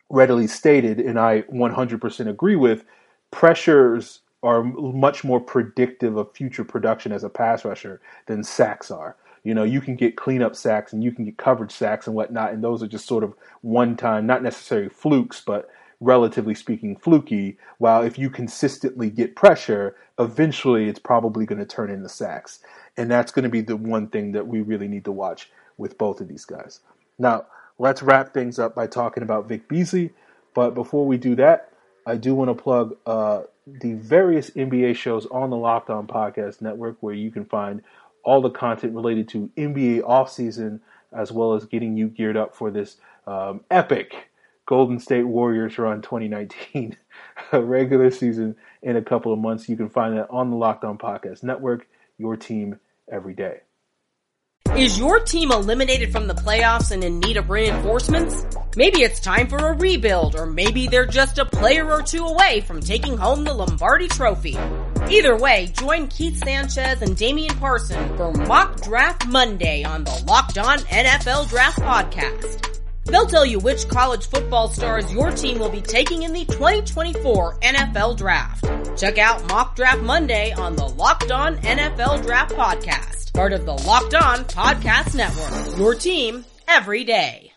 readily 0.08 0.46
stated, 0.46 0.98
and 0.98 1.18
I 1.18 1.42
100% 1.42 2.28
agree 2.28 2.56
with, 2.56 2.84
pressures 3.30 4.20
are 4.42 4.62
much 4.62 5.24
more 5.24 5.40
predictive 5.40 6.16
of 6.16 6.32
future 6.32 6.64
production 6.64 7.12
as 7.12 7.24
a 7.24 7.28
pass 7.28 7.64
rusher 7.64 8.00
than 8.26 8.44
sacks 8.44 8.90
are. 8.90 9.16
You 9.48 9.54
know, 9.54 9.64
you 9.64 9.80
can 9.80 9.96
get 9.96 10.14
cleanup 10.14 10.54
sacks 10.54 10.92
and 10.92 11.02
you 11.02 11.10
can 11.10 11.24
get 11.24 11.38
coverage 11.38 11.72
sacks 11.72 12.06
and 12.06 12.14
whatnot, 12.14 12.52
and 12.52 12.62
those 12.62 12.82
are 12.82 12.86
just 12.86 13.06
sort 13.06 13.24
of 13.24 13.32
one 13.62 13.96
time, 13.96 14.26
not 14.26 14.42
necessarily 14.42 14.90
flukes, 14.90 15.40
but 15.40 15.70
relatively 16.00 16.54
speaking, 16.54 16.96
fluky. 16.96 17.56
While 17.78 18.02
if 18.02 18.18
you 18.18 18.28
consistently 18.28 19.08
get 19.08 19.36
pressure, 19.36 19.96
eventually 20.18 20.86
it's 20.86 20.98
probably 20.98 21.46
going 21.46 21.60
to 21.60 21.64
turn 21.64 21.88
into 21.88 22.10
sacks. 22.10 22.58
And 22.98 23.10
that's 23.10 23.32
going 23.32 23.44
to 23.44 23.48
be 23.48 23.62
the 23.62 23.78
one 23.78 24.08
thing 24.08 24.32
that 24.32 24.46
we 24.46 24.60
really 24.60 24.86
need 24.86 25.06
to 25.06 25.12
watch 25.12 25.50
with 25.78 25.96
both 25.96 26.20
of 26.20 26.28
these 26.28 26.44
guys. 26.44 26.80
Now, 27.18 27.46
let's 27.78 28.02
wrap 28.02 28.34
things 28.34 28.58
up 28.58 28.74
by 28.74 28.86
talking 28.86 29.22
about 29.22 29.48
Vic 29.48 29.66
Beasley. 29.66 30.12
But 30.52 30.74
before 30.74 31.06
we 31.06 31.16
do 31.16 31.34
that, 31.36 31.72
I 32.04 32.16
do 32.16 32.34
want 32.34 32.50
to 32.50 32.62
plug 32.62 32.98
uh, 33.06 33.44
the 33.66 33.94
various 33.94 34.50
NBA 34.50 34.96
shows 34.96 35.24
on 35.24 35.48
the 35.48 35.56
Locked 35.56 35.88
On 35.88 36.06
Podcast 36.06 36.60
Network 36.60 36.98
where 37.00 37.14
you 37.14 37.30
can 37.30 37.46
find 37.46 37.80
all 38.28 38.42
the 38.42 38.50
content 38.50 38.94
related 38.94 39.26
to 39.26 39.50
NBA 39.56 40.02
offseason 40.02 40.80
as 41.12 41.32
well 41.32 41.54
as 41.54 41.64
getting 41.64 41.96
you 41.96 42.08
geared 42.08 42.36
up 42.36 42.54
for 42.54 42.70
this 42.70 42.98
um, 43.26 43.62
epic 43.70 44.28
Golden 44.66 45.00
State 45.00 45.22
Warriors 45.22 45.78
run 45.78 46.02
2019 46.02 46.94
regular 47.54 48.10
season 48.10 48.54
in 48.82 48.96
a 48.96 49.02
couple 49.02 49.32
of 49.32 49.38
months. 49.38 49.66
You 49.66 49.78
can 49.78 49.88
find 49.88 50.18
that 50.18 50.28
on 50.28 50.50
the 50.50 50.56
Locked 50.58 50.84
On 50.84 50.98
Podcast 50.98 51.42
Network, 51.42 51.88
your 52.18 52.36
team 52.36 52.78
every 53.10 53.32
day. 53.32 53.60
Is 54.76 54.98
your 54.98 55.20
team 55.20 55.50
eliminated 55.50 56.12
from 56.12 56.26
the 56.26 56.34
playoffs 56.34 56.90
and 56.90 57.02
in 57.02 57.20
need 57.20 57.38
of 57.38 57.48
reinforcements? 57.48 58.44
Maybe 58.76 59.00
it's 59.00 59.20
time 59.20 59.48
for 59.48 59.56
a 59.56 59.72
rebuild, 59.72 60.36
or 60.36 60.44
maybe 60.44 60.86
they're 60.86 61.06
just 61.06 61.38
a 61.38 61.46
player 61.46 61.90
or 61.90 62.02
two 62.02 62.26
away 62.26 62.60
from 62.60 62.80
taking 62.80 63.16
home 63.16 63.44
the 63.44 63.54
Lombardi 63.54 64.08
Trophy. 64.08 64.58
Either 65.10 65.36
way, 65.36 65.72
join 65.78 66.08
Keith 66.08 66.42
Sanchez 66.44 67.00
and 67.02 67.16
Damian 67.16 67.56
Parson 67.56 68.16
for 68.16 68.32
Mock 68.32 68.80
Draft 68.82 69.26
Monday 69.26 69.84
on 69.84 70.04
the 70.04 70.24
Locked 70.26 70.58
On 70.58 70.78
NFL 70.78 71.48
Draft 71.48 71.78
Podcast. 71.78 72.80
They'll 73.06 73.26
tell 73.26 73.46
you 73.46 73.58
which 73.58 73.88
college 73.88 74.26
football 74.26 74.68
stars 74.68 75.10
your 75.12 75.30
team 75.30 75.58
will 75.58 75.70
be 75.70 75.80
taking 75.80 76.24
in 76.24 76.32
the 76.34 76.44
2024 76.44 77.58
NFL 77.60 78.18
Draft. 78.18 78.64
Check 78.98 79.16
out 79.16 79.48
Mock 79.48 79.76
Draft 79.76 80.02
Monday 80.02 80.52
on 80.52 80.76
the 80.76 80.86
Locked 80.86 81.30
On 81.30 81.56
NFL 81.58 82.22
Draft 82.22 82.54
Podcast, 82.54 83.32
part 83.32 83.54
of 83.54 83.64
the 83.64 83.72
Locked 83.72 84.14
On 84.14 84.44
Podcast 84.44 85.14
Network. 85.14 85.78
Your 85.78 85.94
team 85.94 86.44
every 86.66 87.04
day. 87.04 87.52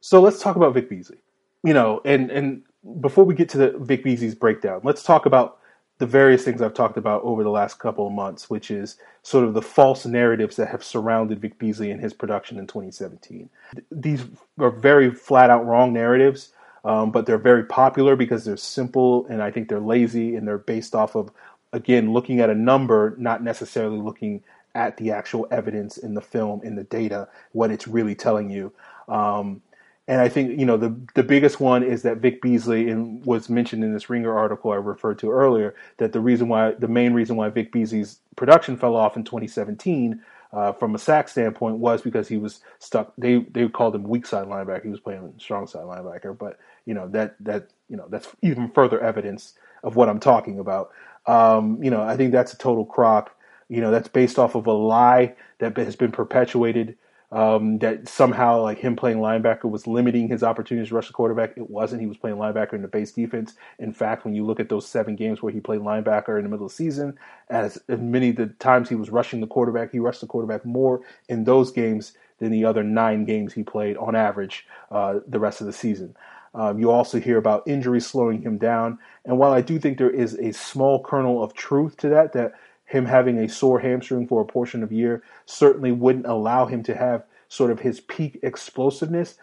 So 0.00 0.20
let's 0.20 0.40
talk 0.40 0.54
about 0.54 0.74
Vic 0.74 0.88
Beasley. 0.88 1.18
You 1.64 1.74
know, 1.74 2.00
and 2.04 2.30
and 2.30 2.62
before 3.00 3.24
we 3.24 3.34
get 3.34 3.48
to 3.50 3.58
the 3.58 3.78
Vic 3.78 4.04
Beasley's 4.04 4.34
breakdown, 4.34 4.80
let's 4.84 5.02
talk 5.02 5.26
about 5.26 5.58
the 5.98 6.06
various 6.06 6.44
things 6.44 6.60
I've 6.60 6.74
talked 6.74 6.96
about 6.96 7.22
over 7.22 7.44
the 7.44 7.50
last 7.50 7.78
couple 7.78 8.06
of 8.06 8.12
months, 8.12 8.50
which 8.50 8.70
is 8.70 8.96
sort 9.22 9.44
of 9.44 9.54
the 9.54 9.62
false 9.62 10.04
narratives 10.04 10.56
that 10.56 10.68
have 10.68 10.82
surrounded 10.82 11.40
Vic 11.40 11.58
Beasley 11.58 11.90
and 11.90 12.00
his 12.00 12.12
production 12.12 12.58
in 12.58 12.66
2017. 12.66 13.48
These 13.92 14.24
are 14.58 14.70
very 14.70 15.12
flat 15.12 15.50
out 15.50 15.64
wrong 15.64 15.92
narratives, 15.92 16.50
um, 16.84 17.12
but 17.12 17.26
they're 17.26 17.38
very 17.38 17.64
popular 17.64 18.16
because 18.16 18.44
they're 18.44 18.56
simple 18.56 19.26
and 19.28 19.40
I 19.40 19.50
think 19.50 19.68
they're 19.68 19.80
lazy 19.80 20.34
and 20.34 20.46
they're 20.46 20.58
based 20.58 20.94
off 20.94 21.14
of, 21.14 21.30
again, 21.72 22.12
looking 22.12 22.40
at 22.40 22.50
a 22.50 22.54
number, 22.54 23.14
not 23.16 23.42
necessarily 23.42 23.98
looking 23.98 24.42
at 24.74 24.96
the 24.96 25.12
actual 25.12 25.46
evidence 25.52 25.96
in 25.96 26.14
the 26.14 26.20
film, 26.20 26.60
in 26.64 26.74
the 26.74 26.84
data, 26.84 27.28
what 27.52 27.70
it's 27.70 27.86
really 27.86 28.16
telling 28.16 28.50
you. 28.50 28.72
Um, 29.08 29.62
and 30.06 30.20
I 30.20 30.28
think 30.28 30.58
you 30.58 30.66
know 30.66 30.76
the 30.76 30.94
the 31.14 31.22
biggest 31.22 31.60
one 31.60 31.82
is 31.82 32.02
that 32.02 32.18
Vic 32.18 32.42
Beasley 32.42 32.92
was 33.24 33.48
mentioned 33.48 33.82
in 33.82 33.92
this 33.92 34.10
Ringer 34.10 34.36
article 34.36 34.72
I 34.72 34.76
referred 34.76 35.18
to 35.20 35.30
earlier 35.30 35.74
that 35.96 36.12
the 36.12 36.20
reason 36.20 36.48
why 36.48 36.72
the 36.72 36.88
main 36.88 37.14
reason 37.14 37.36
why 37.36 37.48
Vic 37.48 37.72
Beasley's 37.72 38.18
production 38.36 38.76
fell 38.76 38.96
off 38.96 39.16
in 39.16 39.24
2017 39.24 40.20
uh, 40.52 40.72
from 40.72 40.94
a 40.94 40.98
sack 40.98 41.28
standpoint 41.28 41.78
was 41.78 42.02
because 42.02 42.28
he 42.28 42.36
was 42.36 42.60
stuck. 42.78 43.12
They 43.16 43.38
they 43.38 43.68
called 43.68 43.94
him 43.94 44.04
weak 44.04 44.26
side 44.26 44.46
linebacker. 44.46 44.84
He 44.84 44.90
was 44.90 45.00
playing 45.00 45.34
strong 45.38 45.66
side 45.66 45.84
linebacker, 45.84 46.36
but 46.36 46.58
you 46.84 46.94
know 46.94 47.08
that 47.08 47.36
that 47.40 47.70
you 47.88 47.96
know 47.96 48.06
that's 48.08 48.28
even 48.42 48.70
further 48.70 49.00
evidence 49.00 49.54
of 49.82 49.96
what 49.96 50.08
I'm 50.08 50.20
talking 50.20 50.58
about. 50.58 50.90
Um, 51.26 51.82
you 51.82 51.90
know 51.90 52.02
I 52.02 52.16
think 52.16 52.32
that's 52.32 52.52
a 52.52 52.58
total 52.58 52.84
crock. 52.84 53.34
You 53.68 53.80
know 53.80 53.90
that's 53.90 54.08
based 54.08 54.38
off 54.38 54.54
of 54.54 54.66
a 54.66 54.72
lie 54.72 55.34
that 55.58 55.76
has 55.78 55.96
been 55.96 56.12
perpetuated 56.12 56.96
um, 57.32 57.78
that 57.78 58.08
somehow 58.08 58.62
like 58.62 58.78
him 58.78 58.96
playing 58.96 59.18
linebacker 59.18 59.64
was 59.64 59.86
limiting 59.86 60.28
his 60.28 60.42
opportunities 60.42 60.90
to 60.90 60.94
rush 60.94 61.08
the 61.08 61.12
quarterback. 61.12 61.56
It 61.56 61.68
wasn't. 61.68 62.00
He 62.00 62.06
was 62.06 62.16
playing 62.16 62.36
linebacker 62.36 62.74
in 62.74 62.82
the 62.82 62.88
base 62.88 63.12
defense. 63.12 63.54
In 63.78 63.92
fact, 63.92 64.24
when 64.24 64.34
you 64.34 64.44
look 64.44 64.60
at 64.60 64.68
those 64.68 64.86
seven 64.86 65.16
games 65.16 65.42
where 65.42 65.52
he 65.52 65.60
played 65.60 65.80
linebacker 65.80 66.36
in 66.36 66.44
the 66.44 66.50
middle 66.50 66.66
of 66.66 66.72
the 66.72 66.76
season, 66.76 67.18
as 67.50 67.78
many 67.88 68.30
of 68.30 68.36
the 68.36 68.46
times 68.46 68.88
he 68.88 68.94
was 68.94 69.10
rushing 69.10 69.40
the 69.40 69.46
quarterback, 69.46 69.90
he 69.92 69.98
rushed 69.98 70.20
the 70.20 70.26
quarterback 70.26 70.64
more 70.64 71.00
in 71.28 71.44
those 71.44 71.72
games 71.72 72.12
than 72.38 72.50
the 72.50 72.64
other 72.64 72.82
nine 72.82 73.24
games 73.24 73.52
he 73.52 73.62
played 73.62 73.96
on 73.96 74.14
average 74.14 74.66
uh, 74.90 75.20
the 75.26 75.38
rest 75.38 75.60
of 75.60 75.66
the 75.66 75.72
season. 75.72 76.14
Um, 76.54 76.78
you 76.78 76.90
also 76.90 77.18
hear 77.18 77.38
about 77.38 77.66
injuries 77.66 78.06
slowing 78.06 78.40
him 78.40 78.58
down. 78.58 78.98
And 79.24 79.38
while 79.38 79.52
I 79.52 79.60
do 79.60 79.78
think 79.78 79.98
there 79.98 80.10
is 80.10 80.34
a 80.34 80.52
small 80.52 81.02
kernel 81.02 81.42
of 81.42 81.52
truth 81.54 81.96
to 81.98 82.08
that, 82.10 82.32
that 82.34 82.52
him 82.94 83.06
having 83.06 83.38
a 83.38 83.48
sore 83.48 83.80
hamstring 83.80 84.26
for 84.26 84.40
a 84.40 84.46
portion 84.46 84.82
of 84.82 84.92
year 84.92 85.22
certainly 85.46 85.92
wouldn't 85.92 86.26
allow 86.26 86.66
him 86.66 86.82
to 86.84 86.94
have 86.94 87.24
sort 87.48 87.70
of 87.70 87.80
his 87.80 88.00
peak 88.00 88.38
explosiveness. 88.42 89.36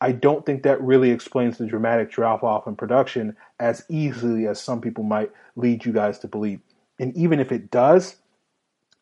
I 0.00 0.12
don't 0.12 0.46
think 0.46 0.62
that 0.62 0.80
really 0.80 1.10
explains 1.10 1.58
the 1.58 1.66
dramatic 1.66 2.10
drop 2.10 2.44
off 2.44 2.66
in 2.66 2.76
production 2.76 3.36
as 3.58 3.84
easily 3.88 4.46
as 4.46 4.60
some 4.60 4.80
people 4.80 5.04
might 5.04 5.32
lead 5.56 5.84
you 5.84 5.92
guys 5.92 6.18
to 6.20 6.28
believe. 6.28 6.60
And 7.00 7.16
even 7.16 7.40
if 7.40 7.50
it 7.50 7.70
does, 7.70 8.16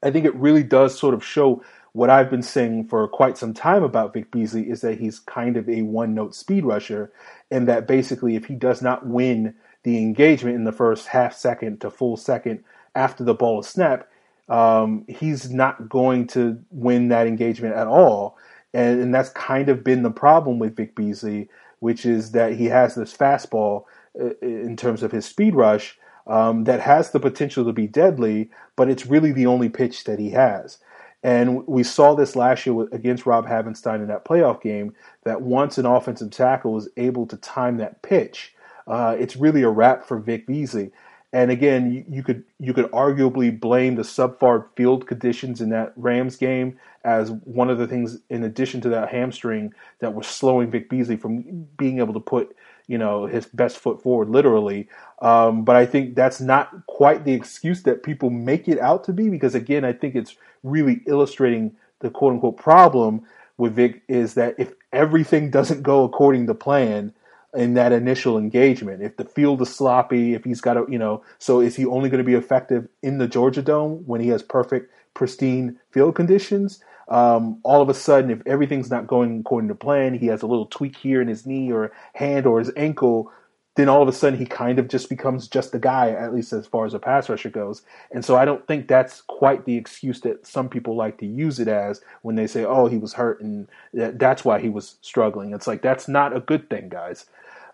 I 0.03 0.11
think 0.11 0.25
it 0.25 0.35
really 0.35 0.63
does 0.63 0.99
sort 0.99 1.15
of 1.15 1.25
show 1.25 1.63
what 1.93 2.11
I've 2.11 2.31
been 2.31 2.43
saying 2.43 2.89
for 2.89 3.09
quite 3.09 3.39
some 3.39 3.55
time 3.55 3.83
about 3.83 4.13
Vic 4.13 4.31
Beasley 4.31 4.69
is 4.69 4.83
that 4.83 5.01
he's 5.01 5.19
kind 5.19 5.57
of 5.57 5.67
a 5.69 5.81
one 5.81 6.15
note 6.15 6.35
speed 6.35 6.65
rusher, 6.65 7.11
and 7.51 7.67
that 7.69 7.89
basically, 7.89 8.37
if 8.37 8.45
he 8.45 8.55
does 8.55 8.83
not 8.83 9.07
win 9.07 9.55
the 9.83 9.97
engagement 9.99 10.57
in 10.57 10.65
the 10.65 10.73
first 10.73 11.09
half 11.09 11.35
second 11.35 11.81
to 11.81 11.91
full 11.91 12.19
second 12.19 12.63
after 12.97 13.23
the 13.23 13.35
ball 13.35 13.61
is 13.61 13.69
snapped, 13.69 14.11
um, 14.49 15.05
he's 15.09 15.51
not 15.51 15.89
going 15.89 16.27
to 16.29 16.59
win 16.71 17.09
that 17.09 17.27
engagement 17.27 17.75
at 17.75 17.87
all. 17.87 18.37
And, 18.73 19.01
and 19.01 19.15
that's 19.15 19.31
kind 19.31 19.69
of 19.69 19.85
been 19.85 20.03
the 20.03 20.11
problem 20.11 20.59
with 20.59 20.77
Vic 20.77 20.95
Beasley, 20.95 21.49
which 21.81 22.07
is 22.07 22.33
that 22.33 22.55
he 22.55 22.67
has 22.67 22.95
this 22.95 23.17
fastball 23.17 23.85
uh, 24.21 24.31
in 24.41 24.77
terms 24.77 25.03
of 25.03 25.13
his 25.13 25.27
speed 25.27 25.55
rush 25.55 25.99
um, 26.27 26.65
that 26.65 26.81
has 26.81 27.11
the 27.11 27.21
potential 27.21 27.65
to 27.65 27.73
be 27.73 27.87
deadly, 27.87 28.51
but 28.75 28.89
it's 28.89 29.07
really 29.07 29.33
the 29.33 29.47
only 29.47 29.69
pitch 29.69 30.05
that 30.05 30.19
he 30.19 30.31
has. 30.31 30.79
And 31.23 31.67
we 31.67 31.83
saw 31.83 32.15
this 32.15 32.37
last 32.37 32.67
year 32.67 32.87
against 32.93 33.27
Rob 33.27 33.47
Havenstein 33.47 33.97
in 33.97 34.09
that 34.09 34.25
playoff 34.25 34.61
game 34.61 34.95
that 35.25 35.43
once 35.43 35.79
an 35.79 35.87
offensive 35.87 36.31
tackle 36.31 36.73
was 36.73 36.89
able 36.97 37.27
to 37.27 37.37
time 37.37 37.79
that 37.79 38.03
pitch, 38.03 38.55
uh, 38.87 39.17
it's 39.19 39.37
really 39.37 39.63
a 39.63 39.69
wrap 39.69 40.05
for 40.07 40.19
Vic 40.19 40.47
Beasley. 40.47 40.93
And 41.37 41.51
again, 41.51 41.93
you, 41.93 42.03
you, 42.09 42.23
could 42.23 42.45
you 42.59 42.73
could 42.73 42.91
arguably 42.93 43.61
blame 43.61 43.97
the 43.97 44.05
subpar 44.05 44.69
field 44.75 45.07
conditions 45.07 45.61
in 45.61 45.69
that 45.69 45.93
Rams 45.97 46.35
game 46.35 46.79
as 47.05 47.31
one 47.31 47.69
of 47.69 47.77
the 47.77 47.87
things, 47.87 48.19
in 48.31 48.43
addition 48.43 48.81
to 48.81 48.89
that 48.89 49.11
hamstring, 49.11 49.75
that 49.99 50.15
was 50.15 50.27
slowing 50.27 50.71
Vic 50.71 50.89
Beasley 50.89 51.19
from 51.19 51.69
being 51.77 51.99
able 51.99 52.15
to 52.15 52.21
put 52.21 52.57
you 52.87 52.97
know 52.97 53.27
his 53.27 53.45
best 53.45 53.77
foot 53.77 54.03
forward, 54.03 54.31
literally. 54.31 54.89
Um, 55.21 55.63
but 55.63 55.77
I 55.77 55.85
think 55.85 56.15
that's 56.15 56.41
not 56.41 56.87
quite 56.87 57.27
the 57.27 57.35
excuse 57.35 57.83
that 57.83 58.03
people 58.03 58.31
make 58.31 58.67
it 58.67 58.81
out 58.81 59.05
to 59.05 59.13
be, 59.13 59.29
because 59.29 59.55
again, 59.55 59.85
I 59.85 59.93
think 59.93 60.15
it's 60.15 60.37
really 60.63 61.03
illustrating 61.07 61.77
the 61.99 62.09
quote 62.09 62.33
unquote 62.33 62.57
problem 62.57 63.27
with 63.59 63.75
Vic 63.75 64.03
is 64.09 64.33
that 64.35 64.55
if 64.57 64.73
everything 64.91 65.51
doesn't 65.51 65.83
go 65.83 66.05
according 66.05 66.47
to 66.47 66.55
plan 66.55 67.13
in 67.57 67.75
that 67.75 67.93
initial 67.93 68.39
engagement, 68.39 69.03
if 69.03 69.17
the 69.17 69.25
field 69.25 69.61
is 69.63 69.75
sloppy, 69.75 70.35
if 70.35 70.45
he's 70.45 70.61
got 70.61 70.75
to, 70.75 70.87
you 70.89 70.99
know, 70.99 71.23
so 71.39 71.61
is 71.61 71.77
he 71.77 71.87
only 71.87 72.09
going 72.09 72.23
to 72.23 72.25
be 72.25 72.35
effective 72.35 72.89
in 73.03 73.19
the 73.19 73.27
Georgia 73.27 73.63
Dome 73.63 74.03
when 74.07 74.21
he 74.21 74.29
has 74.29 74.43
perfect, 74.43 74.93
pristine 75.15 75.79
field 75.91 76.15
conditions? 76.15 76.81
Um, 77.09 77.61
all 77.63 77.83
of 77.83 77.89
a 77.89 77.95
sudden, 77.95 78.31
if 78.31 78.43
everything's 78.47 78.91
not 78.91 79.07
going 79.07 79.41
according 79.41 79.69
to 79.69 79.75
plan, 79.75 80.19
he 80.19 80.27
has 80.27 80.43
a 80.43 80.47
little 80.47 80.67
tweak 80.67 80.97
here 80.97 81.23
in 81.23 81.29
his 81.29 81.47
knee 81.47 81.71
or 81.71 81.93
hand 82.15 82.47
or 82.47 82.59
his 82.59 82.73
ankle, 82.77 83.33
then 83.77 83.89
all 83.91 84.03
of 84.03 84.09
a 84.09 84.13
sudden 84.13 84.39
he 84.39 84.47
kind 84.47 84.79
of 84.79 84.89
just 84.89 85.09
becomes 85.09 85.49
just 85.49 85.71
the 85.71 85.79
guy, 85.79 86.11
at 86.11 86.35
least 86.35 86.53
as 86.53 86.67
far 86.67 86.87
as 86.87 86.95
a 86.95 86.99
pass 86.99 87.29
rusher 87.29 87.51
goes. 87.51 87.83
And 88.11 88.25
so 88.25 88.37
I 88.37 88.45
don't 88.45 88.67
think 88.67 88.89
that's 88.89 89.21
quite 89.21 89.67
the 89.67 89.77
excuse 89.77 90.23
that 90.23 90.47
some 90.47 90.69
people 90.69 90.97
like 90.97 91.19
to 91.19 91.27
use 91.27 91.61
it 91.61 91.69
as 91.69 92.01
when 92.23 92.37
they 92.37 92.47
say, 92.47 92.65
oh, 92.65 92.87
he 92.87 92.97
was 92.97 93.13
hurt 93.13 93.41
and 93.41 93.69
that's 93.93 94.45
why 94.45 94.61
he 94.61 94.71
was 94.71 94.97
struggling. 95.03 95.53
It's 95.53 95.67
like, 95.67 95.83
that's 95.83 96.09
not 96.09 96.35
a 96.35 96.41
good 96.41 96.69
thing, 96.71 96.89
guys. 96.89 97.27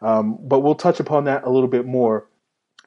Um, 0.02 0.38
but 0.42 0.60
we'll 0.60 0.74
touch 0.74 1.00
upon 1.00 1.24
that 1.24 1.44
a 1.44 1.50
little 1.50 1.68
bit 1.68 1.86
more. 1.86 2.26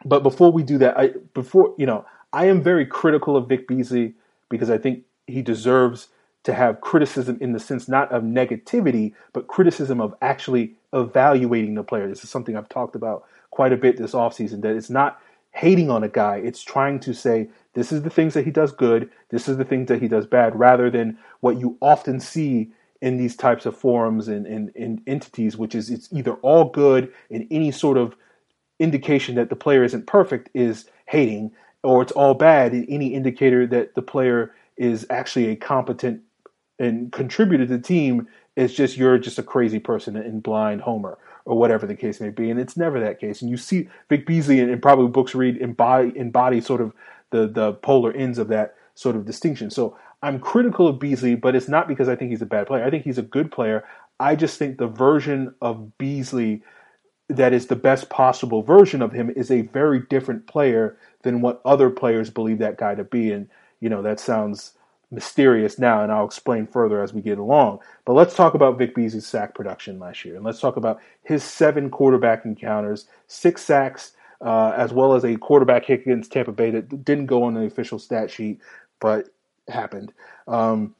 But 0.03 0.21
before 0.21 0.51
we 0.51 0.63
do 0.63 0.77
that, 0.79 0.97
I, 0.97 1.11
before, 1.33 1.73
you 1.77 1.85
know, 1.85 2.05
I 2.33 2.45
am 2.45 2.61
very 2.61 2.85
critical 2.85 3.37
of 3.37 3.47
Vic 3.47 3.67
Beasley 3.67 4.13
because 4.49 4.69
I 4.69 4.77
think 4.77 5.03
he 5.25 5.41
deserves 5.41 6.09
to 6.43 6.53
have 6.53 6.81
criticism 6.81 7.37
in 7.41 7.53
the 7.53 7.59
sense 7.59 7.87
not 7.87 8.11
of 8.11 8.21
negativity, 8.21 9.13
but 9.33 9.47
criticism 9.47 9.99
of 9.99 10.13
actually 10.21 10.75
evaluating 10.93 11.73
the 11.73 11.83
player. 11.83 12.07
This 12.07 12.23
is 12.23 12.29
something 12.29 12.55
I've 12.55 12.69
talked 12.69 12.95
about 12.95 13.25
quite 13.49 13.73
a 13.73 13.77
bit 13.77 13.97
this 13.97 14.11
offseason 14.11 14.61
that 14.61 14.75
it's 14.75 14.89
not 14.89 15.19
hating 15.51 15.89
on 15.89 16.03
a 16.03 16.09
guy, 16.09 16.35
it's 16.35 16.61
trying 16.61 16.99
to 16.99 17.13
say 17.13 17.49
this 17.73 17.91
is 17.91 18.03
the 18.03 18.09
things 18.09 18.33
that 18.33 18.43
he 18.43 18.51
does 18.51 18.73
good, 18.73 19.09
this 19.29 19.47
is 19.47 19.55
the 19.57 19.63
things 19.63 19.87
that 19.87 20.01
he 20.01 20.07
does 20.07 20.27
bad, 20.27 20.57
rather 20.59 20.89
than 20.89 21.17
what 21.39 21.57
you 21.57 21.77
often 21.81 22.19
see 22.19 22.71
in 23.05 23.17
these 23.17 23.35
types 23.35 23.67
of 23.67 23.77
forums 23.77 24.27
and, 24.27 24.47
and, 24.47 24.71
and 24.75 24.99
entities, 25.05 25.55
which 25.55 25.75
is 25.75 25.91
it's 25.91 26.09
either 26.11 26.33
all 26.37 26.65
good 26.65 27.13
and 27.29 27.47
any 27.51 27.69
sort 27.69 27.99
of 27.99 28.15
indication 28.79 29.35
that 29.35 29.51
the 29.51 29.55
player 29.55 29.83
isn't 29.83 30.07
perfect 30.07 30.49
is 30.55 30.85
hating, 31.05 31.51
or 31.83 32.01
it's 32.01 32.11
all 32.13 32.33
bad 32.33 32.73
and 32.73 32.83
any 32.89 33.13
indicator 33.13 33.67
that 33.67 33.93
the 33.93 34.01
player 34.01 34.55
is 34.75 35.05
actually 35.11 35.47
a 35.49 35.55
competent 35.55 36.19
and 36.79 37.11
contributed 37.11 37.67
to 37.67 37.77
the 37.77 37.83
team 37.83 38.27
is 38.55 38.73
just 38.73 38.97
you're 38.97 39.19
just 39.19 39.37
a 39.37 39.43
crazy 39.43 39.79
person 39.79 40.15
in 40.15 40.39
blind 40.39 40.81
homer 40.81 41.19
or 41.45 41.55
whatever 41.59 41.85
the 41.85 41.95
case 41.95 42.19
may 42.19 42.31
be. 42.31 42.49
And 42.49 42.59
it's 42.59 42.75
never 42.75 42.99
that 42.99 43.19
case. 43.19 43.39
And 43.39 43.51
you 43.51 43.57
see 43.57 43.87
Vic 44.09 44.25
Beasley 44.25 44.59
and, 44.61 44.71
and 44.71 44.81
probably 44.81 45.09
Brooks 45.09 45.35
Reed 45.35 45.57
embody, 45.57 46.11
embody 46.17 46.59
sort 46.59 46.81
of 46.81 46.91
the, 47.29 47.45
the 47.45 47.73
polar 47.73 48.11
ends 48.13 48.39
of 48.39 48.47
that 48.47 48.73
sort 48.95 49.15
of 49.15 49.25
distinction. 49.25 49.69
So 49.69 49.95
I'm 50.25 50.39
critical 50.39 50.87
of 50.87 50.99
Beasley, 50.99 51.35
but 51.35 51.55
it's 51.55 51.67
not 51.67 51.87
because 51.87 52.09
I 52.09 52.15
think 52.15 52.31
he's 52.31 52.41
a 52.41 52.47
bad 52.47 52.65
player. 52.65 52.83
I 52.83 52.89
think 52.89 53.03
he's 53.03 53.19
a 53.19 53.23
good 53.23 53.51
player. 53.51 53.85
I 54.19 54.35
just 54.35 54.57
think 54.57 54.77
the 54.77 54.87
version 54.87 55.53
of 55.61 55.97
Beasley 55.99 56.63
that 57.29 57.53
is 57.53 57.67
the 57.67 57.75
best 57.75 58.09
possible 58.09 58.63
version 58.63 59.01
of 59.01 59.11
him 59.11 59.31
is 59.35 59.51
a 59.51 59.61
very 59.61 59.99
different 60.09 60.47
player 60.47 60.97
than 61.23 61.41
what 61.41 61.61
other 61.65 61.89
players 61.89 62.29
believe 62.29 62.59
that 62.59 62.77
guy 62.77 62.95
to 62.95 63.03
be. 63.03 63.31
And, 63.31 63.49
you 63.79 63.89
know, 63.89 64.01
that 64.01 64.19
sounds 64.19 64.73
mysterious 65.11 65.77
now, 65.79 66.03
and 66.03 66.11
I'll 66.11 66.25
explain 66.25 66.67
further 66.67 67.01
as 67.03 67.13
we 67.13 67.21
get 67.21 67.37
along. 67.37 67.79
But 68.05 68.13
let's 68.13 68.35
talk 68.35 68.53
about 68.53 68.77
Vic 68.77 68.95
Beasley's 68.95 69.27
sack 69.27 69.53
production 69.53 69.99
last 69.99 70.25
year, 70.25 70.35
and 70.35 70.43
let's 70.43 70.59
talk 70.59 70.75
about 70.75 70.99
his 71.23 71.43
seven 71.43 71.89
quarterback 71.89 72.45
encounters, 72.45 73.07
six 73.27 73.63
sacks, 73.63 74.13
uh, 74.41 74.73
as 74.75 74.91
well 74.91 75.13
as 75.13 75.23
a 75.23 75.35
quarterback 75.37 75.85
hit 75.85 76.01
against 76.01 76.31
Tampa 76.31 76.51
Bay 76.51 76.71
that 76.71 77.05
didn't 77.05 77.27
go 77.27 77.43
on 77.43 77.53
the 77.53 77.65
official 77.65 77.99
stat 77.99 78.29
sheet, 78.29 78.59
but 78.99 79.29
happened. 79.67 80.13
Um, 80.47 80.95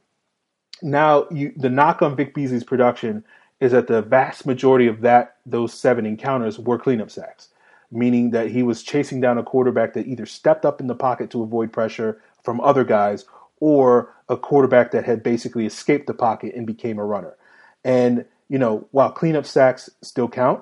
now, 0.82 1.28
you, 1.32 1.53
the 1.55 1.70
knock 1.70 2.01
on 2.01 2.16
Vic 2.16 2.34
Beasley's 2.34 2.63
production 2.63 3.24
is 3.59 3.72
that 3.72 3.88
the 3.88 4.01
vast 4.01 4.45
majority 4.45 4.88
of 4.88 5.01
that 5.01 5.38
those 5.45 5.74
seven 5.74 6.05
encounters 6.05 6.59
were 6.59 6.78
cleanup 6.78 7.09
sacks, 7.09 7.49
meaning 7.91 8.32
that 8.32 8.49
he 8.49 8.63
was 8.63 8.84
chasing 8.84 9.22
down 9.22 9.38
a 9.38 9.43
quarterback 9.43 9.93
that 9.93 10.07
either 10.07 10.26
stepped 10.26 10.66
up 10.66 10.82
in 10.82 10.88
the 10.88 10.95
pocket 10.95 11.30
to 11.32 11.43
avoid 11.43 11.72
pressure 11.72 12.22
from 12.43 12.59
other 12.61 12.84
guys 12.84 13.26
or 13.59 14.13
a 14.28 14.36
quarterback 14.36 14.91
that 14.91 15.05
had 15.05 15.24
basically 15.24 15.66
escaped 15.66 16.07
the 16.07 16.13
pocket 16.13 16.53
and 16.55 16.68
became 16.68 16.99
a 16.99 17.05
runner. 17.05 17.36
And, 17.84 18.26
you 18.49 18.59
know, 18.59 18.88
while 18.91 19.11
cleanup 19.11 19.45
sacks 19.45 19.89
still 20.01 20.28
count, 20.28 20.61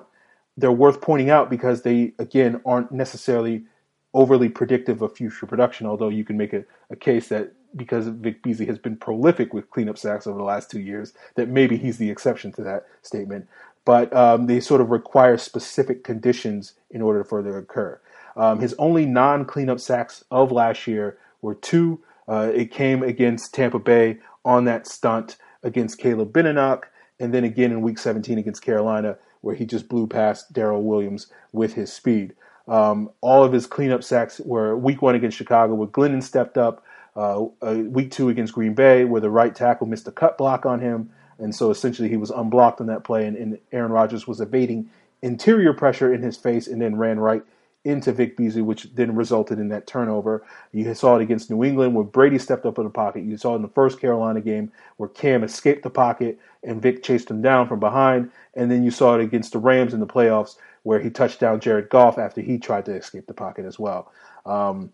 they're 0.56 0.70
worth 0.70 1.00
pointing 1.00 1.30
out 1.30 1.50
because 1.50 1.82
they, 1.82 2.12
again, 2.18 2.60
aren't 2.64 2.92
necessarily 2.92 3.64
overly 4.12 4.48
predictive 4.48 5.02
of 5.02 5.16
future 5.16 5.46
production, 5.46 5.86
although 5.86 6.08
you 6.08 6.24
can 6.24 6.36
make 6.36 6.52
a, 6.52 6.64
a 6.90 6.96
case 6.96 7.28
that 7.28 7.52
because 7.76 8.08
Vic 8.08 8.42
Beasley 8.42 8.66
has 8.66 8.78
been 8.78 8.96
prolific 8.96 9.52
with 9.52 9.70
cleanup 9.70 9.98
sacks 9.98 10.26
over 10.26 10.38
the 10.38 10.44
last 10.44 10.70
two 10.70 10.80
years, 10.80 11.12
that 11.34 11.48
maybe 11.48 11.76
he's 11.76 11.98
the 11.98 12.10
exception 12.10 12.52
to 12.52 12.62
that 12.62 12.86
statement. 13.02 13.48
But 13.84 14.14
um, 14.14 14.46
they 14.46 14.60
sort 14.60 14.80
of 14.80 14.90
require 14.90 15.36
specific 15.36 16.04
conditions 16.04 16.74
in 16.90 17.02
order 17.02 17.24
for 17.24 17.42
them 17.42 17.52
to 17.52 17.58
occur. 17.58 18.00
Um, 18.36 18.60
his 18.60 18.74
only 18.78 19.06
non 19.06 19.44
cleanup 19.44 19.80
sacks 19.80 20.24
of 20.30 20.50
last 20.50 20.86
year 20.86 21.18
were 21.42 21.54
two 21.54 22.00
uh, 22.28 22.50
it 22.54 22.70
came 22.70 23.02
against 23.02 23.54
Tampa 23.54 23.78
Bay 23.78 24.18
on 24.44 24.64
that 24.64 24.86
stunt 24.86 25.36
against 25.62 25.98
Caleb 25.98 26.32
Benenoch, 26.32 26.90
and 27.20 27.32
then 27.32 27.44
again 27.44 27.70
in 27.70 27.82
Week 27.82 27.98
17 27.98 28.38
against 28.38 28.62
Carolina, 28.62 29.16
where 29.40 29.54
he 29.54 29.64
just 29.64 29.88
blew 29.88 30.06
past 30.06 30.52
Daryl 30.52 30.82
Williams 30.82 31.28
with 31.52 31.74
his 31.74 31.92
speed. 31.92 32.34
Um, 32.66 33.10
all 33.20 33.44
of 33.44 33.52
his 33.52 33.66
cleanup 33.66 34.02
sacks 34.02 34.40
were 34.40 34.76
Week 34.76 35.02
One 35.02 35.14
against 35.14 35.36
Chicago, 35.36 35.74
where 35.74 35.88
Glennon 35.88 36.22
stepped 36.22 36.56
up. 36.56 36.84
Uh, 37.16 37.44
uh, 37.62 37.74
week 37.86 38.10
Two 38.10 38.28
against 38.28 38.54
Green 38.54 38.74
Bay, 38.74 39.04
where 39.04 39.20
the 39.20 39.30
right 39.30 39.54
tackle 39.54 39.86
missed 39.86 40.08
a 40.08 40.12
cut 40.12 40.36
block 40.36 40.66
on 40.66 40.80
him, 40.80 41.10
and 41.38 41.54
so 41.54 41.70
essentially 41.70 42.08
he 42.08 42.16
was 42.16 42.30
unblocked 42.30 42.80
on 42.80 42.88
that 42.88 43.04
play, 43.04 43.26
and, 43.26 43.36
and 43.36 43.58
Aaron 43.72 43.92
Rodgers 43.92 44.26
was 44.26 44.40
evading 44.40 44.90
interior 45.22 45.72
pressure 45.72 46.12
in 46.12 46.22
his 46.22 46.36
face, 46.36 46.66
and 46.66 46.82
then 46.82 46.96
ran 46.96 47.20
right 47.20 47.42
into 47.84 48.12
Vic 48.12 48.36
Beasley, 48.36 48.62
which 48.62 48.84
then 48.94 49.14
resulted 49.14 49.58
in 49.58 49.68
that 49.68 49.86
turnover. 49.86 50.42
You 50.72 50.92
saw 50.94 51.16
it 51.16 51.22
against 51.22 51.50
New 51.50 51.62
England 51.62 51.94
where 51.94 52.04
Brady 52.04 52.38
stepped 52.38 52.64
up 52.64 52.78
in 52.78 52.84
the 52.84 52.90
pocket. 52.90 53.24
You 53.24 53.36
saw 53.36 53.52
it 53.52 53.56
in 53.56 53.62
the 53.62 53.68
first 53.68 54.00
Carolina 54.00 54.40
game 54.40 54.72
where 54.96 55.08
Cam 55.08 55.44
escaped 55.44 55.82
the 55.82 55.90
pocket 55.90 56.38
and 56.62 56.80
Vic 56.80 57.02
chased 57.02 57.30
him 57.30 57.42
down 57.42 57.68
from 57.68 57.80
behind. 57.80 58.30
And 58.54 58.70
then 58.70 58.84
you 58.84 58.90
saw 58.90 59.16
it 59.16 59.22
against 59.22 59.52
the 59.52 59.58
Rams 59.58 59.92
in 59.92 60.00
the 60.00 60.06
playoffs 60.06 60.56
where 60.82 60.98
he 60.98 61.10
touched 61.10 61.40
down 61.40 61.60
Jared 61.60 61.90
Goff 61.90 62.16
after 62.18 62.40
he 62.40 62.58
tried 62.58 62.86
to 62.86 62.94
escape 62.94 63.26
the 63.26 63.34
pocket 63.34 63.66
as 63.66 63.78
well. 63.78 64.10
Um, 64.46 64.90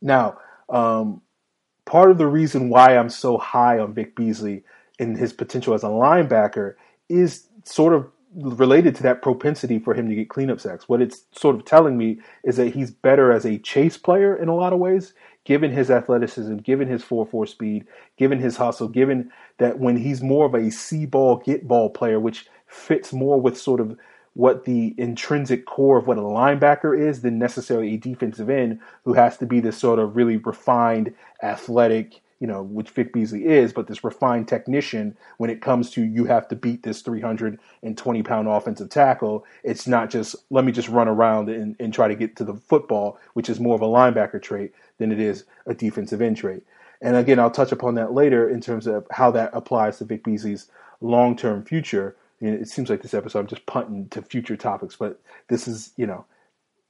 now, 0.00 0.38
um, 0.70 1.22
part 1.84 2.10
of 2.10 2.18
the 2.18 2.26
reason 2.26 2.70
why 2.70 2.96
I'm 2.96 3.10
so 3.10 3.38
high 3.38 3.78
on 3.78 3.94
Vic 3.94 4.16
Beasley 4.16 4.64
and 4.98 5.16
his 5.16 5.32
potential 5.32 5.74
as 5.74 5.82
a 5.82 5.88
linebacker 5.88 6.74
is 7.08 7.46
sort 7.64 7.94
of 7.94 8.10
related 8.36 8.94
to 8.94 9.02
that 9.02 9.22
propensity 9.22 9.78
for 9.78 9.94
him 9.94 10.08
to 10.08 10.14
get 10.14 10.28
cleanup 10.28 10.60
sacks. 10.60 10.88
What 10.88 11.02
it's 11.02 11.24
sort 11.32 11.56
of 11.56 11.64
telling 11.64 11.98
me 11.98 12.20
is 12.44 12.56
that 12.56 12.74
he's 12.74 12.90
better 12.90 13.32
as 13.32 13.44
a 13.44 13.58
chase 13.58 13.96
player 13.96 14.36
in 14.36 14.48
a 14.48 14.54
lot 14.54 14.72
of 14.72 14.78
ways, 14.78 15.14
given 15.44 15.72
his 15.72 15.90
athleticism, 15.90 16.58
given 16.58 16.86
his 16.86 17.02
4 17.02 17.26
4 17.26 17.46
speed, 17.46 17.86
given 18.16 18.38
his 18.38 18.56
hustle, 18.56 18.88
given 18.88 19.32
that 19.58 19.80
when 19.80 19.96
he's 19.96 20.22
more 20.22 20.46
of 20.46 20.54
a 20.54 20.70
see 20.70 21.06
ball, 21.06 21.36
get 21.44 21.66
ball 21.66 21.90
player, 21.90 22.20
which 22.20 22.46
fits 22.66 23.12
more 23.12 23.40
with 23.40 23.58
sort 23.58 23.80
of 23.80 23.96
what 24.34 24.64
the 24.64 24.94
intrinsic 24.96 25.66
core 25.66 25.98
of 25.98 26.06
what 26.06 26.18
a 26.18 26.22
linebacker 26.22 26.98
is 26.98 27.22
than 27.22 27.38
necessarily 27.38 27.94
a 27.94 27.98
defensive 27.98 28.48
end 28.48 28.78
who 29.04 29.12
has 29.14 29.36
to 29.38 29.46
be 29.46 29.60
this 29.60 29.76
sort 29.76 29.98
of 29.98 30.16
really 30.16 30.36
refined, 30.36 31.12
athletic, 31.42 32.20
you 32.38 32.46
know, 32.46 32.62
which 32.62 32.90
Vic 32.90 33.12
Beasley 33.12 33.44
is, 33.44 33.72
but 33.72 33.86
this 33.86 34.02
refined 34.02 34.48
technician 34.48 35.14
when 35.36 35.50
it 35.50 35.60
comes 35.60 35.90
to 35.90 36.02
you 36.02 36.24
have 36.24 36.48
to 36.48 36.56
beat 36.56 36.82
this 36.82 37.02
320 37.02 38.22
pound 38.22 38.48
offensive 38.48 38.88
tackle. 38.88 39.44
It's 39.62 39.86
not 39.86 40.08
just 40.08 40.36
let 40.48 40.64
me 40.64 40.72
just 40.72 40.88
run 40.88 41.08
around 41.08 41.50
and, 41.50 41.76
and 41.78 41.92
try 41.92 42.08
to 42.08 42.14
get 42.14 42.36
to 42.36 42.44
the 42.44 42.54
football, 42.54 43.18
which 43.34 43.50
is 43.50 43.60
more 43.60 43.74
of 43.74 43.82
a 43.82 43.86
linebacker 43.86 44.40
trait 44.40 44.72
than 44.96 45.12
it 45.12 45.20
is 45.20 45.44
a 45.66 45.74
defensive 45.74 46.22
end 46.22 46.38
trait. 46.38 46.62
And 47.02 47.16
again, 47.16 47.38
I'll 47.38 47.50
touch 47.50 47.72
upon 47.72 47.94
that 47.96 48.12
later 48.12 48.48
in 48.48 48.60
terms 48.60 48.86
of 48.86 49.06
how 49.10 49.30
that 49.32 49.50
applies 49.52 49.98
to 49.98 50.04
Vic 50.04 50.24
Beasley's 50.24 50.68
long 51.00 51.36
term 51.36 51.62
future. 51.62 52.16
It 52.40 52.68
seems 52.68 52.88
like 52.88 53.02
this 53.02 53.14
episode 53.14 53.40
I'm 53.40 53.46
just 53.46 53.66
punting 53.66 54.08
to 54.10 54.22
future 54.22 54.56
topics, 54.56 54.96
but 54.96 55.20
this 55.48 55.68
is, 55.68 55.92
you 55.96 56.06
know, 56.06 56.24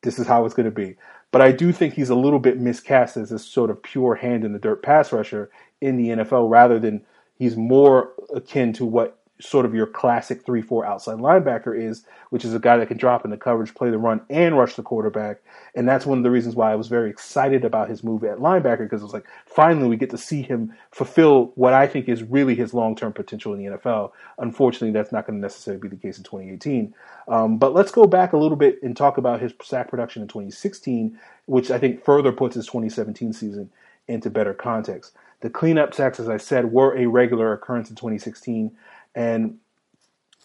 this 0.03 0.19
is 0.19 0.27
how 0.27 0.45
it's 0.45 0.55
going 0.55 0.65
to 0.65 0.71
be. 0.71 0.97
But 1.33 1.43
I 1.43 1.53
do 1.53 1.73
think 1.73 1.95
he's 1.95 2.11
a 2.11 2.15
little 2.15 2.39
bit 2.39 2.59
miscast 2.59 3.17
as 3.17 3.31
this 3.31 3.45
sort 3.45 3.71
of 3.71 3.83
pure 3.83 4.15
hand 4.17 4.45
in 4.45 4.53
the 4.53 4.59
dirt 4.59 4.83
pass 4.83 5.13
rusher 5.13 5.51
in 5.81 5.97
the 5.97 6.09
NFL 6.09 6.51
rather 6.51 6.79
than 6.79 7.05
he's 7.35 7.57
more 7.57 8.13
akin 8.35 8.73
to 8.75 8.85
what 8.85 9.20
sort 9.41 9.67
of 9.67 9.75
your 9.75 9.87
classic 9.87 10.45
3 10.45 10.63
4 10.63 10.87
outside 10.87 11.19
linebacker 11.19 11.77
is, 11.77 12.05
which 12.31 12.45
is 12.45 12.55
a 12.55 12.59
guy 12.59 12.77
that 12.77 12.89
can 12.89 12.97
drop 12.97 13.25
in 13.25 13.31
the 13.31 13.37
coverage, 13.37 13.75
play 13.75 13.91
the 13.91 13.99
run, 13.99 14.21
and 14.31 14.57
rush 14.57 14.75
the 14.75 14.83
quarterback. 14.83 15.41
And 15.75 15.89
that's 15.89 16.07
one 16.07 16.19
of 16.19 16.25
the 16.25 16.31
reasons 16.31 16.55
why 16.55 16.73
I 16.73 16.77
was 16.77 16.89
very 16.89 17.11
excited 17.11 17.65
about 17.65 17.89
his 17.89 18.05
move 18.05 18.25
at 18.25 18.39
linebacker 18.39 18.81
because 18.81 19.01
it 19.01 19.05
was 19.05 19.13
like, 19.13 19.27
finally, 19.47 19.89
we 19.89 19.97
get 19.97 20.11
to 20.11 20.19
see 20.19 20.43
him 20.43 20.73
fulfill 20.91 21.53
what 21.55 21.73
I 21.73 21.87
think 21.87 22.09
is 22.09 22.23
really 22.23 22.55
his 22.55 22.75
long 22.75 22.95
term 22.95 23.13
potential 23.13 23.55
in 23.55 23.65
the 23.65 23.77
NFL. 23.77 24.13
Unfortunately, 24.39 24.93
that's 24.93 25.13
not 25.13 25.27
going 25.27 25.39
to 25.39 25.43
necessarily 25.43 25.81
be 25.81 25.89
the 25.89 25.97
case 25.97 26.19
in 26.19 26.25
2018. 26.25 26.95
Um, 27.29 27.59
but 27.59 27.75
let's 27.75 27.93
go 27.93 28.07
back 28.07 28.33
a 28.33 28.39
little 28.39 28.57
bit 28.57 28.83
and 28.83 28.97
talk 28.97 29.19
about 29.19 29.41
his 29.41 29.53
sack 29.63 29.89
production 29.89 30.23
in 30.23 30.29
2016, 30.29 31.19
which 31.47 31.71
I 31.71 31.79
think 31.79 32.05
further 32.05 32.33
puts 32.33 32.57
his 32.57 32.67
2017 32.67 33.33
season 33.33 33.71
into 34.09 34.31
better 34.31 34.53
context. 34.53 35.13
The 35.41 35.51
cleanup 35.51 35.95
sacks, 35.95 36.21
as 36.21 36.29
I 36.29 36.37
said, 36.37 36.73
were 36.73 36.97
a 36.97 37.07
regular 37.07 37.53
occurrence 37.53 37.89
in 37.89 37.97
2016. 37.97 38.73
And, 39.15 39.59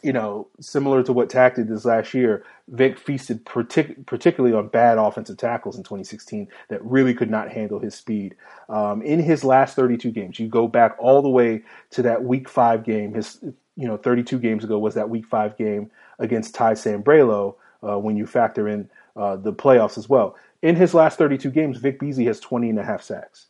you 0.02 0.14
know, 0.14 0.48
similar 0.60 1.04
to 1.04 1.14
what 1.14 1.30
Takk 1.30 1.56
did 1.56 1.68
this 1.68 1.86
last 1.86 2.14
year, 2.14 2.44
Vic 2.68 2.98
feasted 2.98 3.46
partic- 3.46 4.06
particularly 4.06 4.56
on 4.56 4.68
bad 4.68 4.98
offensive 4.98 5.38
tackles 5.38 5.78
in 5.78 5.84
2016 5.84 6.48
that 6.70 6.84
really 6.84 7.14
could 7.14 7.30
not 7.30 7.52
handle 7.52 7.80
his 7.80 7.96
speed. 7.96 8.36
Um, 8.70 9.02
in 9.02 9.20
his 9.20 9.44
last 9.44 9.76
32 9.76 10.12
games, 10.12 10.40
you 10.40 10.48
go 10.48 10.68
back 10.68 10.96
all 11.00 11.22
the 11.22 11.30
way 11.30 11.64
to 11.92 12.02
that 12.04 12.24
week 12.24 12.50
five 12.50 12.84
game. 12.84 13.14
His, 13.14 13.40
you 13.76 13.88
know, 13.88 13.98
32 13.98 14.40
games 14.40 14.64
ago 14.64 14.80
was 14.80 14.96
that 14.96 15.10
week 15.10 15.26
five 15.26 15.58
game 15.58 15.92
against 16.20 16.56
Ty 16.56 16.74
Sambrailo 16.74 17.56
uh, 17.88 18.00
when 18.00 18.18
you 18.18 18.26
factor 18.26 18.68
in 18.68 18.90
uh, 19.16 19.36
the 19.36 19.54
playoffs 19.54 19.98
as 19.98 20.10
well. 20.10 20.36
In 20.62 20.76
his 20.76 20.94
last 20.94 21.18
32 21.18 21.52
games, 21.52 21.78
Vic 21.78 22.00
Beasley 22.00 22.26
has 22.26 22.40
20 22.40 22.70
and 22.72 22.80
a 22.80 22.84
half 22.84 23.04
sacks. 23.04 23.48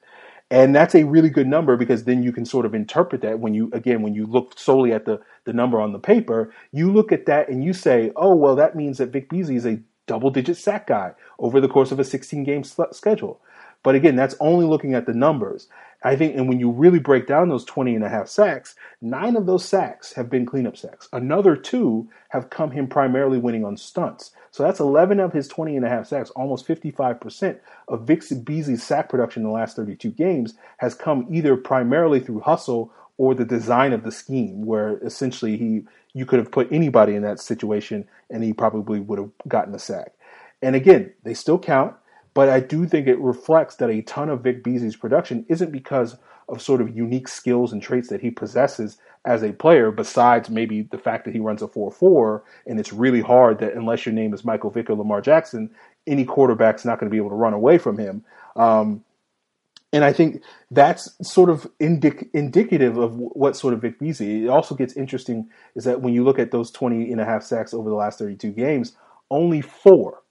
And 0.56 0.74
that's 0.74 0.95
a 0.95 1.03
really 1.03 1.30
good 1.30 1.47
number 1.47 1.76
because 1.76 2.06
then 2.06 2.24
you 2.24 2.32
can 2.32 2.45
sort 2.45 2.66
of 2.66 2.74
interpret 2.74 3.20
that 3.24 3.41
when 3.41 3.53
you, 3.53 3.70
again, 3.74 4.01
when 4.01 4.14
you 4.14 4.26
look 4.26 4.58
solely 4.58 4.93
at 4.93 5.03
the, 5.03 5.20
the 5.43 5.51
number 5.51 5.82
on 5.82 5.91
the 5.91 5.99
paper, 5.99 6.49
you 6.72 6.89
look 6.89 7.12
at 7.12 7.26
that 7.26 7.49
and 7.49 7.62
you 7.62 7.74
say, 7.74 8.14
oh, 8.16 8.34
well, 8.34 8.56
that 8.56 8.74
means 8.74 8.99
that 8.99 9.12
Vic 9.12 9.30
Beasley 9.30 9.58
is 9.58 9.66
a 9.66 9.82
double 10.08 10.30
digit 10.30 10.56
sack 10.56 10.88
guy 10.88 11.12
over 11.39 11.60
the 11.60 11.68
course 11.68 11.91
of 11.91 11.99
a 11.99 12.06
16 12.06 12.45
game 12.45 12.64
schedule. 12.64 13.41
But 13.84 13.95
again, 13.95 14.16
that's 14.16 14.38
only 14.39 14.66
looking 14.66 14.93
at 14.93 15.06
the 15.06 15.14
numbers. 15.14 15.68
I 16.06 16.16
think, 16.16 16.38
and 16.38 16.47
when 16.47 16.62
you 16.62 16.72
really 16.72 16.99
break 16.99 17.28
down 17.28 17.49
those 17.49 17.66
20 17.66 17.93
and 17.93 18.06
a 18.06 18.10
half 18.10 18.30
sacks, 18.30 18.76
nine 19.01 19.36
of 19.36 19.47
those 19.47 19.66
sacks 19.66 20.14
have 20.14 20.30
been 20.30 20.45
cleanup 20.45 20.78
sacks. 20.78 21.10
Another 21.12 21.58
two 21.58 22.08
have 22.30 22.49
come 22.49 22.72
him 22.72 22.88
primarily 22.88 23.39
winning 23.39 23.66
on 23.66 23.76
stunts. 23.76 24.32
So 24.56 24.64
that's 24.64 24.80
11 24.80 25.20
of 25.20 25.34
his 25.34 25.49
20 25.49 25.76
and 25.76 25.86
a 25.86 25.89
half 25.89 26.08
sacks, 26.08 26.30
almost 26.30 26.66
55% 26.66 27.60
of 27.89 28.08
Vic 28.08 28.24
Beasley's 28.45 28.84
sack 28.84 29.10
production 29.10 29.41
in 29.43 29.49
the 29.49 29.53
last 29.53 29.76
32 29.76 30.12
games 30.12 30.53
has 30.78 30.95
come 30.95 31.28
either 31.30 31.58
primarily 31.58 32.22
through 32.22 32.39
hustle 32.39 32.89
or 33.18 33.36
the 33.36 33.43
design 33.43 33.91
of 33.91 34.03
the 34.03 34.14
scheme, 34.14 34.66
where 34.66 34.97
essentially 34.99 35.58
he 35.58 35.84
you 36.14 36.26
could 36.26 36.39
have 36.39 36.53
put 36.53 36.72
anybody 36.72 37.16
in 37.16 37.22
that 37.24 37.41
situation 37.41 38.08
and 38.30 38.45
he 38.45 38.53
probably 38.53 39.01
would 39.01 39.20
have 39.20 39.30
gotten 39.45 39.76
a 39.76 39.80
sack. 39.80 40.14
And 40.62 40.74
again, 40.74 41.12
they 41.24 41.34
still 41.34 41.60
count. 41.60 41.93
But 42.34 42.47
I 42.47 42.62
do 42.62 42.88
think 42.88 43.08
it 43.08 43.20
reflects 43.20 43.76
that 43.76 43.89
a 43.89 44.03
ton 44.03 44.30
of 44.30 44.41
Vic 44.41 44.64
Beasley's 44.64 44.95
production 44.95 45.45
isn't 45.49 45.74
because 45.74 46.16
of 46.47 46.62
sort 46.62 46.80
of 46.80 46.95
unique 46.95 47.28
skills 47.28 47.74
and 47.74 47.82
traits 47.82 48.08
that 48.08 48.22
he 48.22 48.32
possesses 48.32 48.99
as 49.26 49.43
a 49.43 49.53
player, 49.53 49.91
besides 49.91 50.49
maybe 50.49 50.84
the 50.84 50.97
fact 50.97 51.26
that 51.26 51.34
he 51.34 51.39
runs 51.39 51.61
a 51.61 51.67
4 51.67 51.91
4, 51.91 52.43
and 52.67 52.80
it's 52.80 52.93
really 52.93 53.21
hard 53.21 53.59
that 53.59 53.73
unless 53.73 54.05
your 54.05 54.13
name 54.13 54.34
is 54.34 54.45
Michael 54.45 54.69
Vick 54.69 54.89
or 54.89 54.95
Lamar 54.95 55.21
Jackson, 55.21 55.69
any 56.07 56.26
quarterback's 56.26 56.86
not 56.86 56.99
going 56.99 57.09
to 57.09 57.11
be 57.11 57.17
able 57.17 57.30
to 57.30 57.36
run 57.36 57.53
away 57.53 57.78
from 57.78 57.97
him. 57.97 58.23
Um, 58.55 59.03
and 59.91 60.03
I 60.03 60.11
think 60.11 60.41
that's 60.71 61.15
sort 61.21 61.49
of 61.49 61.67
indic- 61.80 62.30
indicative 62.34 62.97
of 62.97 63.15
what 63.15 63.55
sort 63.55 63.73
of 63.73 63.82
Vic 63.82 63.99
Beasley. 63.99 64.43
It 64.43 64.49
also 64.49 64.76
gets 64.76 64.95
interesting 64.97 65.49
is 65.76 65.86
that 65.86 66.01
when 66.01 66.13
you 66.13 66.23
look 66.23 66.38
at 66.38 66.51
those 66.51 66.69
20 66.71 67.11
and 67.11 67.21
a 67.21 67.26
half 67.26 67.43
sacks 67.43 67.73
over 67.73 67.89
the 67.89 67.95
last 67.95 68.19
32 68.19 68.51
games, 68.51 68.95
only 69.32 69.61
four 69.61 70.21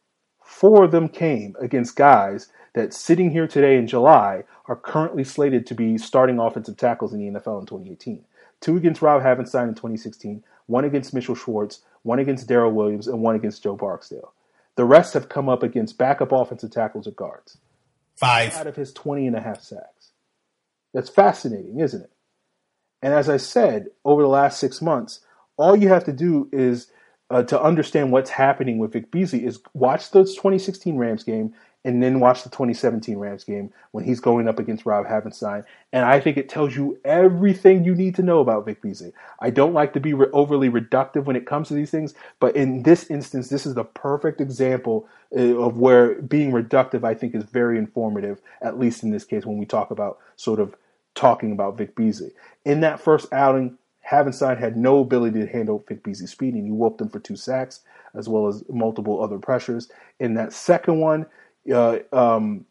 Four 0.45 0.84
of 0.84 0.92
them 0.92 1.09
came 1.09 1.57
against 1.61 1.97
guys 1.97 2.49
that 2.74 2.92
sitting 2.92 3.30
here 3.30 3.49
today 3.49 3.76
in 3.76 3.86
July 3.86 4.45
are 4.66 4.76
currently 4.76 5.24
slated 5.24 5.66
to 5.66 5.74
be 5.74 5.97
starting 5.99 6.38
offensive 6.38 6.76
tackles 6.76 7.12
in 7.12 7.18
the 7.18 7.40
NFL 7.40 7.61
in 7.61 7.66
2018. 7.66 8.24
Two 8.65 8.79
against 8.79 9.03
Rob 9.03 9.23
Havenstein 9.23 9.69
in 9.69 9.75
2016, 9.75 10.43
one 10.69 10.87
against 10.87 11.12
Mitchell 11.12 11.35
Schwartz, 11.35 11.81
one 12.03 12.19
against 12.19 12.49
Daryl 12.49 12.73
Williams, 12.73 13.07
and 13.07 13.21
one 13.21 13.37
against 13.37 13.62
Joe 13.62 13.77
Barksdale. 13.77 14.33
The 14.77 14.87
rest 14.87 15.12
have 15.12 15.29
come 15.29 15.51
up 15.51 15.62
against 15.62 15.99
backup 15.99 16.33
offensive 16.33 16.71
tackles 16.71 17.07
or 17.07 17.11
guards. 17.11 17.59
Five. 18.17 18.55
Out 18.55 18.67
of 18.67 18.75
his 18.75 18.91
20 18.95 19.27
and 19.27 19.37
a 19.37 19.41
half 19.43 19.61
sacks. 19.61 20.12
That's 20.95 21.11
fascinating, 21.11 21.79
isn't 21.81 22.05
it? 22.05 22.11
And 23.03 23.12
as 23.12 23.29
I 23.29 23.37
said, 23.37 23.89
over 24.03 24.23
the 24.23 24.29
last 24.29 24.59
six 24.59 24.81
months, 24.81 25.21
all 25.59 25.77
you 25.77 25.91
have 25.91 26.05
to 26.05 26.12
do 26.15 26.49
is 26.51 26.91
uh, 27.29 27.43
to 27.43 27.61
understand 27.61 28.12
what's 28.12 28.31
happening 28.31 28.79
with 28.79 28.95
Vic 28.95 29.11
Beasley 29.11 29.45
is 29.45 29.61
watch 29.75 30.11
the 30.11 30.25
2016 30.25 30.97
Rams 30.97 31.23
game 31.23 31.53
and 31.85 32.03
then 32.03 32.18
watch 32.18 32.43
the 32.43 32.49
2017 32.49 33.18
Rams 33.18 33.45
game 33.45 33.72
when 33.91 34.05
he's 34.05 34.20
going 34.20 34.49
up 34.49 34.59
against 34.59 34.87
Rob 34.87 35.07
Havenstein. 35.07 35.64
And 35.93 36.05
I 36.05 36.18
think 36.18 36.37
it 36.37 36.49
tells 36.49 36.74
you 36.74 36.99
everything 37.05 37.85
you 37.85 37.95
need 37.95 38.14
to 38.16 38.22
know 38.22 38.41
about 38.41 38.64
Vic 38.64 38.80
Beasley. 38.80 39.12
I 39.41 39.51
don't 39.51 39.74
like 39.74 39.93
to 39.93 40.01
be 40.01 40.14
re- 40.14 40.28
overly 40.32 40.70
reductive 40.70 41.24
when 41.24 41.37
it 41.37 41.47
comes 41.47 41.68
to 41.68 41.74
these 41.74 41.91
things, 41.91 42.14
but 42.41 42.57
in 42.57 42.85
this 42.85 43.11
instance, 43.11 43.49
this 43.49 43.66
is 43.66 43.74
the 43.74 43.85
perfect 43.85 44.41
example 44.41 45.07
uh, 45.37 45.59
of 45.59 45.76
where 45.76 46.20
being 46.22 46.53
reductive, 46.53 47.05
I 47.05 47.14
think, 47.14 47.35
is 47.35 47.45
very 47.45 47.76
informative, 47.76 48.41
at 48.62 48.78
least 48.78 49.03
in 49.03 49.11
this 49.11 49.24
case 49.24 49.45
when 49.45 49.59
we 49.59 49.66
talk 49.66 49.91
about 49.91 50.18
sort 50.37 50.61
of 50.61 50.74
talking 51.14 51.53
about 51.53 51.76
Vic 51.76 51.95
Beasley. 51.95 52.30
In 52.64 52.80
that 52.80 52.99
first 52.99 53.30
outing, 53.32 53.76
Havenstein 54.11 54.59
had 54.59 54.76
no 54.76 55.01
ability 55.01 55.41
to 55.41 55.47
handle 55.47 55.85
Vic 55.89 56.03
Beasley's 56.03 56.30
speed, 56.30 56.55
and 56.55 56.64
he 56.64 56.72
whooped 56.72 57.01
him 57.01 57.09
for 57.09 57.20
two 57.20 57.37
sacks, 57.37 57.80
as 58.14 58.28
well 58.28 58.47
as 58.47 58.62
multiple 58.68 59.22
other 59.22 59.39
pressures. 59.39 59.91
In 60.20 60.35
that 60.35 60.53
second 60.53 61.01
one, 61.01 61.26
uh, 61.73 61.99
um, 62.12 62.67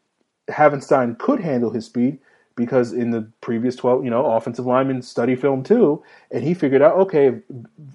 Havenstein 0.50 1.18
could 1.18 1.40
handle 1.40 1.72
his 1.72 1.86
speed 1.86 2.20
because 2.56 2.94
in 2.94 3.12
the 3.12 3.22
previous 3.42 3.76
12, 3.76 4.04
you 4.04 4.10
know, 4.12 4.26
offensive 4.26 4.66
linemen 4.66 5.02
study 5.02 5.36
film 5.36 5.64
too, 5.64 6.04
and 6.32 6.44
he 6.44 6.54
figured 6.54 6.82
out, 6.82 6.96
okay, 6.96 7.40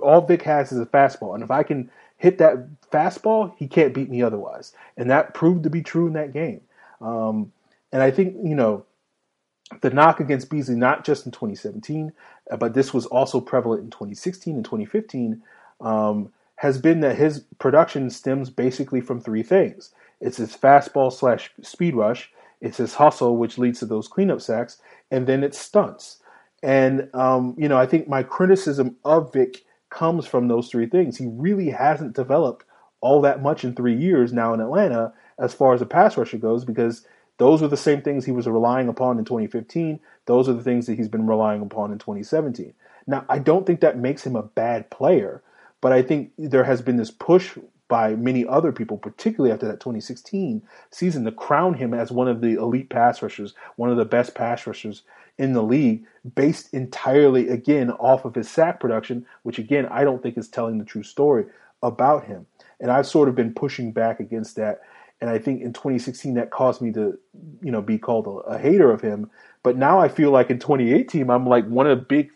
all 0.00 0.20
Vic 0.20 0.42
has 0.42 0.72
is 0.72 0.80
a 0.80 0.86
fastball, 0.86 1.34
and 1.34 1.44
if 1.44 1.50
I 1.50 1.62
can 1.62 1.90
hit 2.16 2.38
that 2.38 2.66
fastball, 2.90 3.52
he 3.56 3.68
can't 3.68 3.94
beat 3.94 4.10
me 4.10 4.22
otherwise. 4.22 4.72
And 4.96 5.08
that 5.10 5.34
proved 5.34 5.62
to 5.62 5.70
be 5.70 5.82
true 5.82 6.08
in 6.08 6.12
that 6.14 6.32
game. 6.32 6.60
Um, 7.00 7.52
and 7.92 8.02
I 8.02 8.10
think, 8.10 8.36
you 8.42 8.56
know, 8.56 8.84
the 9.80 9.90
knock 9.90 10.18
against 10.18 10.50
Beasley, 10.50 10.74
not 10.74 11.04
just 11.04 11.26
in 11.26 11.32
2017, 11.32 12.12
uh, 12.50 12.56
but 12.56 12.74
this 12.74 12.92
was 12.92 13.06
also 13.06 13.40
prevalent 13.40 13.84
in 13.84 13.90
2016 13.90 14.56
and 14.56 14.64
2015, 14.64 15.42
um, 15.80 16.32
has 16.56 16.78
been 16.78 17.00
that 17.00 17.16
his 17.16 17.44
production 17.58 18.10
stems 18.10 18.50
basically 18.50 19.00
from 19.00 19.20
three 19.20 19.42
things. 19.42 19.90
It's 20.20 20.36
his 20.36 20.56
fastball 20.56 21.12
slash 21.12 21.52
speed 21.62 21.94
rush, 21.94 22.30
it's 22.60 22.78
his 22.78 22.94
hustle, 22.94 23.36
which 23.36 23.58
leads 23.58 23.78
to 23.80 23.86
those 23.86 24.08
cleanup 24.08 24.40
sacks, 24.40 24.78
and 25.10 25.26
then 25.26 25.44
it's 25.44 25.58
stunts. 25.58 26.18
And, 26.62 27.08
um, 27.14 27.54
you 27.56 27.68
know, 27.68 27.78
I 27.78 27.86
think 27.86 28.08
my 28.08 28.22
criticism 28.22 28.96
of 29.04 29.32
Vic 29.32 29.64
comes 29.90 30.26
from 30.26 30.48
those 30.48 30.68
three 30.68 30.86
things. 30.86 31.16
He 31.16 31.28
really 31.28 31.70
hasn't 31.70 32.16
developed 32.16 32.64
all 33.00 33.20
that 33.22 33.42
much 33.42 33.62
in 33.62 33.74
three 33.74 33.94
years 33.94 34.32
now 34.32 34.52
in 34.52 34.60
Atlanta 34.60 35.12
as 35.38 35.54
far 35.54 35.72
as 35.72 35.80
a 35.80 35.86
pass 35.86 36.16
rusher 36.16 36.38
goes 36.38 36.64
because– 36.64 37.06
those 37.38 37.62
were 37.62 37.68
the 37.68 37.76
same 37.76 38.02
things 38.02 38.24
he 38.24 38.32
was 38.32 38.46
relying 38.46 38.88
upon 38.88 39.18
in 39.18 39.24
2015. 39.24 39.98
Those 40.26 40.48
are 40.48 40.52
the 40.52 40.62
things 40.62 40.86
that 40.86 40.96
he's 40.96 41.08
been 41.08 41.26
relying 41.26 41.62
upon 41.62 41.92
in 41.92 41.98
2017. 41.98 42.74
Now, 43.06 43.24
I 43.28 43.38
don't 43.38 43.64
think 43.64 43.80
that 43.80 43.96
makes 43.96 44.26
him 44.26 44.36
a 44.36 44.42
bad 44.42 44.90
player, 44.90 45.42
but 45.80 45.92
I 45.92 46.02
think 46.02 46.32
there 46.36 46.64
has 46.64 46.82
been 46.82 46.96
this 46.96 47.12
push 47.12 47.56
by 47.88 48.14
many 48.14 48.46
other 48.46 48.70
people, 48.72 48.96
particularly 48.96 49.52
after 49.52 49.66
that 49.66 49.80
2016 49.80 50.62
season, 50.90 51.24
to 51.24 51.32
crown 51.32 51.74
him 51.74 51.94
as 51.94 52.10
one 52.10 52.28
of 52.28 52.40
the 52.40 52.54
elite 52.54 52.90
pass 52.90 53.22
rushers, 53.22 53.54
one 53.76 53.90
of 53.90 53.96
the 53.96 54.04
best 54.04 54.34
pass 54.34 54.66
rushers 54.66 55.02
in 55.38 55.52
the 55.52 55.62
league, 55.62 56.04
based 56.34 56.72
entirely, 56.74 57.48
again, 57.48 57.90
off 57.92 58.24
of 58.24 58.34
his 58.34 58.50
sack 58.50 58.80
production, 58.80 59.24
which, 59.42 59.58
again, 59.58 59.86
I 59.86 60.04
don't 60.04 60.22
think 60.22 60.36
is 60.36 60.48
telling 60.48 60.78
the 60.78 60.84
true 60.84 61.02
story 61.02 61.46
about 61.82 62.24
him. 62.24 62.46
And 62.80 62.90
I've 62.90 63.06
sort 63.06 63.28
of 63.28 63.34
been 63.34 63.54
pushing 63.54 63.92
back 63.92 64.20
against 64.20 64.56
that 64.56 64.80
and 65.20 65.30
I 65.30 65.38
think 65.38 65.62
in 65.62 65.72
2016 65.72 66.34
that 66.34 66.50
caused 66.50 66.80
me 66.80 66.92
to, 66.92 67.18
you 67.62 67.72
know, 67.72 67.82
be 67.82 67.98
called 67.98 68.26
a, 68.26 68.52
a, 68.52 68.58
hater 68.58 68.90
of 68.90 69.00
him. 69.00 69.30
But 69.62 69.76
now 69.76 69.98
I 69.98 70.08
feel 70.08 70.30
like 70.30 70.50
in 70.50 70.58
2018 70.58 71.28
I'm 71.28 71.46
like 71.46 71.66
one 71.66 71.86
of 71.86 71.98
the 71.98 72.04
big, 72.04 72.30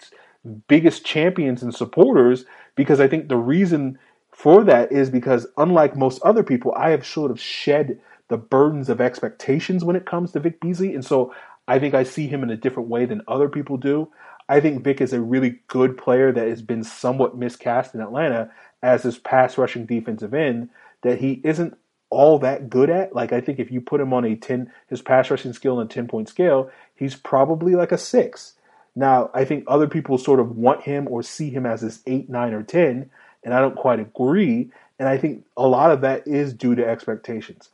biggest 0.67 1.05
champions 1.05 1.63
and 1.63 1.75
supporters 1.75 2.45
because 2.75 3.01
I 3.01 3.07
think 3.07 3.29
the 3.29 3.37
reason 3.37 3.99
for 4.33 4.65
that 4.65 4.91
is 4.91 5.11
because 5.11 5.47
unlike 5.57 5.97
most 5.97 6.21
other 6.23 6.43
people, 6.43 6.73
I 6.77 6.91
have 6.91 7.07
sort 7.07 7.31
of 7.31 7.41
shed 7.41 8.01
the 8.29 8.39
burdens 8.39 8.89
of 8.89 9.01
expectations 9.01 9.85
when 9.85 9.97
it 9.97 10.07
comes 10.07 10.33
to 10.33 10.41
Vic 10.41 10.61
Beasley, 10.61 10.95
and 10.95 11.05
so 11.05 11.35
I 11.69 11.79
think 11.79 11.95
I 11.95 12.03
see 12.03 12.27
him 12.27 12.43
in 12.43 12.51
a 12.51 12.57
different 12.57 12.89
way 12.89 13.05
than 13.05 13.23
other 13.29 13.49
people 13.49 13.77
do. 13.77 14.09
I 14.49 14.61
think 14.61 14.83
Vic 14.83 15.01
is 15.01 15.13
a 15.13 15.21
really 15.21 15.61
good 15.69 15.97
player 15.97 16.33
that 16.33 16.49
has 16.49 16.63
been 16.63 16.83
somewhat 16.83 17.37
miscast 17.37 17.95
in 17.95 18.01
Atlanta 18.01 18.51
as 18.83 19.03
this 19.03 19.19
pass 19.19 19.57
rushing 19.57 19.87
defensive 19.87 20.35
end. 20.35 20.71
That 21.03 21.19
he 21.19 21.41
isn't 21.45 21.77
all 22.11 22.39
that 22.41 22.69
good 22.69 22.91
at. 22.91 23.15
Like 23.15 23.33
I 23.33 23.41
think 23.41 23.59
if 23.59 23.71
you 23.71 23.81
put 23.81 24.01
him 24.01 24.13
on 24.13 24.25
a 24.25 24.35
ten, 24.35 24.73
his 24.89 25.03
pass 25.03 25.31
rushing 25.31 25.53
skill 25.53 25.79
on 25.79 25.87
a 25.87 25.89
ten 25.89 26.09
point 26.09 26.29
scale, 26.29 26.71
he's 26.95 27.15
probably 27.15 27.75
like 27.75 27.93
a 27.93 27.99
six. 27.99 28.55
Now, 28.95 29.31
I 29.33 29.45
think 29.45 29.65
other 29.67 29.89
people 29.89 30.19
sort 30.19 30.41
of 30.41 30.57
want 30.57 30.83
him 30.83 31.09
or 31.09 31.23
see 31.23 31.51
him 31.51 31.65
as 31.65 31.81
this 31.81 32.01
8, 32.07 32.29
9, 32.29 32.53
or 32.53 32.63
10, 32.63 33.11
and 33.45 33.55
I 33.55 33.61
don't 33.61 33.77
quite 33.77 34.01
agree. 34.01 34.71
And 34.99 35.09
I 35.09 35.19
think 35.19 35.45
a 35.57 35.67
lot 35.67 35.91
of 35.91 36.01
that 36.03 36.27
is 36.27 36.53
due 36.53 36.75
to 36.75 36.87
expectations. 36.87 37.71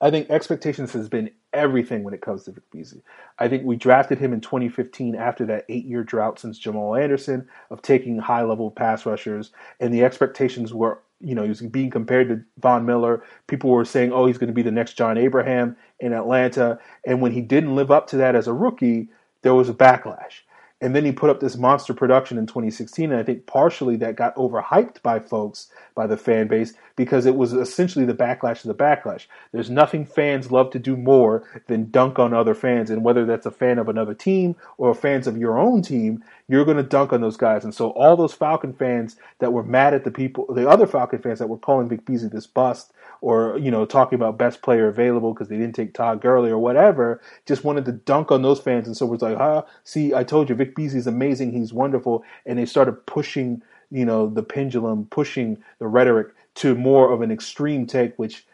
I 0.00 0.10
think 0.10 0.30
expectations 0.30 0.92
has 0.92 1.08
been 1.08 1.30
everything 1.52 2.04
when 2.04 2.14
it 2.14 2.22
comes 2.22 2.44
to 2.44 2.52
Vic 2.52 2.62
Beasley. 2.70 3.02
I 3.38 3.48
think 3.48 3.64
we 3.64 3.76
drafted 3.76 4.18
him 4.18 4.32
in 4.32 4.40
2015 4.40 5.14
after 5.14 5.44
that 5.46 5.64
eight 5.68 5.84
year 5.84 6.04
drought 6.04 6.38
since 6.38 6.58
Jamaal 6.58 7.00
Anderson 7.00 7.48
of 7.70 7.82
taking 7.82 8.18
high 8.18 8.42
level 8.42 8.70
pass 8.70 9.04
rushers, 9.04 9.50
and 9.78 9.92
the 9.92 10.04
expectations 10.04 10.72
were, 10.72 11.00
you 11.20 11.34
know, 11.34 11.42
he 11.42 11.48
was 11.48 11.60
being 11.60 11.90
compared 11.90 12.28
to 12.28 12.42
Von 12.60 12.86
Miller. 12.86 13.22
People 13.46 13.70
were 13.70 13.84
saying, 13.84 14.12
oh, 14.12 14.26
he's 14.26 14.38
going 14.38 14.48
to 14.48 14.54
be 14.54 14.62
the 14.62 14.70
next 14.70 14.94
John 14.94 15.18
Abraham 15.18 15.76
in 15.98 16.12
Atlanta. 16.12 16.78
And 17.04 17.20
when 17.20 17.32
he 17.32 17.42
didn't 17.42 17.74
live 17.74 17.90
up 17.90 18.06
to 18.08 18.16
that 18.18 18.34
as 18.34 18.46
a 18.46 18.54
rookie, 18.54 19.08
there 19.42 19.54
was 19.54 19.68
a 19.68 19.74
backlash. 19.74 20.40
And 20.82 20.96
then 20.96 21.04
he 21.04 21.12
put 21.12 21.28
up 21.28 21.40
this 21.40 21.56
monster 21.56 21.92
production 21.92 22.38
in 22.38 22.46
2016. 22.46 23.12
And 23.12 23.20
I 23.20 23.22
think 23.22 23.46
partially 23.46 23.96
that 23.96 24.16
got 24.16 24.34
overhyped 24.36 25.02
by 25.02 25.20
folks, 25.20 25.68
by 25.94 26.06
the 26.06 26.16
fan 26.16 26.48
base, 26.48 26.72
because 26.96 27.26
it 27.26 27.36
was 27.36 27.52
essentially 27.52 28.06
the 28.06 28.14
backlash 28.14 28.64
of 28.64 28.68
the 28.68 28.74
backlash. 28.74 29.26
There's 29.52 29.68
nothing 29.68 30.06
fans 30.06 30.50
love 30.50 30.70
to 30.70 30.78
do 30.78 30.96
more 30.96 31.44
than 31.66 31.90
dunk 31.90 32.18
on 32.18 32.32
other 32.32 32.54
fans. 32.54 32.88
And 32.88 33.04
whether 33.04 33.26
that's 33.26 33.46
a 33.46 33.50
fan 33.50 33.78
of 33.78 33.88
another 33.88 34.14
team 34.14 34.56
or 34.78 34.94
fans 34.94 35.26
of 35.26 35.36
your 35.36 35.58
own 35.58 35.82
team, 35.82 36.24
you're 36.48 36.64
going 36.64 36.78
to 36.78 36.82
dunk 36.82 37.12
on 37.12 37.20
those 37.20 37.36
guys. 37.36 37.62
And 37.62 37.74
so 37.74 37.90
all 37.90 38.16
those 38.16 38.32
Falcon 38.32 38.72
fans 38.72 39.16
that 39.38 39.52
were 39.52 39.62
mad 39.62 39.92
at 39.92 40.04
the 40.04 40.10
people, 40.10 40.46
the 40.52 40.68
other 40.68 40.86
Falcon 40.86 41.20
fans 41.20 41.38
that 41.40 41.48
were 41.48 41.58
calling 41.58 41.88
Vic 41.88 42.06
Beasley 42.06 42.28
this 42.28 42.46
bust, 42.46 42.92
or 43.20 43.58
you 43.58 43.70
know 43.70 43.84
talking 43.86 44.16
about 44.16 44.38
best 44.38 44.62
player 44.62 44.88
available 44.88 45.32
because 45.34 45.48
they 45.48 45.56
didn't 45.56 45.74
take 45.74 45.94
Todd 45.94 46.20
Gurley 46.20 46.50
or 46.50 46.58
whatever, 46.58 47.20
just 47.46 47.64
wanted 47.64 47.84
to 47.86 47.92
dunk 47.92 48.30
on 48.32 48.42
those 48.42 48.60
fans, 48.60 48.86
and 48.86 48.96
so 48.96 49.06
it 49.06 49.10
was 49.10 49.22
like, 49.22 49.36
huh, 49.36 49.62
see, 49.84 50.14
I 50.14 50.24
told 50.24 50.48
you, 50.48 50.54
Vic 50.54 50.74
Beasley's 50.74 51.06
amazing, 51.06 51.52
he's 51.52 51.72
wonderful, 51.72 52.24
and 52.46 52.58
they 52.58 52.66
started 52.66 53.06
pushing, 53.06 53.62
you 53.90 54.04
know, 54.04 54.28
the 54.28 54.42
pendulum, 54.42 55.06
pushing 55.10 55.58
the 55.78 55.86
rhetoric 55.86 56.28
to 56.56 56.74
more 56.74 57.12
of 57.12 57.22
an 57.22 57.30
extreme 57.30 57.86
take, 57.86 58.16
which 58.18 58.46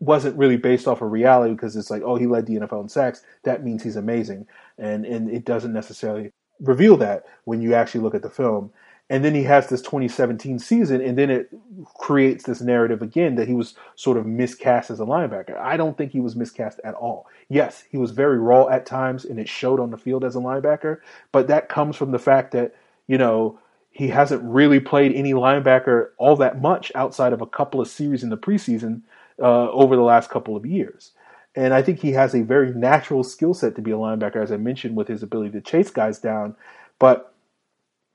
wasn't 0.00 0.36
really 0.36 0.56
based 0.56 0.86
off 0.88 1.02
of 1.02 1.12
reality 1.12 1.54
because 1.54 1.76
it's 1.76 1.90
like, 1.90 2.02
oh, 2.04 2.16
he 2.16 2.26
led 2.26 2.46
the 2.46 2.56
NFL 2.56 2.82
in 2.82 2.88
sacks, 2.88 3.22
that 3.44 3.64
means 3.64 3.82
he's 3.82 3.96
amazing, 3.96 4.46
and 4.78 5.04
and 5.06 5.30
it 5.30 5.44
doesn't 5.44 5.72
necessarily 5.72 6.30
reveal 6.60 6.96
that 6.96 7.24
when 7.44 7.60
you 7.60 7.74
actually 7.74 8.00
look 8.00 8.14
at 8.14 8.22
the 8.22 8.30
film. 8.30 8.70
And 9.10 9.22
then 9.22 9.34
he 9.34 9.42
has 9.42 9.68
this 9.68 9.82
2017 9.82 10.58
season, 10.58 11.02
and 11.02 11.18
then 11.18 11.28
it 11.28 11.50
creates 11.94 12.44
this 12.44 12.62
narrative 12.62 13.02
again 13.02 13.34
that 13.34 13.46
he 13.46 13.52
was 13.52 13.74
sort 13.96 14.16
of 14.16 14.24
miscast 14.24 14.90
as 14.90 14.98
a 14.98 15.04
linebacker. 15.04 15.58
I 15.58 15.76
don't 15.76 15.98
think 15.98 16.12
he 16.12 16.20
was 16.20 16.34
miscast 16.34 16.80
at 16.84 16.94
all. 16.94 17.26
Yes, 17.50 17.84
he 17.90 17.98
was 17.98 18.12
very 18.12 18.38
raw 18.38 18.66
at 18.68 18.86
times, 18.86 19.26
and 19.26 19.38
it 19.38 19.48
showed 19.48 19.78
on 19.78 19.90
the 19.90 19.98
field 19.98 20.24
as 20.24 20.36
a 20.36 20.40
linebacker, 20.40 21.00
but 21.32 21.48
that 21.48 21.68
comes 21.68 21.96
from 21.96 22.12
the 22.12 22.18
fact 22.18 22.52
that, 22.52 22.74
you 23.06 23.18
know, 23.18 23.58
he 23.90 24.08
hasn't 24.08 24.42
really 24.42 24.80
played 24.80 25.12
any 25.12 25.34
linebacker 25.34 26.08
all 26.16 26.36
that 26.36 26.60
much 26.60 26.90
outside 26.94 27.32
of 27.32 27.42
a 27.42 27.46
couple 27.46 27.80
of 27.80 27.88
series 27.88 28.22
in 28.22 28.30
the 28.30 28.36
preseason 28.38 29.02
uh, 29.40 29.70
over 29.70 29.96
the 29.96 30.02
last 30.02 30.30
couple 30.30 30.56
of 30.56 30.64
years. 30.64 31.12
And 31.54 31.72
I 31.72 31.82
think 31.82 32.00
he 32.00 32.12
has 32.12 32.34
a 32.34 32.42
very 32.42 32.72
natural 32.72 33.22
skill 33.22 33.54
set 33.54 33.76
to 33.76 33.82
be 33.82 33.92
a 33.92 33.96
linebacker, 33.96 34.42
as 34.42 34.50
I 34.50 34.56
mentioned, 34.56 34.96
with 34.96 35.08
his 35.08 35.22
ability 35.22 35.50
to 35.52 35.60
chase 35.60 35.90
guys 35.90 36.18
down. 36.18 36.56
But 36.98 37.33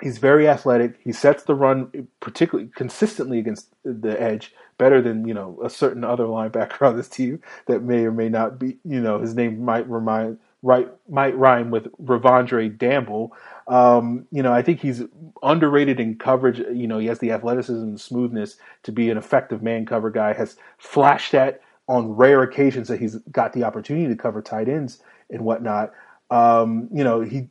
He's 0.01 0.17
very 0.17 0.47
athletic. 0.47 0.95
He 1.03 1.11
sets 1.11 1.43
the 1.43 1.55
run 1.55 2.07
particularly 2.19 2.69
consistently 2.75 3.39
against 3.39 3.73
the 3.83 4.19
edge 4.21 4.53
better 4.77 5.01
than 5.01 5.27
you 5.27 5.33
know 5.33 5.59
a 5.63 5.69
certain 5.69 6.03
other 6.03 6.23
linebacker 6.23 6.81
on 6.87 6.97
this 6.97 7.09
team 7.09 7.41
that 7.67 7.83
may 7.83 8.05
or 8.05 8.11
may 8.11 8.29
not 8.29 8.59
be. 8.59 8.77
You 8.83 9.01
know, 9.01 9.19
his 9.19 9.35
name 9.35 9.63
might 9.63 9.89
remind 9.89 10.39
right 10.61 10.89
might 11.07 11.37
rhyme 11.37 11.69
with 11.71 11.91
Ravondre 12.03 12.75
Dampel. 12.75 13.29
Um, 13.67 14.25
you 14.31 14.41
know, 14.41 14.51
I 14.51 14.61
think 14.63 14.79
he's 14.79 15.03
underrated 15.43 15.99
in 15.99 16.17
coverage. 16.17 16.59
You 16.59 16.87
know, 16.87 16.97
he 16.97 17.07
has 17.07 17.19
the 17.19 17.31
athleticism 17.31 17.83
and 17.83 18.01
smoothness 18.01 18.57
to 18.83 18.91
be 18.91 19.09
an 19.09 19.17
effective 19.17 19.61
man 19.61 19.85
cover 19.85 20.09
guy. 20.09 20.33
Has 20.33 20.55
flashed 20.77 21.33
that 21.33 21.61
on 21.87 22.13
rare 22.13 22.43
occasions 22.43 22.87
that 22.87 22.99
he's 22.99 23.15
got 23.31 23.53
the 23.53 23.63
opportunity 23.63 24.07
to 24.07 24.15
cover 24.15 24.41
tight 24.41 24.69
ends 24.69 24.99
and 25.29 25.41
whatnot. 25.41 25.91
Um, 26.29 26.87
you 26.93 27.03
know, 27.03 27.21
he 27.21 27.49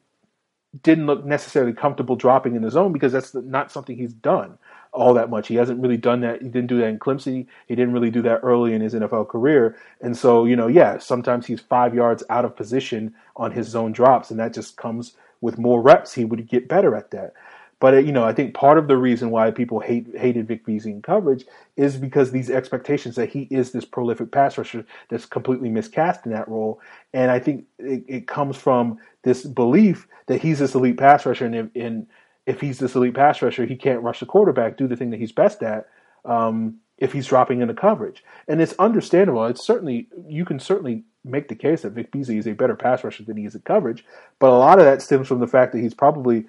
didn't 0.82 1.06
look 1.06 1.24
necessarily 1.24 1.72
comfortable 1.72 2.16
dropping 2.16 2.54
in 2.54 2.62
the 2.62 2.70
zone 2.70 2.92
because 2.92 3.12
that's 3.12 3.34
not 3.34 3.72
something 3.72 3.96
he's 3.96 4.12
done 4.12 4.58
all 4.92 5.14
that 5.14 5.30
much. 5.30 5.48
He 5.48 5.54
hasn't 5.54 5.80
really 5.80 5.96
done 5.96 6.20
that. 6.20 6.42
He 6.42 6.48
didn't 6.48 6.68
do 6.68 6.78
that 6.78 6.88
in 6.88 6.98
Clemson. 6.98 7.46
He 7.66 7.74
didn't 7.74 7.92
really 7.92 8.10
do 8.10 8.22
that 8.22 8.40
early 8.42 8.74
in 8.74 8.80
his 8.80 8.94
NFL 8.94 9.28
career. 9.28 9.76
And 10.00 10.16
so, 10.16 10.44
you 10.44 10.56
know, 10.56 10.66
yeah, 10.66 10.98
sometimes 10.98 11.46
he's 11.46 11.60
five 11.60 11.94
yards 11.94 12.22
out 12.30 12.44
of 12.44 12.56
position 12.56 13.14
on 13.36 13.52
his 13.52 13.68
zone 13.68 13.92
drops, 13.92 14.30
and 14.30 14.40
that 14.40 14.54
just 14.54 14.76
comes 14.76 15.14
with 15.40 15.58
more 15.58 15.80
reps. 15.80 16.14
He 16.14 16.24
would 16.24 16.48
get 16.48 16.68
better 16.68 16.94
at 16.94 17.10
that. 17.12 17.34
But 17.80 18.04
you 18.04 18.12
know, 18.12 18.24
I 18.24 18.32
think 18.32 18.54
part 18.54 18.78
of 18.78 18.88
the 18.88 18.96
reason 18.96 19.30
why 19.30 19.50
people 19.50 19.78
hate 19.80 20.06
hated 20.16 20.48
Vic 20.48 20.64
Beasley 20.64 20.98
coverage 21.02 21.44
is 21.76 21.96
because 21.96 22.30
these 22.30 22.50
expectations 22.50 23.14
that 23.16 23.28
he 23.28 23.42
is 23.50 23.70
this 23.70 23.84
prolific 23.84 24.32
pass 24.32 24.58
rusher 24.58 24.84
that's 25.08 25.26
completely 25.26 25.68
miscast 25.68 26.26
in 26.26 26.32
that 26.32 26.48
role, 26.48 26.80
and 27.12 27.30
I 27.30 27.38
think 27.38 27.66
it, 27.78 28.04
it 28.08 28.26
comes 28.26 28.56
from 28.56 28.98
this 29.22 29.44
belief 29.44 30.08
that 30.26 30.42
he's 30.42 30.58
this 30.58 30.74
elite 30.74 30.98
pass 30.98 31.24
rusher, 31.24 31.46
and 31.46 31.54
if, 31.54 31.66
and 31.76 32.06
if 32.46 32.60
he's 32.60 32.78
this 32.78 32.96
elite 32.96 33.14
pass 33.14 33.40
rusher, 33.42 33.64
he 33.64 33.76
can't 33.76 34.02
rush 34.02 34.20
the 34.20 34.26
quarterback, 34.26 34.76
do 34.76 34.88
the 34.88 34.96
thing 34.96 35.10
that 35.10 35.20
he's 35.20 35.32
best 35.32 35.62
at. 35.62 35.86
Um, 36.24 36.80
if 36.98 37.12
he's 37.12 37.28
dropping 37.28 37.60
into 37.60 37.74
coverage, 37.74 38.24
and 38.48 38.60
it's 38.60 38.74
understandable. 38.80 39.46
It's 39.46 39.64
certainly 39.64 40.08
you 40.26 40.44
can 40.44 40.58
certainly 40.58 41.04
make 41.24 41.46
the 41.46 41.54
case 41.54 41.82
that 41.82 41.92
Vic 41.92 42.10
Beasley 42.10 42.38
is 42.38 42.46
a 42.48 42.54
better 42.54 42.74
pass 42.74 43.04
rusher 43.04 43.22
than 43.22 43.36
he 43.36 43.44
is 43.44 43.54
at 43.54 43.64
coverage, 43.64 44.04
but 44.40 44.50
a 44.50 44.58
lot 44.58 44.80
of 44.80 44.84
that 44.84 45.00
stems 45.00 45.28
from 45.28 45.38
the 45.38 45.46
fact 45.46 45.72
that 45.72 45.78
he's 45.78 45.94
probably 45.94 46.46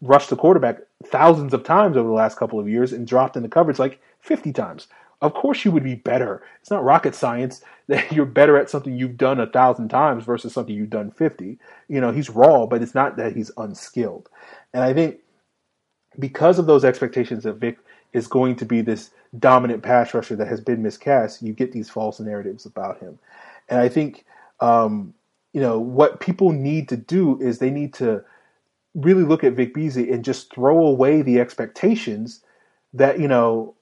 rushed 0.00 0.30
the 0.30 0.36
quarterback 0.36 0.78
thousands 1.04 1.54
of 1.54 1.64
times 1.64 1.96
over 1.96 2.08
the 2.08 2.14
last 2.14 2.36
couple 2.36 2.60
of 2.60 2.68
years 2.68 2.92
and 2.92 3.06
dropped 3.06 3.36
in 3.36 3.42
the 3.42 3.48
coverage 3.48 3.78
like 3.78 4.00
50 4.20 4.52
times. 4.52 4.88
Of 5.20 5.34
course, 5.34 5.64
you 5.64 5.70
would 5.70 5.84
be 5.84 5.94
better. 5.94 6.42
It's 6.60 6.70
not 6.70 6.84
rocket 6.84 7.14
science 7.14 7.62
that 7.88 8.12
you're 8.12 8.26
better 8.26 8.56
at 8.56 8.70
something 8.70 8.96
you've 8.96 9.16
done 9.16 9.40
a 9.40 9.46
thousand 9.46 9.88
times 9.88 10.24
versus 10.24 10.52
something 10.52 10.74
you've 10.74 10.90
done 10.90 11.10
50. 11.10 11.58
You 11.88 12.00
know, 12.00 12.10
he's 12.10 12.30
raw, 12.30 12.66
but 12.66 12.82
it's 12.82 12.94
not 12.94 13.16
that 13.16 13.36
he's 13.36 13.50
unskilled. 13.56 14.28
And 14.72 14.82
I 14.82 14.92
think 14.92 15.18
because 16.18 16.58
of 16.58 16.66
those 16.66 16.84
expectations 16.84 17.44
that 17.44 17.54
Vic 17.54 17.78
is 18.12 18.26
going 18.26 18.56
to 18.56 18.66
be 18.66 18.82
this 18.82 19.10
dominant 19.38 19.82
pass 19.82 20.12
rusher 20.12 20.36
that 20.36 20.48
has 20.48 20.60
been 20.60 20.82
miscast, 20.82 21.42
you 21.42 21.52
get 21.52 21.72
these 21.72 21.88
false 21.88 22.20
narratives 22.20 22.66
about 22.66 22.98
him. 22.98 23.18
And 23.68 23.80
I 23.80 23.88
think, 23.88 24.24
um, 24.60 25.14
you 25.52 25.60
know, 25.60 25.78
what 25.78 26.20
people 26.20 26.52
need 26.52 26.88
to 26.90 26.96
do 26.96 27.40
is 27.40 27.58
they 27.58 27.70
need 27.70 27.94
to 27.94 28.24
really 28.94 29.22
look 29.22 29.44
at 29.44 29.54
Vic 29.54 29.74
Beasley 29.74 30.10
and 30.10 30.24
just 30.24 30.52
throw 30.54 30.86
away 30.86 31.22
the 31.22 31.40
expectations 31.40 32.40
that 32.92 33.18
you 33.18 33.28
know 33.28 33.74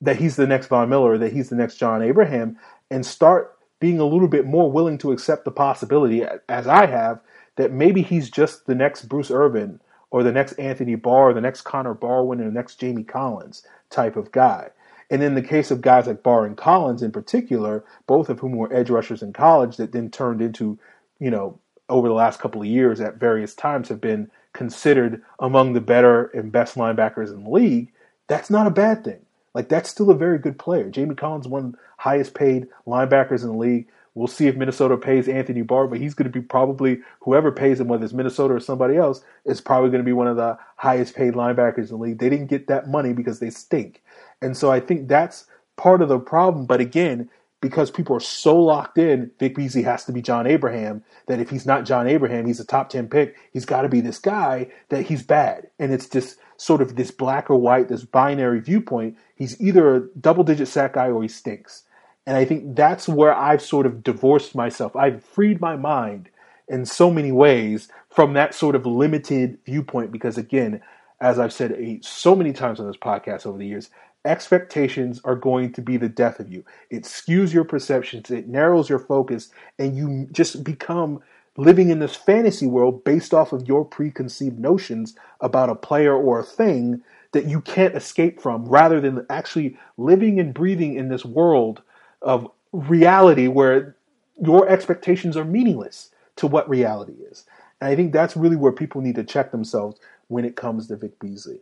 that 0.00 0.16
he's 0.16 0.36
the 0.36 0.46
next 0.46 0.66
Von 0.68 0.88
Miller, 0.88 1.18
that 1.18 1.32
he's 1.32 1.48
the 1.48 1.56
next 1.56 1.76
John 1.76 2.02
Abraham, 2.02 2.56
and 2.90 3.04
start 3.04 3.56
being 3.80 3.98
a 3.98 4.04
little 4.04 4.28
bit 4.28 4.46
more 4.46 4.70
willing 4.70 4.98
to 4.98 5.12
accept 5.12 5.44
the 5.44 5.50
possibility, 5.50 6.24
as 6.48 6.66
I 6.66 6.86
have, 6.86 7.20
that 7.56 7.72
maybe 7.72 8.02
he's 8.02 8.30
just 8.30 8.66
the 8.66 8.74
next 8.74 9.08
Bruce 9.08 9.30
Irvin 9.30 9.80
or 10.10 10.22
the 10.22 10.32
next 10.32 10.52
Anthony 10.54 10.94
Barr, 10.94 11.30
or 11.30 11.34
the 11.34 11.40
next 11.40 11.62
Connor 11.62 11.94
Barwin, 11.94 12.40
or 12.40 12.44
the 12.44 12.50
next 12.50 12.76
Jamie 12.76 13.04
Collins 13.04 13.62
type 13.90 14.16
of 14.16 14.32
guy. 14.32 14.70
And 15.10 15.22
in 15.22 15.34
the 15.34 15.42
case 15.42 15.70
of 15.70 15.80
guys 15.80 16.06
like 16.06 16.22
Barr 16.22 16.46
and 16.46 16.56
Collins 16.56 17.02
in 17.02 17.12
particular, 17.12 17.84
both 18.06 18.28
of 18.28 18.40
whom 18.40 18.52
were 18.52 18.72
edge 18.72 18.90
rushers 18.90 19.22
in 19.22 19.32
college 19.32 19.76
that 19.76 19.92
then 19.92 20.10
turned 20.10 20.40
into, 20.40 20.78
you 21.18 21.30
know, 21.30 21.58
over 21.88 22.08
the 22.08 22.14
last 22.14 22.40
couple 22.40 22.60
of 22.60 22.66
years 22.66 23.00
at 23.00 23.16
various 23.16 23.54
times 23.54 23.88
have 23.88 24.00
been 24.00 24.30
considered 24.58 25.22
among 25.38 25.72
the 25.72 25.80
better 25.80 26.24
and 26.34 26.50
best 26.50 26.74
linebackers 26.74 27.32
in 27.32 27.44
the 27.44 27.50
league, 27.50 27.92
that's 28.26 28.50
not 28.50 28.66
a 28.66 28.70
bad 28.70 29.04
thing. 29.04 29.20
Like 29.54 29.68
that's 29.68 29.88
still 29.88 30.10
a 30.10 30.16
very 30.16 30.36
good 30.36 30.58
player. 30.58 30.90
Jamie 30.90 31.14
Collins, 31.14 31.46
one 31.46 31.76
highest 31.96 32.34
paid 32.34 32.66
linebackers 32.84 33.42
in 33.42 33.50
the 33.50 33.56
league. 33.56 33.86
We'll 34.14 34.26
see 34.26 34.48
if 34.48 34.56
Minnesota 34.56 34.96
pays 34.96 35.28
Anthony 35.28 35.62
Barr, 35.62 35.86
but 35.86 36.00
he's 36.00 36.14
going 36.14 36.30
to 36.30 36.36
be 36.36 36.44
probably 36.44 36.98
whoever 37.20 37.52
pays 37.52 37.78
him, 37.78 37.86
whether 37.86 38.04
it's 38.04 38.12
Minnesota 38.12 38.54
or 38.54 38.58
somebody 38.58 38.96
else, 38.96 39.22
is 39.44 39.60
probably 39.60 39.90
going 39.90 40.02
to 40.02 40.04
be 40.04 40.12
one 40.12 40.26
of 40.26 40.36
the 40.36 40.58
highest 40.74 41.14
paid 41.14 41.34
linebackers 41.34 41.90
in 41.92 41.98
the 41.98 41.98
league. 41.98 42.18
They 42.18 42.28
didn't 42.28 42.48
get 42.48 42.66
that 42.66 42.88
money 42.88 43.12
because 43.12 43.38
they 43.38 43.50
stink. 43.50 44.02
And 44.42 44.56
so 44.56 44.72
I 44.72 44.80
think 44.80 45.06
that's 45.06 45.46
part 45.76 46.02
of 46.02 46.08
the 46.08 46.18
problem. 46.18 46.66
But 46.66 46.80
again, 46.80 47.30
because 47.60 47.90
people 47.90 48.16
are 48.16 48.20
so 48.20 48.56
locked 48.56 48.98
in, 48.98 49.30
Vic 49.38 49.56
Beasley 49.56 49.82
has 49.82 50.04
to 50.04 50.12
be 50.12 50.22
John 50.22 50.46
Abraham, 50.46 51.02
that 51.26 51.40
if 51.40 51.50
he's 51.50 51.66
not 51.66 51.84
John 51.84 52.06
Abraham, 52.06 52.46
he's 52.46 52.60
a 52.60 52.64
top 52.64 52.88
10 52.90 53.08
pick, 53.08 53.36
he's 53.52 53.64
got 53.64 53.82
to 53.82 53.88
be 53.88 54.00
this 54.00 54.18
guy, 54.18 54.68
that 54.90 55.02
he's 55.06 55.22
bad. 55.22 55.68
And 55.78 55.92
it's 55.92 56.08
just 56.08 56.38
sort 56.56 56.82
of 56.82 56.96
this 56.96 57.10
black 57.10 57.50
or 57.50 57.56
white, 57.56 57.88
this 57.88 58.04
binary 58.04 58.60
viewpoint. 58.60 59.16
He's 59.34 59.60
either 59.60 59.94
a 59.94 60.06
double 60.20 60.44
digit 60.44 60.68
sack 60.68 60.94
guy 60.94 61.08
or 61.08 61.22
he 61.22 61.28
stinks. 61.28 61.82
And 62.26 62.36
I 62.36 62.44
think 62.44 62.76
that's 62.76 63.08
where 63.08 63.34
I've 63.34 63.62
sort 63.62 63.86
of 63.86 64.02
divorced 64.02 64.54
myself. 64.54 64.94
I've 64.94 65.24
freed 65.24 65.60
my 65.60 65.76
mind 65.76 66.28
in 66.68 66.84
so 66.84 67.10
many 67.10 67.32
ways 67.32 67.88
from 68.10 68.34
that 68.34 68.54
sort 68.54 68.74
of 68.74 68.84
limited 68.86 69.58
viewpoint 69.64 70.12
because, 70.12 70.36
again, 70.36 70.82
as 71.20 71.38
I've 71.38 71.52
said 71.52 71.76
so 72.02 72.36
many 72.36 72.52
times 72.52 72.78
on 72.78 72.86
this 72.86 72.96
podcast 72.96 73.46
over 73.46 73.58
the 73.58 73.66
years, 73.66 73.90
expectations 74.28 75.20
are 75.24 75.34
going 75.34 75.72
to 75.72 75.82
be 75.82 75.96
the 75.96 76.08
death 76.08 76.38
of 76.38 76.52
you. 76.52 76.64
It 76.90 77.04
skews 77.04 77.52
your 77.52 77.64
perceptions, 77.64 78.30
it 78.30 78.46
narrows 78.46 78.88
your 78.88 78.98
focus, 78.98 79.48
and 79.78 79.96
you 79.96 80.28
just 80.30 80.62
become 80.62 81.20
living 81.56 81.88
in 81.88 81.98
this 81.98 82.14
fantasy 82.14 82.66
world 82.66 83.02
based 83.02 83.34
off 83.34 83.52
of 83.52 83.66
your 83.66 83.84
preconceived 83.84 84.58
notions 84.58 85.16
about 85.40 85.70
a 85.70 85.74
player 85.74 86.14
or 86.14 86.38
a 86.38 86.44
thing 86.44 87.02
that 87.32 87.46
you 87.46 87.60
can't 87.60 87.96
escape 87.96 88.40
from 88.40 88.64
rather 88.66 89.00
than 89.00 89.26
actually 89.28 89.76
living 89.96 90.38
and 90.38 90.54
breathing 90.54 90.94
in 90.94 91.08
this 91.08 91.24
world 91.24 91.82
of 92.22 92.48
reality 92.72 93.48
where 93.48 93.96
your 94.40 94.68
expectations 94.68 95.36
are 95.36 95.44
meaningless 95.44 96.10
to 96.36 96.46
what 96.46 96.68
reality 96.68 97.14
is. 97.30 97.44
And 97.80 97.90
I 97.90 97.96
think 97.96 98.12
that's 98.12 98.36
really 98.36 98.56
where 98.56 98.72
people 98.72 99.00
need 99.00 99.16
to 99.16 99.24
check 99.24 99.50
themselves 99.50 99.98
when 100.28 100.44
it 100.44 100.56
comes 100.56 100.86
to 100.88 100.96
Vic 100.96 101.18
Beasley. 101.18 101.60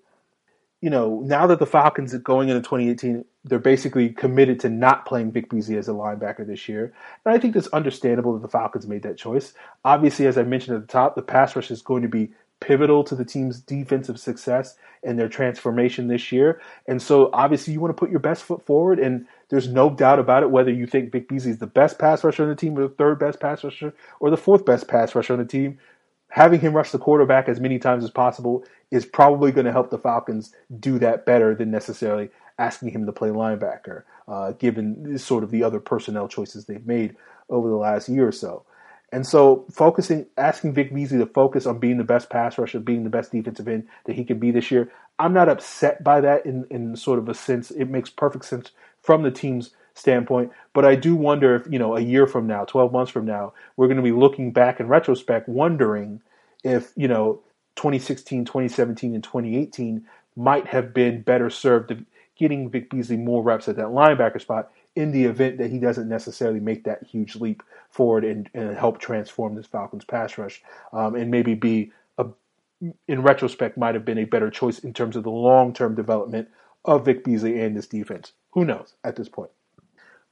You 0.87 0.91
know, 0.91 1.21
now 1.25 1.49
that 1.49 1.59
the 1.59 1.67
Falcons 1.67 2.15
are 2.15 2.21
going 2.21 2.49
into 2.49 2.61
2018, 2.61 3.25
they're 3.43 3.59
basically 3.59 4.11
committed 4.11 4.61
to 4.61 4.69
not 4.69 5.05
playing 5.05 5.33
Vic 5.33 5.51
Beasley 5.51 5.77
as 5.77 5.89
a 5.89 5.91
linebacker 5.91 6.47
this 6.47 6.69
year. 6.69 6.95
And 7.25 7.35
I 7.35 7.41
think 7.41 7.57
it's 7.57 7.67
understandable 7.73 8.35
that 8.35 8.43
the 8.43 8.49
Falcons 8.49 8.87
made 8.87 9.03
that 9.03 9.19
choice. 9.19 9.53
Obviously, 9.85 10.29
as 10.29 10.39
I 10.39 10.45
mentioned 10.45 10.77
at 10.77 10.83
the 10.83 10.93
top, 10.93 11.17
the 11.17 11.23
pass 11.23 11.57
rush 11.57 11.73
is 11.73 11.83
going 11.83 12.03
to 12.03 12.09
be 12.09 12.31
pivotal 12.61 13.03
to 13.03 13.17
the 13.17 13.25
team's 13.25 13.59
defensive 13.59 14.21
success 14.21 14.77
and 15.03 15.19
their 15.19 15.29
transformation 15.29 16.07
this 16.07 16.31
year. 16.31 16.61
And 16.87 17.03
so 17.03 17.31
obviously 17.33 17.73
you 17.73 17.81
want 17.81 17.91
to 17.91 18.01
put 18.01 18.11
your 18.11 18.21
best 18.21 18.45
foot 18.45 18.65
forward 18.65 19.01
and 19.01 19.27
there's 19.49 19.67
no 19.67 19.91
doubt 19.91 20.21
about 20.21 20.45
it 20.45 20.53
whether 20.53 20.73
you 20.73 20.87
think 20.87 21.11
Vic 21.11 21.29
Beasley 21.29 21.51
is 21.51 21.59
the 21.59 21.67
best 21.67 21.99
pass 21.99 22.23
rusher 22.23 22.45
on 22.45 22.49
the 22.49 22.55
team 22.55 22.79
or 22.79 22.83
the 22.83 22.95
third 22.95 23.19
best 23.19 23.41
pass 23.41 23.65
rusher 23.65 23.93
or 24.21 24.31
the 24.31 24.37
fourth 24.37 24.65
best 24.65 24.87
pass 24.87 25.17
rusher 25.17 25.33
on 25.33 25.41
the 25.41 25.45
team. 25.45 25.79
Having 26.37 26.61
him 26.61 26.75
rush 26.75 26.91
the 26.91 26.99
quarterback 26.99 27.49
as 27.49 27.61
many 27.61 27.79
times 27.79 28.05
as 28.05 28.11
possible 28.11 28.63
is 28.91 29.07
probably 29.07 29.53
going 29.53 29.65
to 29.65 29.73
help 29.73 29.89
the 29.89 29.97
Falcons 29.97 30.53
do 30.79 30.99
that 30.99 31.25
better 31.25 31.55
than 31.55 31.71
necessarily 31.71 32.29
asking 32.59 32.91
him 32.91 33.07
to 33.07 33.13
play 33.13 33.31
linebacker, 33.31 34.03
uh, 34.29 34.53
given 34.53 35.17
sort 35.17 35.45
of 35.45 35.51
the 35.51 35.63
other 35.63 35.81
personnel 35.81 36.29
choices 36.29 36.67
they've 36.67 36.87
made 36.87 37.17
over 37.49 37.71
the 37.71 37.77
last 37.77 38.07
year 38.11 38.29
or 38.29 38.33
so. 38.33 38.67
And 39.11 39.27
so 39.27 39.65
focusing, 39.73 40.27
asking 40.37 40.75
Vic 40.75 40.93
Beasley 40.93 41.17
to 41.17 41.27
focus 41.27 41.65
on 41.65 41.79
being 41.79 41.97
the 41.97 42.05
best 42.05 42.29
pass 42.29 42.59
rusher, 42.59 42.81
being 42.81 43.05
the 43.05 43.09
best 43.09 43.33
defensive 43.33 43.67
end 43.67 43.89
that 44.05 44.17
he 44.17 44.23
can 44.23 44.39
be 44.39 44.51
this 44.51 44.71
year, 44.71 44.93
I'm 45.19 45.33
not 45.33 45.49
upset 45.49 46.05
by 46.05 46.21
that 46.21 46.45
in, 46.45 46.67
in 46.69 46.97
sort 46.97 47.19
of 47.19 47.31
a 47.31 47.35
sense. 47.35 47.71
It 47.71 47.87
makes 47.87 48.11
perfect 48.11 48.45
sense 48.45 48.73
from 49.01 49.23
the 49.23 49.31
team's 49.31 49.71
standpoint. 49.97 50.53
But 50.73 50.85
I 50.85 50.95
do 50.95 51.17
wonder 51.17 51.57
if, 51.57 51.67
you 51.71 51.79
know, 51.79 51.97
a 51.97 52.01
year 52.01 52.27
from 52.27 52.47
now, 52.47 52.65
12 52.65 52.93
months 52.93 53.11
from 53.11 53.25
now, 53.25 53.55
we're 53.77 53.89
going 53.89 53.97
to 53.97 54.03
be 54.03 54.13
looking 54.13 54.53
back 54.53 54.79
in 54.79 54.87
retrospect, 54.87 55.49
wondering 55.49 56.21
if, 56.63 56.93
you 56.97 57.09
know, 57.09 57.41
2016, 57.77 58.45
2017, 58.45 59.15
and 59.15 59.25
2018 59.25 60.07
might 60.37 60.67
have 60.67 60.93
been 60.93 61.23
better 61.23 61.51
served 61.51 61.91
of 61.91 62.05
getting 62.37 62.71
Vic 62.71 62.91
Beasley 62.91 63.17
more 63.17 63.43
reps 63.43 63.69
at 63.69 63.77
that 63.77 63.87
linebacker 63.87 64.41
spot 64.41 64.71
in 64.95 65.13
the 65.13 65.25
event 65.25 65.59
that 65.59 65.71
he 65.71 65.79
doesn't 65.79 66.09
necessarily 66.09 66.61
make 66.61 66.85
that 66.85 67.03
huge 67.03 67.37
leap 67.37 67.63
forward 67.91 68.25
and, 68.25 68.51
and 68.53 68.77
help 68.77 68.99
transform 68.99 69.55
this 69.55 69.67
Falcons 69.67 70.05
pass 70.05 70.37
rush 70.37 70.63
um, 70.93 71.15
and 71.15 71.31
maybe 71.31 71.55
be 71.55 71.93
a, 72.19 72.27
in 73.09 73.23
retrospect 73.23 73.79
might 73.79 73.95
have 73.95 74.05
been 74.05 74.19
a 74.19 74.25
better 74.25 74.51
choice 74.51 74.79
in 74.79 74.93
terms 74.93 75.17
of 75.17 75.23
the 75.23 75.31
long 75.31 75.73
term 75.73 75.95
development 75.95 76.49
of 76.85 77.07
Vic 77.07 77.25
Beasley 77.25 77.61
and 77.61 77.75
this 77.75 77.87
defense. 77.87 78.33
Who 78.53 78.65
knows 78.65 78.95
at 79.03 79.17
this 79.17 79.29
point? 79.29 79.51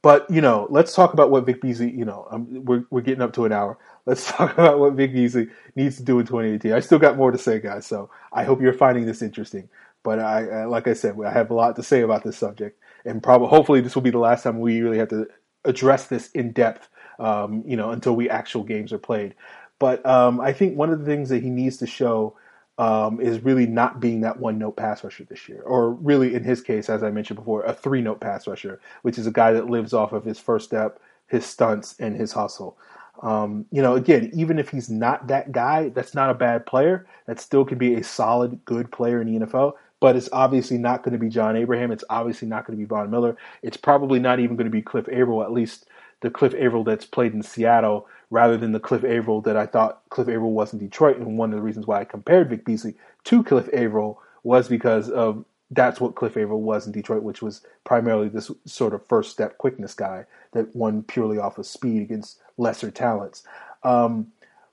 But 0.05 0.29
you 0.29 0.39
know, 0.39 0.67
let's 0.69 0.93
talk 0.93 1.13
about 1.13 1.31
what 1.31 1.47
Vic 1.47 1.61
Beasley. 1.61 1.89
You 1.89 2.05
know, 2.05 2.27
um, 2.29 2.63
we're 2.63 2.85
we're 2.91 3.01
getting 3.01 3.23
up 3.23 3.33
to 3.33 3.45
an 3.45 3.51
hour. 3.51 3.79
Let's 4.05 4.31
talk 4.31 4.53
about 4.53 4.77
what 4.77 4.93
Vic 4.93 5.11
Beasley 5.11 5.47
needs 5.75 5.97
to 5.97 6.03
do 6.03 6.19
in 6.19 6.27
2018. 6.27 6.73
I 6.73 6.79
still 6.79 6.99
got 6.99 7.17
more 7.17 7.31
to 7.31 7.39
say, 7.39 7.59
guys. 7.59 7.87
So 7.87 8.11
I 8.31 8.43
hope 8.43 8.61
you're 8.61 8.71
finding 8.71 9.07
this 9.07 9.23
interesting. 9.23 9.67
But 10.03 10.19
I, 10.19 10.47
I 10.47 10.65
like 10.65 10.87
I 10.87 10.93
said, 10.93 11.15
I 11.25 11.31
have 11.31 11.49
a 11.49 11.55
lot 11.55 11.75
to 11.77 11.81
say 11.81 12.01
about 12.01 12.23
this 12.23 12.37
subject, 12.37 12.79
and 13.03 13.23
probably 13.23 13.47
hopefully 13.47 13.81
this 13.81 13.95
will 13.95 14.03
be 14.03 14.11
the 14.11 14.19
last 14.19 14.43
time 14.43 14.59
we 14.59 14.79
really 14.79 14.99
have 14.99 15.09
to 15.09 15.25
address 15.63 16.05
this 16.05 16.29
in 16.33 16.51
depth. 16.51 16.87
Um, 17.17 17.63
you 17.65 17.75
know, 17.75 17.89
until 17.89 18.15
we 18.15 18.29
actual 18.29 18.63
games 18.63 18.93
are 18.93 18.99
played. 18.99 19.33
But 19.79 20.05
um, 20.05 20.39
I 20.39 20.53
think 20.53 20.77
one 20.77 20.91
of 20.91 20.99
the 20.99 21.05
things 21.05 21.29
that 21.29 21.41
he 21.41 21.49
needs 21.49 21.77
to 21.77 21.87
show 21.87 22.37
um, 22.77 23.21
is 23.21 23.43
really 23.43 23.65
not 23.65 23.99
being 23.99 24.21
that 24.21 24.39
one 24.39 24.57
note 24.57 24.75
pass 24.75 25.03
rusher 25.03 25.23
this 25.23 25.47
year, 25.47 25.61
or 25.61 25.91
really 25.91 26.35
in 26.35 26.43
his 26.43 26.61
case, 26.61 26.89
as 26.89 27.03
I 27.03 27.11
mentioned 27.11 27.37
before, 27.37 27.63
a 27.63 27.73
three 27.73 28.01
note 28.01 28.19
pass 28.19 28.47
rusher, 28.47 28.79
which 29.03 29.17
is 29.17 29.27
a 29.27 29.31
guy 29.31 29.53
that 29.53 29.69
lives 29.69 29.93
off 29.93 30.11
of 30.11 30.25
his 30.25 30.39
first 30.39 30.65
step, 30.65 30.99
his 31.27 31.45
stunts, 31.45 31.95
and 31.99 32.15
his 32.15 32.33
hustle. 32.33 32.77
Um, 33.21 33.65
you 33.71 33.81
know, 33.81 33.95
again, 33.95 34.29
even 34.33 34.59
if 34.59 34.69
he's 34.69 34.89
not 34.89 35.27
that 35.27 35.51
guy, 35.51 35.89
that's 35.89 36.13
not 36.13 36.29
a 36.29 36.33
bad 36.33 36.65
player. 36.65 37.07
That 37.27 37.39
still 37.39 37.63
can 37.63 37.77
be 37.77 37.95
a 37.95 38.03
solid, 38.03 38.63
good 38.65 38.91
player 38.91 39.21
in 39.21 39.39
the 39.39 39.45
NFL. 39.45 39.73
But 40.01 40.17
it's 40.17 40.29
obviously 40.33 40.77
not 40.77 41.03
going 41.03 41.13
to 41.13 41.17
be 41.17 41.29
John 41.29 41.55
Abraham. 41.55 41.91
It's 41.91 42.03
obviously 42.09 42.47
not 42.47 42.67
going 42.67 42.77
to 42.77 42.81
be 42.81 42.87
Von 42.87 43.09
Miller. 43.09 43.37
It's 43.63 43.77
probably 43.77 44.19
not 44.19 44.39
even 44.39 44.57
going 44.57 44.65
to 44.65 44.71
be 44.71 44.81
Cliff 44.81 45.07
Avril, 45.09 45.41
at 45.41 45.53
least 45.53 45.87
the 46.21 46.29
Cliff 46.29 46.53
Avril 46.55 46.83
that's 46.83 47.05
played 47.05 47.33
in 47.33 47.41
Seattle 47.41 48.07
rather 48.29 48.57
than 48.57 48.71
the 48.71 48.79
Cliff 48.79 49.03
Avril 49.03 49.41
that 49.41 49.57
I 49.57 49.65
thought 49.65 50.01
Cliff 50.09 50.27
Avril 50.27 50.53
was 50.53 50.73
in 50.73 50.79
Detroit. 50.79 51.17
And 51.17 51.37
one 51.37 51.51
of 51.51 51.57
the 51.57 51.61
reasons 51.61 51.87
why 51.87 52.01
I 52.01 52.05
compared 52.05 52.49
Vic 52.49 52.65
Beasley 52.65 52.95
to 53.25 53.43
Cliff 53.43 53.69
Avril 53.73 54.21
was 54.43 54.67
because 54.67 55.09
of 55.09 55.45
that's 55.71 55.99
what 55.99 56.15
Cliff 56.15 56.37
Avril 56.37 56.61
was 56.61 56.85
in 56.85 56.91
Detroit, 56.91 57.23
which 57.23 57.41
was 57.41 57.61
primarily 57.83 58.29
this 58.29 58.51
sort 58.65 58.93
of 58.93 59.05
first 59.07 59.31
step 59.31 59.57
quickness 59.57 59.93
guy 59.93 60.25
that 60.53 60.75
won 60.75 61.03
purely 61.03 61.37
off 61.37 61.57
of 61.57 61.65
speed 61.65 62.01
against 62.01 62.39
lesser 62.57 62.91
talents. 62.91 63.43
Um, 63.83 64.27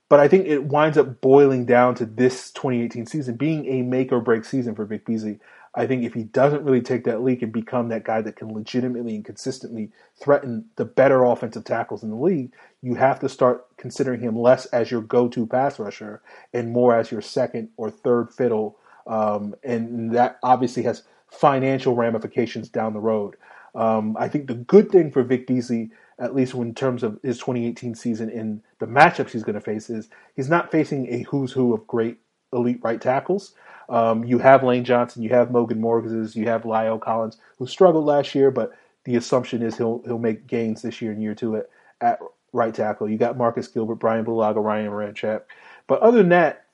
but 0.09 0.21
I 0.21 0.29
think 0.29 0.47
it 0.47 0.65
winds 0.65 0.99
up 0.99 1.23
boiling 1.23 1.65
down 1.65 1.95
to 1.95 2.05
this 2.05 2.51
2018 2.51 3.07
season 3.07 3.37
being 3.37 3.67
a 3.67 3.81
make 3.81 4.13
or 4.13 4.21
break 4.21 4.45
season 4.45 4.75
for 4.75 4.85
Vic 4.85 5.07
Beasley. 5.07 5.41
I 5.75 5.87
think 5.87 6.05
if 6.05 6.13
he 6.13 6.25
doesn't 6.25 6.65
really 6.65 6.83
take 6.83 7.05
that 7.05 7.23
leap 7.23 7.41
and 7.43 7.53
become 7.53 7.89
that 7.89 8.05
guy 8.05 8.21
that 8.21 8.37
can 8.37 8.53
legitimately 8.53 9.15
and 9.15 9.25
consistently 9.25 9.91
threaten 10.21 10.67
the 10.77 10.85
better 10.85 11.25
offensive 11.25 11.65
tackles 11.65 12.03
in 12.03 12.11
the 12.11 12.17
league, 12.17 12.53
you 12.83 12.95
have 12.97 13.21
to 13.21 13.29
start 13.29 13.67
considering 13.79 14.21
him 14.21 14.39
less 14.39 14.67
as 14.67 14.91
your 14.91 15.01
go-to 15.01 15.47
pass 15.47 15.79
rusher 15.79 16.21
and 16.53 16.73
more 16.73 16.95
as 16.95 17.11
your 17.11 17.23
second 17.23 17.71
or 17.79 17.91
third 17.91 18.31
fiddle. 18.31 18.77
Um, 19.07 19.55
and 19.65 20.15
that 20.15 20.39
obviously 20.43 20.83
has 20.83 21.05
financial 21.31 21.95
ramifications 21.95 22.69
down 22.69 22.93
the 22.93 23.01
road. 23.01 23.37
Um, 23.75 24.17
I 24.19 24.29
think 24.29 24.49
the 24.49 24.55
good 24.55 24.91
thing 24.91 25.11
for 25.11 25.23
Vic 25.23 25.47
Beasley, 25.47 25.91
at 26.19 26.35
least 26.35 26.53
in 26.55 26.75
terms 26.75 27.03
of 27.03 27.19
his 27.23 27.39
2018 27.39 27.95
season 27.95 28.29
and 28.29 28.63
the 28.79 28.87
matchups 28.87 29.31
he's 29.31 29.43
going 29.43 29.55
to 29.55 29.61
face, 29.61 29.89
is 29.89 30.11
he's 30.37 30.51
not 30.51 30.71
facing 30.71 31.09
a 31.13 31.23
who's 31.23 31.53
who 31.53 31.73
of 31.73 31.87
great 31.87 32.19
elite 32.53 32.81
right 32.83 33.01
tackles. 33.01 33.55
Um, 33.93 34.25
you 34.25 34.39
have 34.39 34.65
Lane 34.65 34.85
Johnson, 34.85 35.23
you 35.23 35.29
have 35.29 35.51
Morgan 35.51 35.81
Moses, 35.81 36.35
you 36.35 36.47
have 36.49 36.63
La'el 36.63 37.01
Collins, 37.01 37.37
who 37.59 37.67
struggled 37.67 38.07
last 38.07 38.35
year, 38.35 38.51
but 38.51 38.73
the 39.05 39.17
assumption 39.17 39.63
is 39.63 39.77
he'll 39.77 40.03
he'll 40.07 40.19
make 40.19 40.47
gains 40.47 40.81
this 40.81 41.03
year 41.03 41.13
and 41.13 41.23
year 41.23 41.35
two 41.35 41.57
at, 41.57 41.69
at 42.01 42.19
right 42.53 42.75
tackle. 42.75 43.09
You 43.09 43.19
got 43.19 43.37
Marcus 43.37 43.69
Gilbert, 43.69 43.97
Brian 43.97 44.25
Bulaga, 44.25 44.65
Ryan 44.65 44.91
Ramczyk. 44.91 45.43
But 45.87 46.01
other 46.01 46.19
than 46.19 46.31
that, 46.31 46.65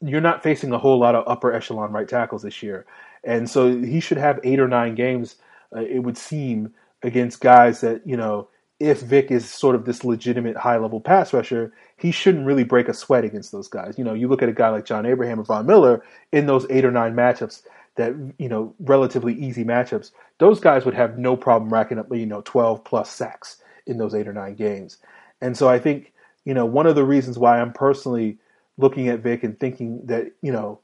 you're 0.00 0.20
not 0.20 0.42
facing 0.42 0.72
a 0.72 0.78
whole 0.78 0.98
lot 0.98 1.14
of 1.14 1.24
upper 1.28 1.52
echelon 1.52 1.92
right 1.92 2.08
tackles 2.08 2.42
this 2.42 2.62
year. 2.62 2.86
And 3.22 3.48
so 3.48 3.76
he 3.78 4.00
should 4.00 4.18
have 4.18 4.40
eight 4.44 4.60
or 4.60 4.68
nine 4.68 4.94
games, 4.94 5.36
uh, 5.74 5.80
it 5.80 6.00
would 6.00 6.18
seem, 6.18 6.74
against 7.02 7.40
guys 7.40 7.82
that, 7.82 8.06
you 8.06 8.16
know, 8.16 8.48
if 8.78 9.00
Vic 9.00 9.30
is 9.30 9.48
sort 9.48 9.74
of 9.74 9.84
this 9.84 10.04
legitimate 10.04 10.56
high 10.56 10.76
level 10.76 11.00
pass 11.00 11.32
rusher, 11.32 11.72
he 11.96 12.10
shouldn't 12.10 12.46
really 12.46 12.64
break 12.64 12.88
a 12.88 12.94
sweat 12.94 13.24
against 13.24 13.52
those 13.52 13.68
guys. 13.68 13.96
You 13.96 14.04
know, 14.04 14.12
you 14.12 14.28
look 14.28 14.42
at 14.42 14.48
a 14.48 14.52
guy 14.52 14.68
like 14.68 14.84
John 14.84 15.06
Abraham 15.06 15.40
or 15.40 15.44
Von 15.44 15.66
Miller 15.66 16.02
in 16.32 16.46
those 16.46 16.66
eight 16.68 16.84
or 16.84 16.90
nine 16.90 17.14
matchups 17.14 17.62
that, 17.96 18.14
you 18.38 18.48
know, 18.48 18.74
relatively 18.80 19.34
easy 19.34 19.64
matchups, 19.64 20.10
those 20.38 20.60
guys 20.60 20.84
would 20.84 20.94
have 20.94 21.18
no 21.18 21.36
problem 21.36 21.72
racking 21.72 21.98
up, 21.98 22.06
you 22.14 22.26
know, 22.26 22.42
12 22.44 22.84
plus 22.84 23.10
sacks 23.10 23.56
in 23.86 23.96
those 23.96 24.14
eight 24.14 24.28
or 24.28 24.34
nine 24.34 24.54
games. 24.54 24.98
And 25.40 25.56
so 25.56 25.68
I 25.68 25.78
think, 25.78 26.12
you 26.44 26.52
know, 26.52 26.66
one 26.66 26.86
of 26.86 26.94
the 26.94 27.04
reasons 27.04 27.38
why 27.38 27.60
I'm 27.60 27.72
personally 27.72 28.36
looking 28.76 29.08
at 29.08 29.20
Vic 29.20 29.42
and 29.42 29.58
thinking 29.58 30.04
that, 30.04 30.32
you 30.42 30.52
know, 30.52 30.80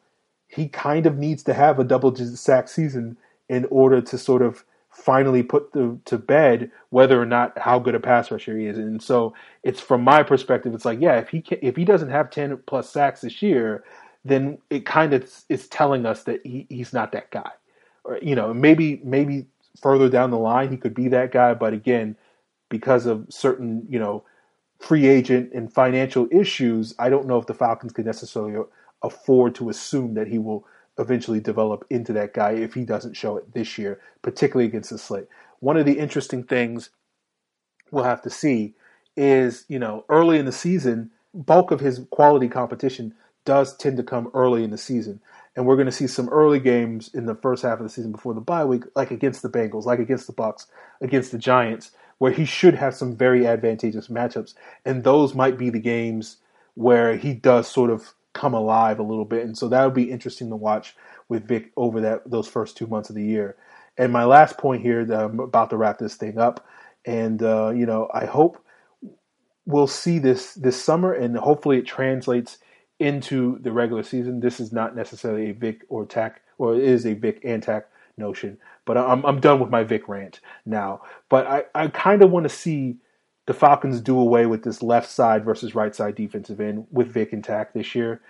he 0.49 0.69
kind 0.69 1.05
of 1.07 1.19
needs 1.19 1.43
to 1.45 1.55
have 1.55 1.79
a 1.79 1.85
double 1.85 2.11
digit 2.11 2.39
sack 2.39 2.69
season 2.69 3.17
in 3.49 3.67
order 3.67 4.01
to 4.01 4.17
sort 4.17 4.43
of 4.43 4.65
finally 4.93 5.43
put 5.43 5.73
the, 5.73 5.99
to 6.05 6.19
bed 6.19 6.71
whether 6.91 7.21
or 7.21 7.27
not 7.27 7.59
how 7.59 7.79
good 7.79 7.95
a 7.95 8.01
pass 8.01 8.31
rusher 8.31 8.57
he 8.57 8.67
is. 8.67 8.79
And 8.79 9.03
so 9.03 9.35
it's 9.63 9.81
from 9.81 10.03
my 10.03 10.23
perspective, 10.23 10.75
it's 10.75 10.85
like, 10.85 11.01
yeah, 11.01 11.19
if 11.19 11.29
he 11.29 11.41
can, 11.41 11.59
if 11.63 11.77
he 11.77 11.85
doesn't 11.85 12.11
have 12.11 12.31
10 12.31 12.59
plus 12.67 12.91
sacks 12.91 13.23
this 13.23 13.43
year, 13.43 13.85
then 14.25 14.59
it 14.71 14.87
kind 14.87 15.15
of 15.15 15.31
is 15.49 15.67
telling 15.69 16.07
us 16.07 16.25
that 16.25 16.45
he, 16.45 16.67
he's 16.69 16.93
not 16.93 17.13
that 17.13 17.31
guy. 17.31 17.51
Or, 18.05 18.19
you 18.21 18.35
know, 18.35 18.53
maybe, 18.53 19.01
maybe 19.03 19.47
further 19.81 20.09
down 20.09 20.31
the 20.31 20.39
line, 20.39 20.71
he 20.71 20.77
could 20.77 20.95
be 20.95 21.09
that 21.09 21.33
guy. 21.33 21.55
But 21.55 21.73
again, 21.73 22.17
because 22.69 23.07
of 23.07 23.27
certain, 23.31 23.87
you 23.89 23.99
know, 23.99 24.25
free 24.79 25.07
agent 25.07 25.53
and 25.55 25.73
financial 25.73 26.29
issues, 26.31 26.95
I 26.99 27.09
don't 27.09 27.27
know 27.27 27.39
if 27.39 27.47
the 27.47 27.55
Falcons 27.55 27.93
could 27.93 28.07
necessarily 28.07 28.63
afford 29.03 29.55
to 29.57 29.71
assume 29.71 30.15
that 30.15 30.29
he 30.29 30.39
will 30.39 30.67
eventually 30.99 31.41
develop 31.41 31.85
into 31.91 32.13
that 32.13 32.35
guy 32.35 32.53
if 32.53 32.75
he 32.75 32.85
doesn't 32.85 33.17
show 33.17 33.37
it 33.37 33.55
this 33.55 33.79
year, 33.79 34.01
particularly 34.23 34.67
against 34.67 34.91
the 34.91 34.99
slate. 34.99 35.27
One 35.61 35.77
of 35.77 35.87
the 35.87 35.99
interesting 35.99 36.45
things 36.45 36.91
we'll 37.91 38.05
have 38.05 38.23
to 38.23 38.31
see 38.31 38.75
is, 39.17 39.65
you 39.69 39.79
know, 39.79 40.05
early 40.09 40.39
in 40.39 40.47
the 40.47 40.53
season, 40.53 41.11
bulk 41.35 41.71
of 41.71 41.81
his 41.81 42.01
quality 42.11 42.49
competition 42.49 43.15
does 43.45 43.77
tend 43.77 43.97
to 43.97 44.03
come 44.03 44.31
early 44.35 44.65
in 44.65 44.71
the 44.71 44.79
season. 44.79 45.21
And 45.55 45.67
we're 45.67 45.77
going 45.77 45.87
to 45.87 45.93
see 45.93 46.07
some 46.07 46.29
early 46.31 46.61
games 46.61 47.11
in 47.13 47.27
the 47.27 47.35
first 47.35 47.63
half 47.63 47.79
of 47.79 47.85
the 47.85 47.91
season 47.91 48.13
before 48.13 48.35
the 48.35 48.41
bye 48.41 48.65
week, 48.65 48.85
like 48.97 49.11
against 49.11 49.43
the 49.43 49.51
Bengals, 49.51 49.85
like 49.85 49.99
against 49.99 50.27
the 50.27 50.33
Bucks, 50.33 50.67
against 51.01 51.31
the 51.31 51.39
Giants, 51.39 51.91
where 52.19 52.33
he 52.33 52.45
should 52.45 52.75
have 52.75 52.95
some 52.95 53.17
very 53.17 53.47
advantageous 53.47 54.09
matchups, 54.09 54.55
and 54.85 55.03
those 55.03 55.35
might 55.35 55.59
be 55.59 55.71
the 55.71 55.81
games 55.81 56.37
where 56.75 57.17
he 57.17 57.35
does 57.35 57.69
sort 57.69 57.91
of 57.91 58.15
come 58.35 58.55
alive 58.55 58.99
a 58.99 59.05
little 59.05 59.25
bit, 59.25 59.45
and 59.45 59.57
so 59.57 59.69
that 59.69 59.85
would 59.85 59.95
be 59.95 60.11
interesting 60.11 60.51
to 60.51 60.57
watch 60.57 60.95
with 61.29 61.47
Vic 61.47 61.73
over 61.77 62.01
that 62.03 62.31
those 62.31 62.49
first 62.49 62.77
two 62.77 62.87
months 62.87 63.11
of 63.11 63.17
the 63.17 63.25
year. 63.25 63.57
And 63.99 64.13
my 64.13 64.25
last 64.25 64.59
point 64.59 64.83
here, 64.83 65.05
that 65.05 65.21
I'm 65.25 65.41
about 65.41 65.71
to 65.71 65.77
wrap 65.77 65.99
this 65.99 66.17
thing 66.17 66.39
up, 66.39 66.67
and 67.05 67.43
uh, 67.43 67.73
you 67.75 67.87
know, 67.87 68.09
I 68.13 68.27
hope 68.27 68.65
we'll 69.67 69.87
see 69.87 70.19
this 70.19 70.55
this 70.55 70.83
summer, 70.83 71.13
and 71.13 71.37
hopefully 71.37 71.79
it 71.79 71.87
translates 71.87 72.59
into 72.99 73.59
the 73.61 73.73
regular 73.73 74.03
season. 74.03 74.41
This 74.41 74.61
is 74.61 74.73
not 74.73 74.97
necessarily 74.97 75.51
a 75.51 75.55
Vic 75.55 75.83
or 75.89 76.07
Takk, 76.07 76.41
or 76.59 76.75
it 76.75 76.83
is 76.85 77.07
a 77.07 77.15
Vic 77.15 77.41
and 77.45 77.63
Takk 77.63 77.87
notion. 78.17 78.59
But 78.85 78.99
I'm 78.99 79.25
I'm 79.25 79.41
done 79.41 79.61
with 79.61 79.71
my 79.71 79.85
Vic 79.85 80.09
rant 80.09 80.41
now. 80.65 81.03
But 81.29 81.47
I, 81.47 81.65
I 81.75 81.89
kind 81.89 82.23
of 82.23 82.31
want 82.31 82.45
to 82.45 82.55
see 82.55 82.97
the 83.47 83.55
Falcons 83.55 84.01
do 84.01 84.19
away 84.19 84.47
with 84.47 84.63
this 84.63 84.83
left 84.83 85.11
side 85.11 85.45
versus 85.45 85.75
right 85.75 85.95
side 85.95 86.15
defensive 86.15 86.61
end 86.61 86.87
with 86.91 87.09
Vic 87.09 87.33
and 87.33 87.43
Takk 87.43 87.73
this 87.73 87.95
year. 87.95 88.21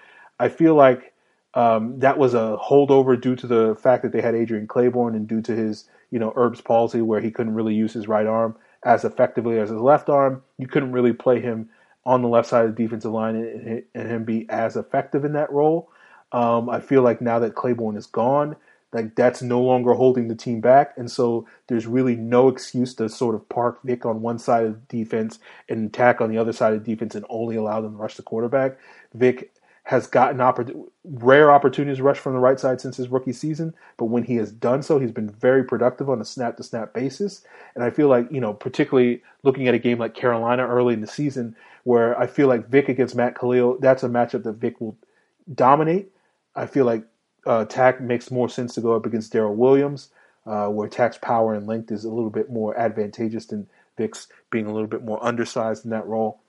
I 0.41 0.49
feel 0.49 0.75
like 0.75 1.13
um, 1.55 1.99
that 1.99 2.19
was 2.19 2.35
a 2.35 2.59
holdover 2.63 3.21
due 3.21 3.37
to 3.37 3.47
the 3.47 3.77
fact 3.81 4.03
that 4.03 4.13
they 4.13 4.23
had 4.23 4.35
Adrian 4.35 4.67
Clayborn 4.67 5.15
and 5.15 5.29
due 5.29 5.43
to 5.43 5.55
his 5.55 5.85
you 6.11 6.19
know 6.19 6.33
Erb's 6.37 6.61
palsy 6.61 7.03
where 7.03 7.21
he 7.21 7.31
couldn't 7.31 7.55
really 7.55 7.75
use 7.75 7.93
his 7.93 8.09
right 8.09 8.27
arm 8.27 8.57
as 8.85 9.05
effectively 9.05 9.59
as 9.59 9.71
his 9.71 9.81
left 9.81 10.09
arm. 10.09 10.43
You 10.59 10.67
couldn't 10.67 10.93
really 10.93 11.13
play 11.13 11.41
him 11.41 11.69
on 12.05 12.23
the 12.23 12.29
left 12.29 12.49
side 12.49 12.65
of 12.65 12.75
the 12.75 12.83
defensive 12.83 13.13
line 13.13 13.37
and, 13.37 13.83
and 13.95 14.11
him 14.11 14.25
be 14.25 14.49
as 14.49 14.77
effective 14.77 15.25
in 15.25 15.35
that 15.35 15.53
role. 15.53 15.91
Um, 16.33 16.69
I 16.69 16.81
feel 16.81 17.03
like 17.03 17.21
now 17.21 17.39
that 17.41 17.55
Clayborn 17.55 17.97
is 17.97 18.07
gone, 18.07 18.57
like 18.93 19.15
that's 19.15 19.43
no 19.43 19.61
longer 19.61 19.95
holding 19.95 20.29
the 20.29 20.35
team 20.35 20.61
back, 20.61 20.93
and 20.97 21.11
so 21.11 21.47
there's 21.69 21.87
really 21.87 22.17
no 22.17 22.49
excuse 22.49 22.95
to 22.97 23.09
sort 23.09 23.35
of 23.35 23.49
park 23.49 23.81
Vic 23.85 24.05
on 24.05 24.23
one 24.23 24.39
side 24.39 24.65
of 24.65 24.87
defense 24.89 25.39
and 25.69 25.87
attack 25.87 26.21
on 26.21 26.31
the 26.31 26.39
other 26.39 26.53
side 26.53 26.75
of 26.75 26.85
defense 26.85 27.15
and 27.15 27.25
only 27.29 27.57
allow 27.57 27.81
them 27.81 27.93
to 27.93 27.99
rush 27.99 28.17
the 28.17 28.23
quarterback. 28.23 28.79
Vic 29.15 29.53
has 29.85 30.07
gotten 30.07 30.39
oppor- 30.39 30.89
rare 31.05 31.51
opportunities 31.51 31.99
to 31.99 32.05
rush 32.05 32.19
from 32.19 32.35
the 32.35 32.39
right 32.39 32.61
side 32.61 32.81
since 32.81 32.97
his 32.97 33.09
rookie 33.09 33.33
season, 33.33 33.75
but 33.97 34.05
when 34.05 34.23
he 34.23 34.37
has 34.37 34.53
done 34.53 34.83
so, 34.83 34.99
he's 34.99 35.11
been 35.11 35.29
very 35.29 35.65
productive 35.65 36.09
on 36.09 36.21
a 36.21 36.25
snap 36.25 36.57
to 36.57 36.63
snap 36.63 36.95
basis. 36.95 37.43
And 37.75 37.83
I 37.83 37.91
feel 37.91 38.09
like, 38.09 38.31
you 38.31 38.41
know, 38.41 38.53
particularly 38.53 39.23
looking 39.43 39.67
at 39.67 39.75
a 39.75 39.81
game 39.81 39.99
like 39.99 40.15
Carolina 40.15 40.67
early 40.67 40.95
in 40.95 41.01
the 41.01 41.07
season, 41.09 41.57
where 41.83 42.19
I 42.19 42.29
feel 42.29 42.47
like 42.47 42.69
Vic 42.69 42.89
against 42.89 43.17
Matt 43.17 43.37
Kalil, 43.37 43.79
that's 43.81 44.05
a 44.05 44.09
matchup 44.09 44.45
that 44.45 44.53
Vic 44.53 44.81
will 44.81 44.97
dominate. 45.53 46.13
I 46.55 46.67
feel 46.67 46.85
like 46.85 47.05
uh, 47.47 47.65
Takk 47.65 48.01
makes 48.01 48.31
more 48.31 48.49
sense 48.49 48.75
to 48.75 48.81
go 48.81 48.95
up 48.95 49.07
against 49.07 49.33
Daryl 49.33 49.55
Williams, 49.55 50.11
uh, 50.47 50.67
where 50.67 50.89
Takk's 50.89 51.19
power 51.19 51.55
and 51.55 51.67
length 51.67 51.91
is 51.91 52.05
a 52.05 52.11
little 52.11 52.31
bit 52.31 52.51
more 52.51 52.77
advantageous 52.79 53.47
than 53.47 53.69
Vic's 53.97 54.29
being 54.51 54.67
a 54.67 54.73
little 54.73 54.89
bit 54.89 55.05
more 55.05 55.25
undersized 55.25 55.85
in 55.85 55.91
that 55.91 56.07
role. 56.07 56.41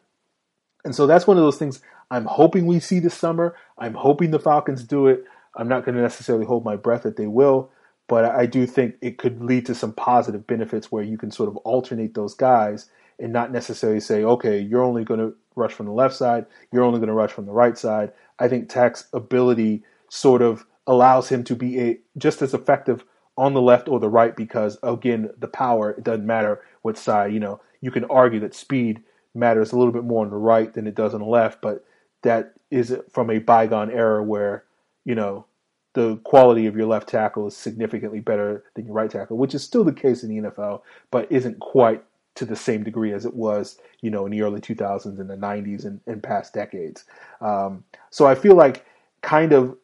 And 0.86 0.94
so 0.96 1.08
that's 1.08 1.28
one 1.28 1.38
of 1.38 1.44
those 1.44 1.58
things 1.58 1.82
I'm 2.12 2.26
hoping 2.26 2.66
we 2.66 2.80
see 2.80 3.00
this 3.00 3.16
summer. 3.16 3.56
I'm 3.78 3.96
hoping 3.96 4.32
the 4.32 4.40
Falcons 4.40 4.84
do 4.84 5.08
it. 5.08 5.24
I'm 5.56 5.68
not 5.68 5.86
going 5.86 5.96
to 5.96 6.02
necessarily 6.02 6.46
hold 6.46 6.66
my 6.66 6.76
breath 6.76 7.04
that 7.04 7.16
they 7.16 7.28
will, 7.28 7.72
but 8.08 8.26
I 8.26 8.46
do 8.46 8.66
think 8.66 8.96
it 9.02 9.18
could 9.18 9.42
lead 9.42 9.66
to 9.68 9.76
some 9.76 9.94
positive 9.94 10.46
benefits 10.46 10.92
where 10.92 11.04
you 11.04 11.18
can 11.18 11.32
sort 11.32 11.50
of 11.50 11.58
alternate 11.58 12.14
those 12.14 12.34
guys 12.34 12.90
and 13.20 13.32
not 13.32 13.52
necessarily 13.52 14.00
say, 14.00 14.24
okay, 14.24 14.60
you're 14.60 14.84
only 14.84 15.04
going 15.04 15.20
to 15.20 15.36
rush 15.56 15.74
from 15.74 15.86
the 15.86 15.92
left 15.92 16.16
side, 16.16 16.46
you're 16.72 16.84
only 16.84 17.00
going 17.00 17.08
to 17.08 17.14
rush 17.14 17.32
from 17.32 17.46
the 17.46 17.52
right 17.52 17.78
side. 17.78 18.12
I 18.40 18.48
think 18.48 18.70
Takk's 18.70 19.06
ability 19.14 19.84
sort 20.10 20.42
of 20.42 20.66
allows 20.88 21.30
him 21.30 21.44
to 21.44 21.56
be 21.56 21.80
a, 21.80 22.00
just 22.18 22.42
as 22.42 22.54
effective 22.54 23.04
on 23.38 23.54
the 23.54 23.62
left 23.62 23.88
or 23.88 24.00
the 24.00 24.10
right 24.10 24.36
because 24.36 24.78
again 24.84 25.30
the 25.40 25.48
power 25.48 25.92
it 25.92 26.04
doesn't 26.04 26.26
matter 26.26 26.62
what 26.84 26.98
side 26.98 27.34
you 27.34 27.40
know 27.40 27.60
you 27.82 27.90
can 27.90 28.06
argue 28.06 28.40
that 28.40 28.54
speed 28.54 29.02
matters 29.34 29.72
a 29.72 29.78
little 29.78 29.94
bit 29.94 30.04
more 30.04 30.24
on 30.24 30.30
the 30.30 30.36
right 30.36 30.74
than 30.74 30.86
it 30.86 30.96
does 30.96 31.14
on 31.14 31.22
the 31.22 31.26
left 31.26 31.62
but 31.62 31.84
that 32.22 32.54
is 32.70 32.96
from 33.12 33.30
a 33.30 33.40
bygone 33.40 33.90
era 33.90 34.24
where 34.24 34.66
you 35.06 35.16
know 35.16 35.46
the 35.94 36.18
quality 36.18 36.66
of 36.66 36.76
your 36.76 36.88
left 36.88 37.10
tackle 37.10 37.48
is 37.48 37.56
significantly 37.56 38.20
better 38.20 38.64
than 38.76 38.86
your 38.86 38.94
right 38.94 39.12
tackle 39.12 39.38
which 39.38 39.56
is 39.56 39.64
still 39.64 39.84
the 39.84 39.94
case 39.94 40.24
in 40.24 40.30
the 40.30 40.50
NFL 40.50 40.82
but 41.10 41.32
isn't 41.32 41.60
quite 41.60 42.04
to 42.36 42.46
the 42.46 42.56
same 42.56 42.84
degree 42.84 43.14
as 43.14 43.26
it 43.26 43.34
was 43.34 43.80
you 44.02 44.12
know 44.12 44.26
in 44.26 44.32
the 44.32 44.42
early 44.42 44.62
2000s 44.62 45.20
and 45.20 45.30
the 45.30 45.36
90s 45.36 45.86
and, 45.86 46.00
and 46.06 46.22
past 46.22 46.54
decades. 46.54 47.06
Um, 47.42 47.84
so 48.12 48.28
I 48.28 48.36
feel 48.36 48.56
like 48.56 48.86
kind 49.22 49.54
of 49.54 49.76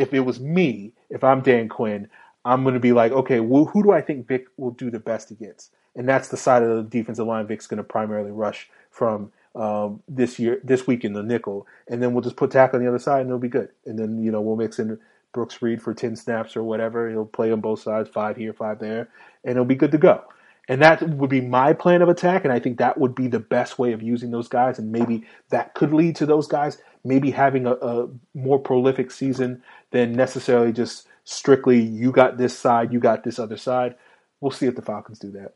if 0.00 0.14
it 0.14 0.20
was 0.20 0.40
me, 0.40 0.92
if 1.10 1.22
I'm 1.22 1.42
Dan 1.42 1.68
Quinn, 1.68 2.08
I'm 2.44 2.62
going 2.62 2.74
to 2.74 2.80
be 2.80 2.92
like, 2.92 3.12
okay, 3.12 3.40
well, 3.40 3.66
who 3.66 3.82
do 3.82 3.92
I 3.92 4.00
think 4.00 4.26
Vic 4.26 4.46
will 4.56 4.70
do 4.70 4.90
the 4.90 4.98
best 4.98 5.30
against? 5.30 5.72
And 5.94 6.08
that's 6.08 6.28
the 6.28 6.38
side 6.38 6.62
of 6.62 6.74
the 6.76 6.82
defensive 6.82 7.26
line 7.26 7.46
Vic's 7.46 7.66
going 7.66 7.78
to 7.78 7.84
primarily 7.84 8.30
rush 8.30 8.70
from 8.90 9.30
um, 9.54 10.02
this 10.08 10.38
year, 10.38 10.60
this 10.64 10.86
week 10.86 11.04
in 11.04 11.12
the 11.12 11.22
nickel, 11.22 11.66
and 11.88 12.02
then 12.02 12.14
we'll 12.14 12.22
just 12.22 12.36
put 12.36 12.50
Takk 12.50 12.72
on 12.72 12.80
the 12.80 12.88
other 12.88 12.98
side, 12.98 13.20
and 13.20 13.28
it'll 13.28 13.38
be 13.40 13.48
good. 13.48 13.70
And 13.84 13.98
then 13.98 14.22
you 14.22 14.30
know 14.30 14.40
we'll 14.40 14.56
mix 14.56 14.78
in 14.78 14.98
Brooks 15.32 15.60
Reed 15.60 15.82
for 15.82 15.92
ten 15.92 16.16
snaps 16.16 16.56
or 16.56 16.62
whatever. 16.62 17.10
He'll 17.10 17.26
play 17.26 17.50
on 17.50 17.60
both 17.60 17.80
sides, 17.82 18.08
five 18.08 18.36
here, 18.36 18.52
five 18.52 18.78
there, 18.78 19.08
and 19.44 19.52
it'll 19.52 19.64
be 19.64 19.74
good 19.74 19.90
to 19.90 19.98
go. 19.98 20.22
And 20.70 20.80
that 20.82 21.02
would 21.02 21.30
be 21.30 21.40
my 21.40 21.72
plan 21.72 22.00
of 22.00 22.08
attack, 22.08 22.44
and 22.44 22.52
I 22.52 22.60
think 22.60 22.78
that 22.78 22.96
would 22.96 23.12
be 23.16 23.26
the 23.26 23.40
best 23.40 23.76
way 23.76 23.92
of 23.92 24.02
using 24.02 24.30
those 24.30 24.46
guys, 24.46 24.78
and 24.78 24.92
maybe 24.92 25.24
that 25.48 25.74
could 25.74 25.92
lead 25.92 26.14
to 26.16 26.26
those 26.26 26.46
guys 26.46 26.78
maybe 27.02 27.32
having 27.32 27.66
a, 27.66 27.72
a 27.72 28.08
more 28.34 28.60
prolific 28.60 29.10
season 29.10 29.64
than 29.90 30.12
necessarily 30.12 30.72
just 30.72 31.08
strictly 31.24 31.80
you 31.80 32.12
got 32.12 32.38
this 32.38 32.56
side, 32.56 32.92
you 32.92 33.00
got 33.00 33.24
this 33.24 33.40
other 33.40 33.56
side. 33.56 33.96
We'll 34.40 34.52
see 34.52 34.66
if 34.66 34.76
the 34.76 34.82
Falcons 34.82 35.18
do 35.18 35.32
that. 35.32 35.54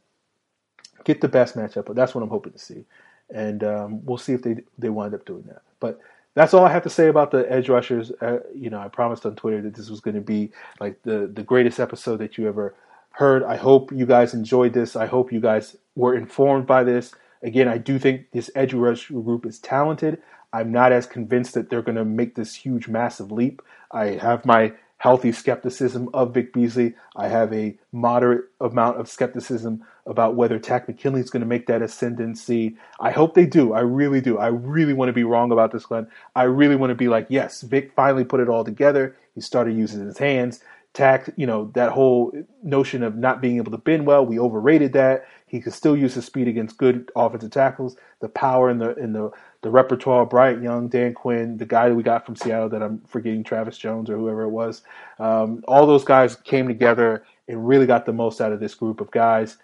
Get 1.04 1.20
the 1.20 1.28
best 1.28 1.54
matchup, 1.54 1.86
but 1.86 1.94
that's 1.94 2.12
what 2.12 2.22
I'm 2.22 2.30
hoping 2.30 2.54
to 2.54 2.58
see, 2.58 2.84
and 3.30 3.62
um, 3.62 4.04
we'll 4.04 4.18
see 4.18 4.32
if 4.32 4.42
they 4.42 4.64
they 4.80 4.88
wind 4.88 5.14
up 5.14 5.24
doing 5.24 5.44
that. 5.44 5.62
But 5.78 6.00
that's 6.34 6.54
all 6.54 6.64
I 6.64 6.72
have 6.72 6.82
to 6.82 6.90
say 6.90 7.06
about 7.06 7.30
the 7.30 7.48
edge 7.48 7.68
rushers. 7.68 8.10
Uh, 8.20 8.38
you 8.52 8.68
know, 8.68 8.80
I 8.80 8.88
promised 8.88 9.24
on 9.26 9.36
Twitter 9.36 9.62
that 9.62 9.74
this 9.74 9.90
was 9.90 10.00
going 10.00 10.16
to 10.16 10.20
be 10.20 10.50
like 10.80 11.00
the 11.04 11.30
the 11.32 11.44
greatest 11.44 11.78
episode 11.78 12.16
that 12.16 12.36
you 12.36 12.48
ever 12.48 12.74
heard. 13.14 13.42
I 13.44 13.56
hope 13.56 13.92
you 13.92 14.06
guys 14.06 14.34
enjoyed 14.34 14.72
this. 14.72 14.96
I 14.96 15.06
hope 15.06 15.32
you 15.32 15.40
guys 15.40 15.76
were 15.94 16.14
informed 16.14 16.66
by 16.66 16.84
this. 16.84 17.12
Again, 17.42 17.68
I 17.68 17.78
do 17.78 17.98
think 17.98 18.30
this 18.32 18.50
edge 18.54 18.74
rush 18.74 19.08
group 19.08 19.46
is 19.46 19.58
talented. 19.58 20.20
I'm 20.52 20.72
not 20.72 20.92
as 20.92 21.06
convinced 21.06 21.54
that 21.54 21.70
they're 21.70 21.82
going 21.82 21.96
to 21.96 22.04
make 22.04 22.34
this 22.34 22.54
huge, 22.54 22.88
massive 22.88 23.30
leap. 23.30 23.62
I 23.90 24.06
have 24.06 24.44
my 24.44 24.72
healthy 24.98 25.32
skepticism 25.32 26.08
of 26.14 26.32
Vic 26.32 26.52
Beasley. 26.52 26.94
I 27.14 27.28
have 27.28 27.52
a 27.52 27.76
moderate 27.92 28.46
amount 28.60 28.98
of 28.98 29.08
skepticism 29.08 29.84
about 30.06 30.34
whether 30.34 30.58
Takk 30.58 30.88
McKinley 30.88 31.20
is 31.20 31.30
going 31.30 31.42
to 31.42 31.46
make 31.46 31.66
that 31.66 31.82
ascendancy. 31.82 32.76
I 32.98 33.10
hope 33.10 33.34
they 33.34 33.46
do. 33.46 33.72
I 33.74 33.80
really 33.80 34.20
do. 34.20 34.38
I 34.38 34.46
really 34.48 34.92
want 34.92 35.08
to 35.08 35.12
be 35.12 35.24
wrong 35.24 35.52
about 35.52 35.72
this, 35.72 35.86
Glenn. 35.86 36.08
I 36.34 36.44
really 36.44 36.76
want 36.76 36.90
to 36.90 36.94
be 36.94 37.08
like, 37.08 37.26
yes, 37.28 37.62
Vic 37.62 37.92
finally 37.94 38.24
put 38.24 38.40
it 38.40 38.48
all 38.48 38.64
together. 38.64 39.16
He 39.34 39.40
started 39.40 39.76
using 39.76 40.04
his 40.06 40.18
hands. 40.18 40.60
Takk, 40.94 41.30
you 41.36 41.46
know, 41.46 41.70
that 41.74 41.90
whole 41.90 42.32
notion 42.62 43.02
of 43.02 43.16
not 43.16 43.40
being 43.40 43.56
able 43.56 43.72
to 43.72 43.78
bend 43.78 44.06
well, 44.06 44.24
we 44.24 44.38
overrated 44.38 44.92
that. 44.92 45.26
He 45.46 45.60
could 45.60 45.72
still 45.72 45.96
use 45.96 46.14
his 46.14 46.24
speed 46.24 46.46
against 46.48 46.78
good 46.78 47.10
offensive 47.16 47.50
tackles. 47.50 47.96
The 48.20 48.28
power 48.28 48.70
in 48.70 48.78
the 48.78 48.94
in 48.96 49.12
the 49.12 49.30
the 49.62 49.70
repertoire, 49.70 50.24
Bryant 50.24 50.62
Young, 50.62 50.88
Dan 50.88 51.12
Quinn, 51.12 51.56
the 51.56 51.66
guy 51.66 51.88
that 51.88 51.94
we 51.94 52.02
got 52.02 52.24
from 52.24 52.36
Seattle 52.36 52.68
that 52.68 52.82
I'm 52.82 53.00
forgetting, 53.08 53.42
Travis 53.42 53.76
Jones 53.76 54.08
or 54.08 54.16
whoever 54.16 54.42
it 54.42 54.50
was. 54.50 54.82
Um, 55.18 55.64
all 55.66 55.86
those 55.86 56.04
guys 56.04 56.36
came 56.36 56.68
together 56.68 57.24
and 57.48 57.66
really 57.66 57.86
got 57.86 58.06
the 58.06 58.12
most 58.12 58.40
out 58.40 58.52
of 58.52 58.60
this 58.60 58.74
group 58.74 59.00
of 59.00 59.10
guys. 59.10 59.56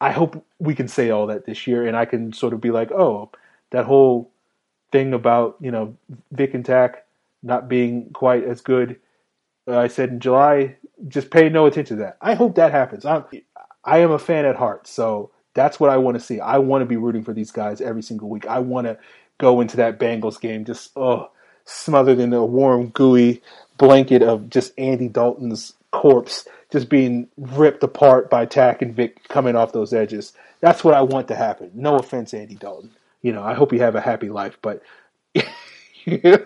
I 0.00 0.12
hope 0.12 0.44
we 0.58 0.74
can 0.74 0.88
say 0.88 1.10
all 1.10 1.26
that 1.26 1.46
this 1.46 1.66
year, 1.66 1.86
and 1.86 1.96
I 1.96 2.04
can 2.04 2.32
sort 2.32 2.52
of 2.52 2.60
be 2.60 2.70
like, 2.70 2.92
oh, 2.92 3.30
that 3.70 3.86
whole 3.86 4.30
thing 4.92 5.14
about 5.14 5.56
you 5.60 5.72
know 5.72 5.96
Vic 6.30 6.54
and 6.54 6.64
Takk 6.64 7.04
not 7.42 7.68
being 7.68 8.10
quite 8.12 8.44
as 8.44 8.60
good. 8.60 9.00
Uh, 9.68 9.78
I 9.78 9.88
said 9.88 10.10
in 10.10 10.20
July, 10.20 10.76
just 11.08 11.30
pay 11.30 11.48
no 11.48 11.66
attention 11.66 11.96
to 11.96 12.02
that. 12.04 12.18
I 12.20 12.34
hope 12.34 12.54
that 12.56 12.72
happens. 12.72 13.04
I'm, 13.04 13.24
I 13.84 13.98
am 13.98 14.10
a 14.10 14.18
fan 14.18 14.44
at 14.44 14.56
heart, 14.56 14.86
so 14.86 15.30
that's 15.54 15.80
what 15.80 15.90
I 15.90 15.96
want 15.96 16.16
to 16.16 16.22
see. 16.22 16.40
I 16.40 16.58
want 16.58 16.82
to 16.82 16.86
be 16.86 16.96
rooting 16.96 17.24
for 17.24 17.32
these 17.32 17.50
guys 17.50 17.80
every 17.80 18.02
single 18.02 18.28
week. 18.28 18.46
I 18.46 18.58
want 18.60 18.86
to 18.86 18.98
go 19.38 19.60
into 19.60 19.76
that 19.78 19.98
Bengals 19.98 20.40
game 20.40 20.64
just 20.64 20.90
oh 20.96 21.30
smothered 21.64 22.18
in 22.18 22.32
a 22.32 22.44
warm, 22.44 22.88
gooey 22.90 23.42
blanket 23.78 24.22
of 24.22 24.48
just 24.48 24.72
Andy 24.78 25.08
Dalton's 25.08 25.74
corpse 25.90 26.46
just 26.70 26.88
being 26.88 27.28
ripped 27.36 27.82
apart 27.82 28.28
by 28.30 28.44
Takk 28.44 28.82
and 28.82 28.94
Vic 28.94 29.26
coming 29.28 29.56
off 29.56 29.72
those 29.72 29.92
edges. 29.92 30.32
That's 30.60 30.82
what 30.84 30.94
I 30.94 31.02
want 31.02 31.28
to 31.28 31.34
happen. 31.36 31.70
No 31.74 31.96
offense, 31.96 32.34
Andy 32.34 32.54
Dalton. 32.54 32.90
You 33.22 33.32
know, 33.32 33.42
I 33.42 33.54
hope 33.54 33.72
you 33.72 33.80
have 33.80 33.94
a 33.94 34.00
happy 34.00 34.28
life, 34.28 34.58
but 34.62 34.82
I, 36.06 36.40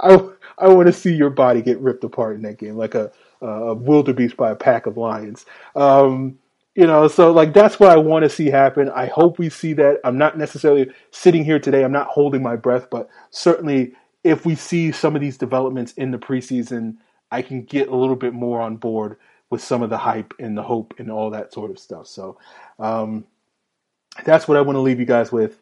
I, 0.00 0.28
I 0.60 0.68
want 0.68 0.86
to 0.86 0.92
see 0.92 1.14
your 1.14 1.30
body 1.30 1.62
get 1.62 1.78
ripped 1.78 2.04
apart 2.04 2.36
in 2.36 2.42
that 2.42 2.58
game, 2.58 2.76
like 2.76 2.94
a, 2.94 3.10
a 3.40 3.74
wildebeest 3.74 4.36
by 4.36 4.50
a 4.50 4.56
pack 4.56 4.86
of 4.86 4.96
lions. 4.96 5.46
Um, 5.76 6.38
you 6.74 6.86
know, 6.86 7.08
so 7.08 7.32
like 7.32 7.54
that's 7.54 7.80
what 7.80 7.90
I 7.90 7.96
want 7.96 8.22
to 8.22 8.28
see 8.28 8.46
happen. 8.46 8.88
I 8.90 9.06
hope 9.06 9.38
we 9.38 9.50
see 9.50 9.72
that. 9.74 9.98
I'm 10.04 10.18
not 10.18 10.38
necessarily 10.38 10.90
sitting 11.10 11.44
here 11.44 11.58
today. 11.58 11.84
I'm 11.84 11.92
not 11.92 12.06
holding 12.06 12.42
my 12.42 12.56
breath, 12.56 12.88
but 12.90 13.08
certainly 13.30 13.94
if 14.24 14.46
we 14.46 14.54
see 14.54 14.92
some 14.92 15.14
of 15.14 15.20
these 15.20 15.36
developments 15.36 15.92
in 15.94 16.10
the 16.10 16.18
preseason, 16.18 16.96
I 17.30 17.42
can 17.42 17.62
get 17.64 17.88
a 17.88 17.96
little 17.96 18.16
bit 18.16 18.32
more 18.32 18.60
on 18.60 18.76
board 18.76 19.16
with 19.50 19.62
some 19.62 19.82
of 19.82 19.90
the 19.90 19.98
hype 19.98 20.34
and 20.38 20.56
the 20.56 20.62
hope 20.62 20.94
and 20.98 21.10
all 21.10 21.30
that 21.30 21.52
sort 21.52 21.70
of 21.70 21.78
stuff. 21.78 22.06
So, 22.06 22.38
um, 22.78 23.26
that's 24.24 24.48
what 24.48 24.56
I 24.56 24.60
want 24.60 24.76
to 24.76 24.80
leave 24.80 25.00
you 25.00 25.06
guys 25.06 25.32
with. 25.32 25.60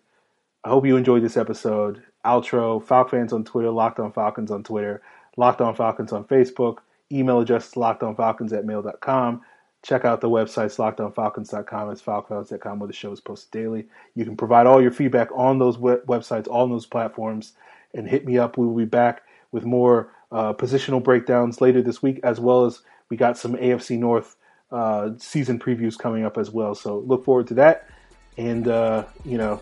I 0.64 0.70
hope 0.70 0.86
you 0.86 0.96
enjoyed 0.96 1.22
this 1.22 1.36
episode. 1.36 2.02
Outro, 2.26 2.82
Falcons 2.82 3.32
on 3.32 3.44
Twitter, 3.44 3.70
Locked 3.70 4.00
On 4.00 4.12
Falcons 4.12 4.50
on 4.50 4.62
Twitter, 4.64 5.00
Locked 5.36 5.60
On 5.60 5.74
Falcons 5.74 6.12
on 6.12 6.24
Facebook. 6.24 6.78
Email 7.12 7.40
address 7.40 7.74
lockedonfalcons 7.74 8.52
at 8.52 8.64
mail.com. 8.64 9.42
Check 9.82 10.04
out 10.04 10.20
the 10.20 10.28
websites, 10.28 10.76
lockedonfalcons.com. 10.78 11.90
It's 11.92 12.00
falcons.com 12.00 12.78
where 12.80 12.88
the 12.88 12.92
show 12.92 13.12
is 13.12 13.20
posted 13.20 13.52
daily. 13.52 13.86
You 14.16 14.24
can 14.24 14.36
provide 14.36 14.66
all 14.66 14.82
your 14.82 14.90
feedback 14.90 15.28
on 15.32 15.60
those 15.60 15.76
websites, 15.76 16.48
all 16.48 16.66
those 16.66 16.86
platforms, 16.86 17.52
and 17.94 18.08
hit 18.08 18.26
me 18.26 18.38
up. 18.38 18.58
We 18.58 18.66
will 18.66 18.74
be 18.74 18.84
back 18.84 19.22
with 19.52 19.64
more 19.64 20.12
uh, 20.32 20.54
positional 20.54 21.02
breakdowns 21.02 21.60
later 21.60 21.82
this 21.82 22.02
week, 22.02 22.18
as 22.24 22.40
well 22.40 22.64
as 22.64 22.80
we 23.08 23.16
got 23.16 23.38
some 23.38 23.54
AFC 23.54 23.96
North 23.96 24.34
uh, 24.72 25.10
season 25.18 25.60
previews 25.60 25.96
coming 25.96 26.24
up 26.24 26.36
as 26.36 26.50
well. 26.50 26.74
So 26.74 26.98
look 26.98 27.24
forward 27.24 27.46
to 27.48 27.54
that. 27.54 27.88
And, 28.36 28.66
uh, 28.66 29.04
you 29.24 29.38
know, 29.38 29.60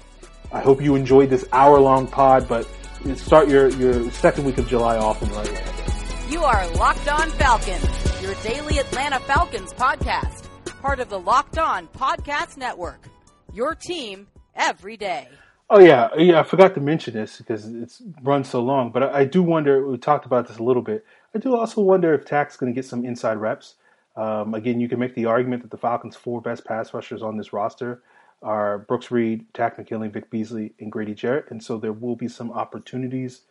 I 0.54 0.60
hope 0.60 0.80
you 0.80 0.94
enjoyed 0.94 1.30
this 1.30 1.44
hour 1.52 1.80
long 1.80 2.06
pod, 2.06 2.46
but 2.48 2.68
start 3.16 3.48
your, 3.48 3.70
your 3.70 4.08
second 4.12 4.44
week 4.44 4.56
of 4.58 4.68
July 4.68 4.96
off 4.96 5.20
in 5.20 5.28
the 5.28 5.34
right 5.34 5.52
way. 5.52 6.30
You 6.30 6.44
are 6.44 6.70
Locked 6.76 7.08
On 7.08 7.28
Falcons, 7.30 8.22
your 8.22 8.34
daily 8.36 8.78
Atlanta 8.78 9.18
Falcons 9.18 9.72
podcast, 9.72 10.46
part 10.80 11.00
of 11.00 11.08
the 11.08 11.18
Locked 11.18 11.58
On 11.58 11.88
Podcast 11.88 12.56
Network. 12.56 13.08
Your 13.52 13.74
team 13.74 14.28
every 14.54 14.96
day. 14.96 15.26
Oh 15.70 15.80
yeah, 15.80 16.10
yeah. 16.16 16.38
I 16.38 16.44
forgot 16.44 16.76
to 16.76 16.80
mention 16.80 17.14
this 17.14 17.38
because 17.38 17.66
it's 17.66 18.00
run 18.22 18.44
so 18.44 18.60
long, 18.60 18.92
but 18.92 19.02
I, 19.02 19.20
I 19.20 19.24
do 19.24 19.42
wonder. 19.42 19.84
We 19.84 19.98
talked 19.98 20.24
about 20.24 20.46
this 20.46 20.58
a 20.58 20.62
little 20.62 20.82
bit. 20.82 21.04
I 21.34 21.40
do 21.40 21.56
also 21.56 21.80
wonder 21.80 22.14
if 22.14 22.24
Takk's 22.24 22.56
going 22.56 22.72
to 22.72 22.76
get 22.76 22.84
some 22.84 23.04
inside 23.04 23.38
reps. 23.38 23.74
Um, 24.14 24.54
again, 24.54 24.78
you 24.78 24.88
can 24.88 25.00
make 25.00 25.16
the 25.16 25.24
argument 25.24 25.62
that 25.62 25.72
the 25.72 25.78
Falcons' 25.78 26.14
four 26.14 26.40
best 26.40 26.64
pass 26.64 26.94
rushers 26.94 27.22
on 27.22 27.38
this 27.38 27.52
roster 27.52 28.02
are 28.44 28.78
Brooks 28.78 29.10
Reed, 29.10 29.46
Takk 29.54 29.78
McKinley, 29.78 30.08
Vic 30.08 30.30
Beasley, 30.30 30.74
and 30.78 30.92
Grady 30.92 31.14
Jarrett, 31.14 31.50
and 31.50 31.62
so 31.62 31.78
there 31.78 31.92
will 31.92 32.14
be 32.14 32.28
some 32.28 32.52
opportunities 32.52 33.42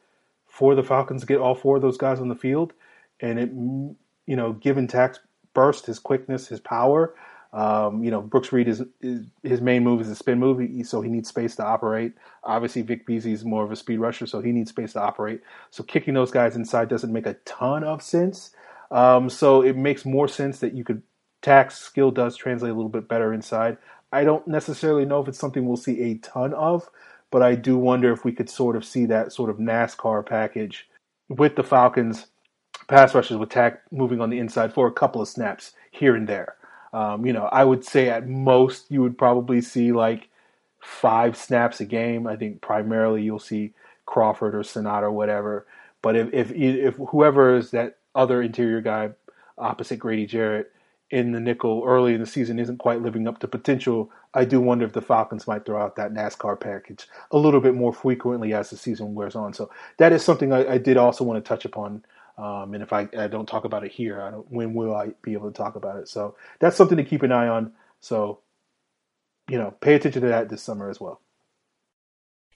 for 0.47 0.75
the 0.75 0.83
Falcons 0.83 1.21
to 1.21 1.27
get 1.27 1.39
all 1.39 1.55
four 1.55 1.77
of 1.77 1.81
those 1.81 1.97
guys 1.97 2.19
on 2.19 2.29
the 2.29 2.35
field. 2.35 2.73
And 3.19 3.39
it, 3.39 3.49
you 3.51 4.35
know, 4.35 4.53
given 4.53 4.87
Takk's 4.87 5.19
burst, 5.53 5.87
his 5.87 5.99
quickness, 5.99 6.47
his 6.47 6.59
power, 6.59 7.15
um, 7.53 8.03
you 8.03 8.09
know, 8.09 8.21
Brooks 8.21 8.51
Reed 8.51 8.67
is, 8.67 8.83
is, 9.01 9.25
his 9.43 9.61
main 9.61 9.83
move 9.83 10.01
is 10.01 10.09
a 10.09 10.15
spin 10.15 10.39
move, 10.39 10.59
so 10.87 11.01
he 11.01 11.09
needs 11.09 11.29
space 11.29 11.55
to 11.57 11.63
operate. 11.63 12.13
Obviously, 12.43 12.81
Vic 12.81 13.05
Beasley 13.05 13.31
is 13.31 13.45
more 13.45 13.63
of 13.63 13.71
a 13.71 13.75
speed 13.75 13.99
rusher, 13.99 14.25
so 14.25 14.41
he 14.41 14.51
needs 14.51 14.71
space 14.71 14.93
to 14.93 15.01
operate. 15.01 15.41
So 15.69 15.83
kicking 15.83 16.15
those 16.15 16.31
guys 16.31 16.55
inside 16.55 16.89
doesn't 16.89 17.13
make 17.13 17.27
a 17.27 17.35
ton 17.45 17.83
of 17.83 18.01
sense. 18.01 18.51
Um, 18.89 19.29
so 19.29 19.61
it 19.61 19.77
makes 19.77 20.03
more 20.03 20.27
sense 20.27 20.59
that 20.59 20.73
you 20.73 20.83
could 20.83 21.03
Takk's 21.43 21.77
skill 21.77 22.09
does 22.09 22.37
translate 22.37 22.71
a 22.71 22.75
little 22.75 22.89
bit 22.89 23.07
better 23.07 23.33
inside. 23.33 23.77
I 24.13 24.23
don't 24.23 24.47
necessarily 24.47 25.05
know 25.05 25.21
if 25.21 25.27
it's 25.27 25.39
something 25.39 25.65
we'll 25.65 25.77
see 25.77 26.01
a 26.01 26.15
ton 26.19 26.53
of, 26.53 26.89
but 27.31 27.41
I 27.41 27.55
do 27.55 27.77
wonder 27.77 28.13
if 28.13 28.23
we 28.23 28.31
could 28.31 28.49
sort 28.49 28.75
of 28.75 28.85
see 28.85 29.05
that 29.07 29.33
sort 29.33 29.49
of 29.49 29.57
NASCAR 29.57 30.25
package 30.25 30.87
with 31.29 31.55
the 31.55 31.63
Falcons 31.63 32.27
pass 32.87 33.15
rushers 33.15 33.37
with 33.37 33.49
Takk 33.49 33.81
moving 33.91 34.21
on 34.21 34.29
the 34.29 34.39
inside 34.39 34.73
for 34.73 34.87
a 34.87 34.91
couple 34.91 35.21
of 35.21 35.27
snaps 35.27 35.73
here 35.91 36.15
and 36.15 36.27
there. 36.27 36.55
Um, 36.93 37.25
you 37.25 37.33
know, 37.33 37.45
I 37.45 37.63
would 37.63 37.83
say 37.83 38.09
at 38.09 38.27
most 38.27 38.91
you 38.91 39.01
would 39.01 39.17
probably 39.17 39.61
see 39.61 39.91
like 39.91 40.29
five 40.79 41.35
snaps 41.35 41.79
a 41.79 41.85
game. 41.85 42.27
I 42.27 42.35
think 42.35 42.61
primarily 42.61 43.23
you'll 43.23 43.39
see 43.39 43.73
Crawford 44.05 44.53
or 44.53 44.59
Senat 44.59 45.01
or 45.01 45.11
whatever. 45.11 45.65
But 46.03 46.15
if 46.15 46.33
if 46.33 46.51
if 46.51 46.95
whoever 47.09 47.55
is 47.57 47.71
that 47.71 47.97
other 48.13 48.43
interior 48.43 48.81
guy 48.81 49.11
opposite 49.57 49.97
Grady 49.97 50.27
Jarrett 50.27 50.71
in 51.13 51.31
the 51.31 51.39
nickel 51.39 51.83
early 51.85 52.15
in 52.15 52.19
the 52.19 52.25
season 52.25 52.57
isn't 52.57 52.79
quite 52.79 53.03
living 53.03 53.27
up 53.27 53.37
to 53.37 53.47
potential, 53.47 54.09
I 54.33 54.45
do 54.45 54.59
wonder 54.59 54.83
if 54.83 54.93
the 54.93 55.01
Falcons 55.01 55.47
might 55.47 55.63
throw 55.63 55.79
out 55.79 55.95
that 55.95 56.11
NASCAR 56.11 56.59
package 56.59 57.07
a 57.29 57.37
little 57.37 57.61
bit 57.61 57.75
more 57.75 57.93
frequently 57.93 58.51
as 58.55 58.71
the 58.71 58.77
season 58.77 59.13
wears 59.13 59.35
on. 59.35 59.53
So 59.53 59.69
that 59.97 60.11
is 60.11 60.23
something 60.23 60.51
I, 60.51 60.73
I 60.73 60.77
did 60.79 60.97
also 60.97 61.23
want 61.23 61.43
to 61.43 61.47
touch 61.47 61.65
upon. 61.65 62.03
Um, 62.39 62.73
and 62.73 62.81
if 62.81 62.91
I, 62.91 63.07
I, 63.15 63.27
don't 63.27 63.45
talk 63.45 63.63
about 63.63 63.83
it 63.83 63.91
here, 63.91 64.27
when 64.49 64.73
will 64.73 64.95
I 64.95 65.11
be 65.21 65.33
able 65.33 65.51
to 65.51 65.55
talk 65.55 65.75
about 65.75 65.97
it? 65.97 66.07
So 66.07 66.35
that's 66.57 66.75
something 66.75 66.97
to 66.97 67.03
keep 67.03 67.21
an 67.21 67.31
eye 67.31 67.47
on. 67.47 67.73
So, 67.99 68.39
you 69.47 69.59
know, 69.59 69.69
pay 69.81 69.93
attention 69.93 70.23
to 70.23 70.29
that 70.29 70.49
this 70.49 70.63
summer 70.63 70.89
as 70.89 70.99
well. 70.99 71.21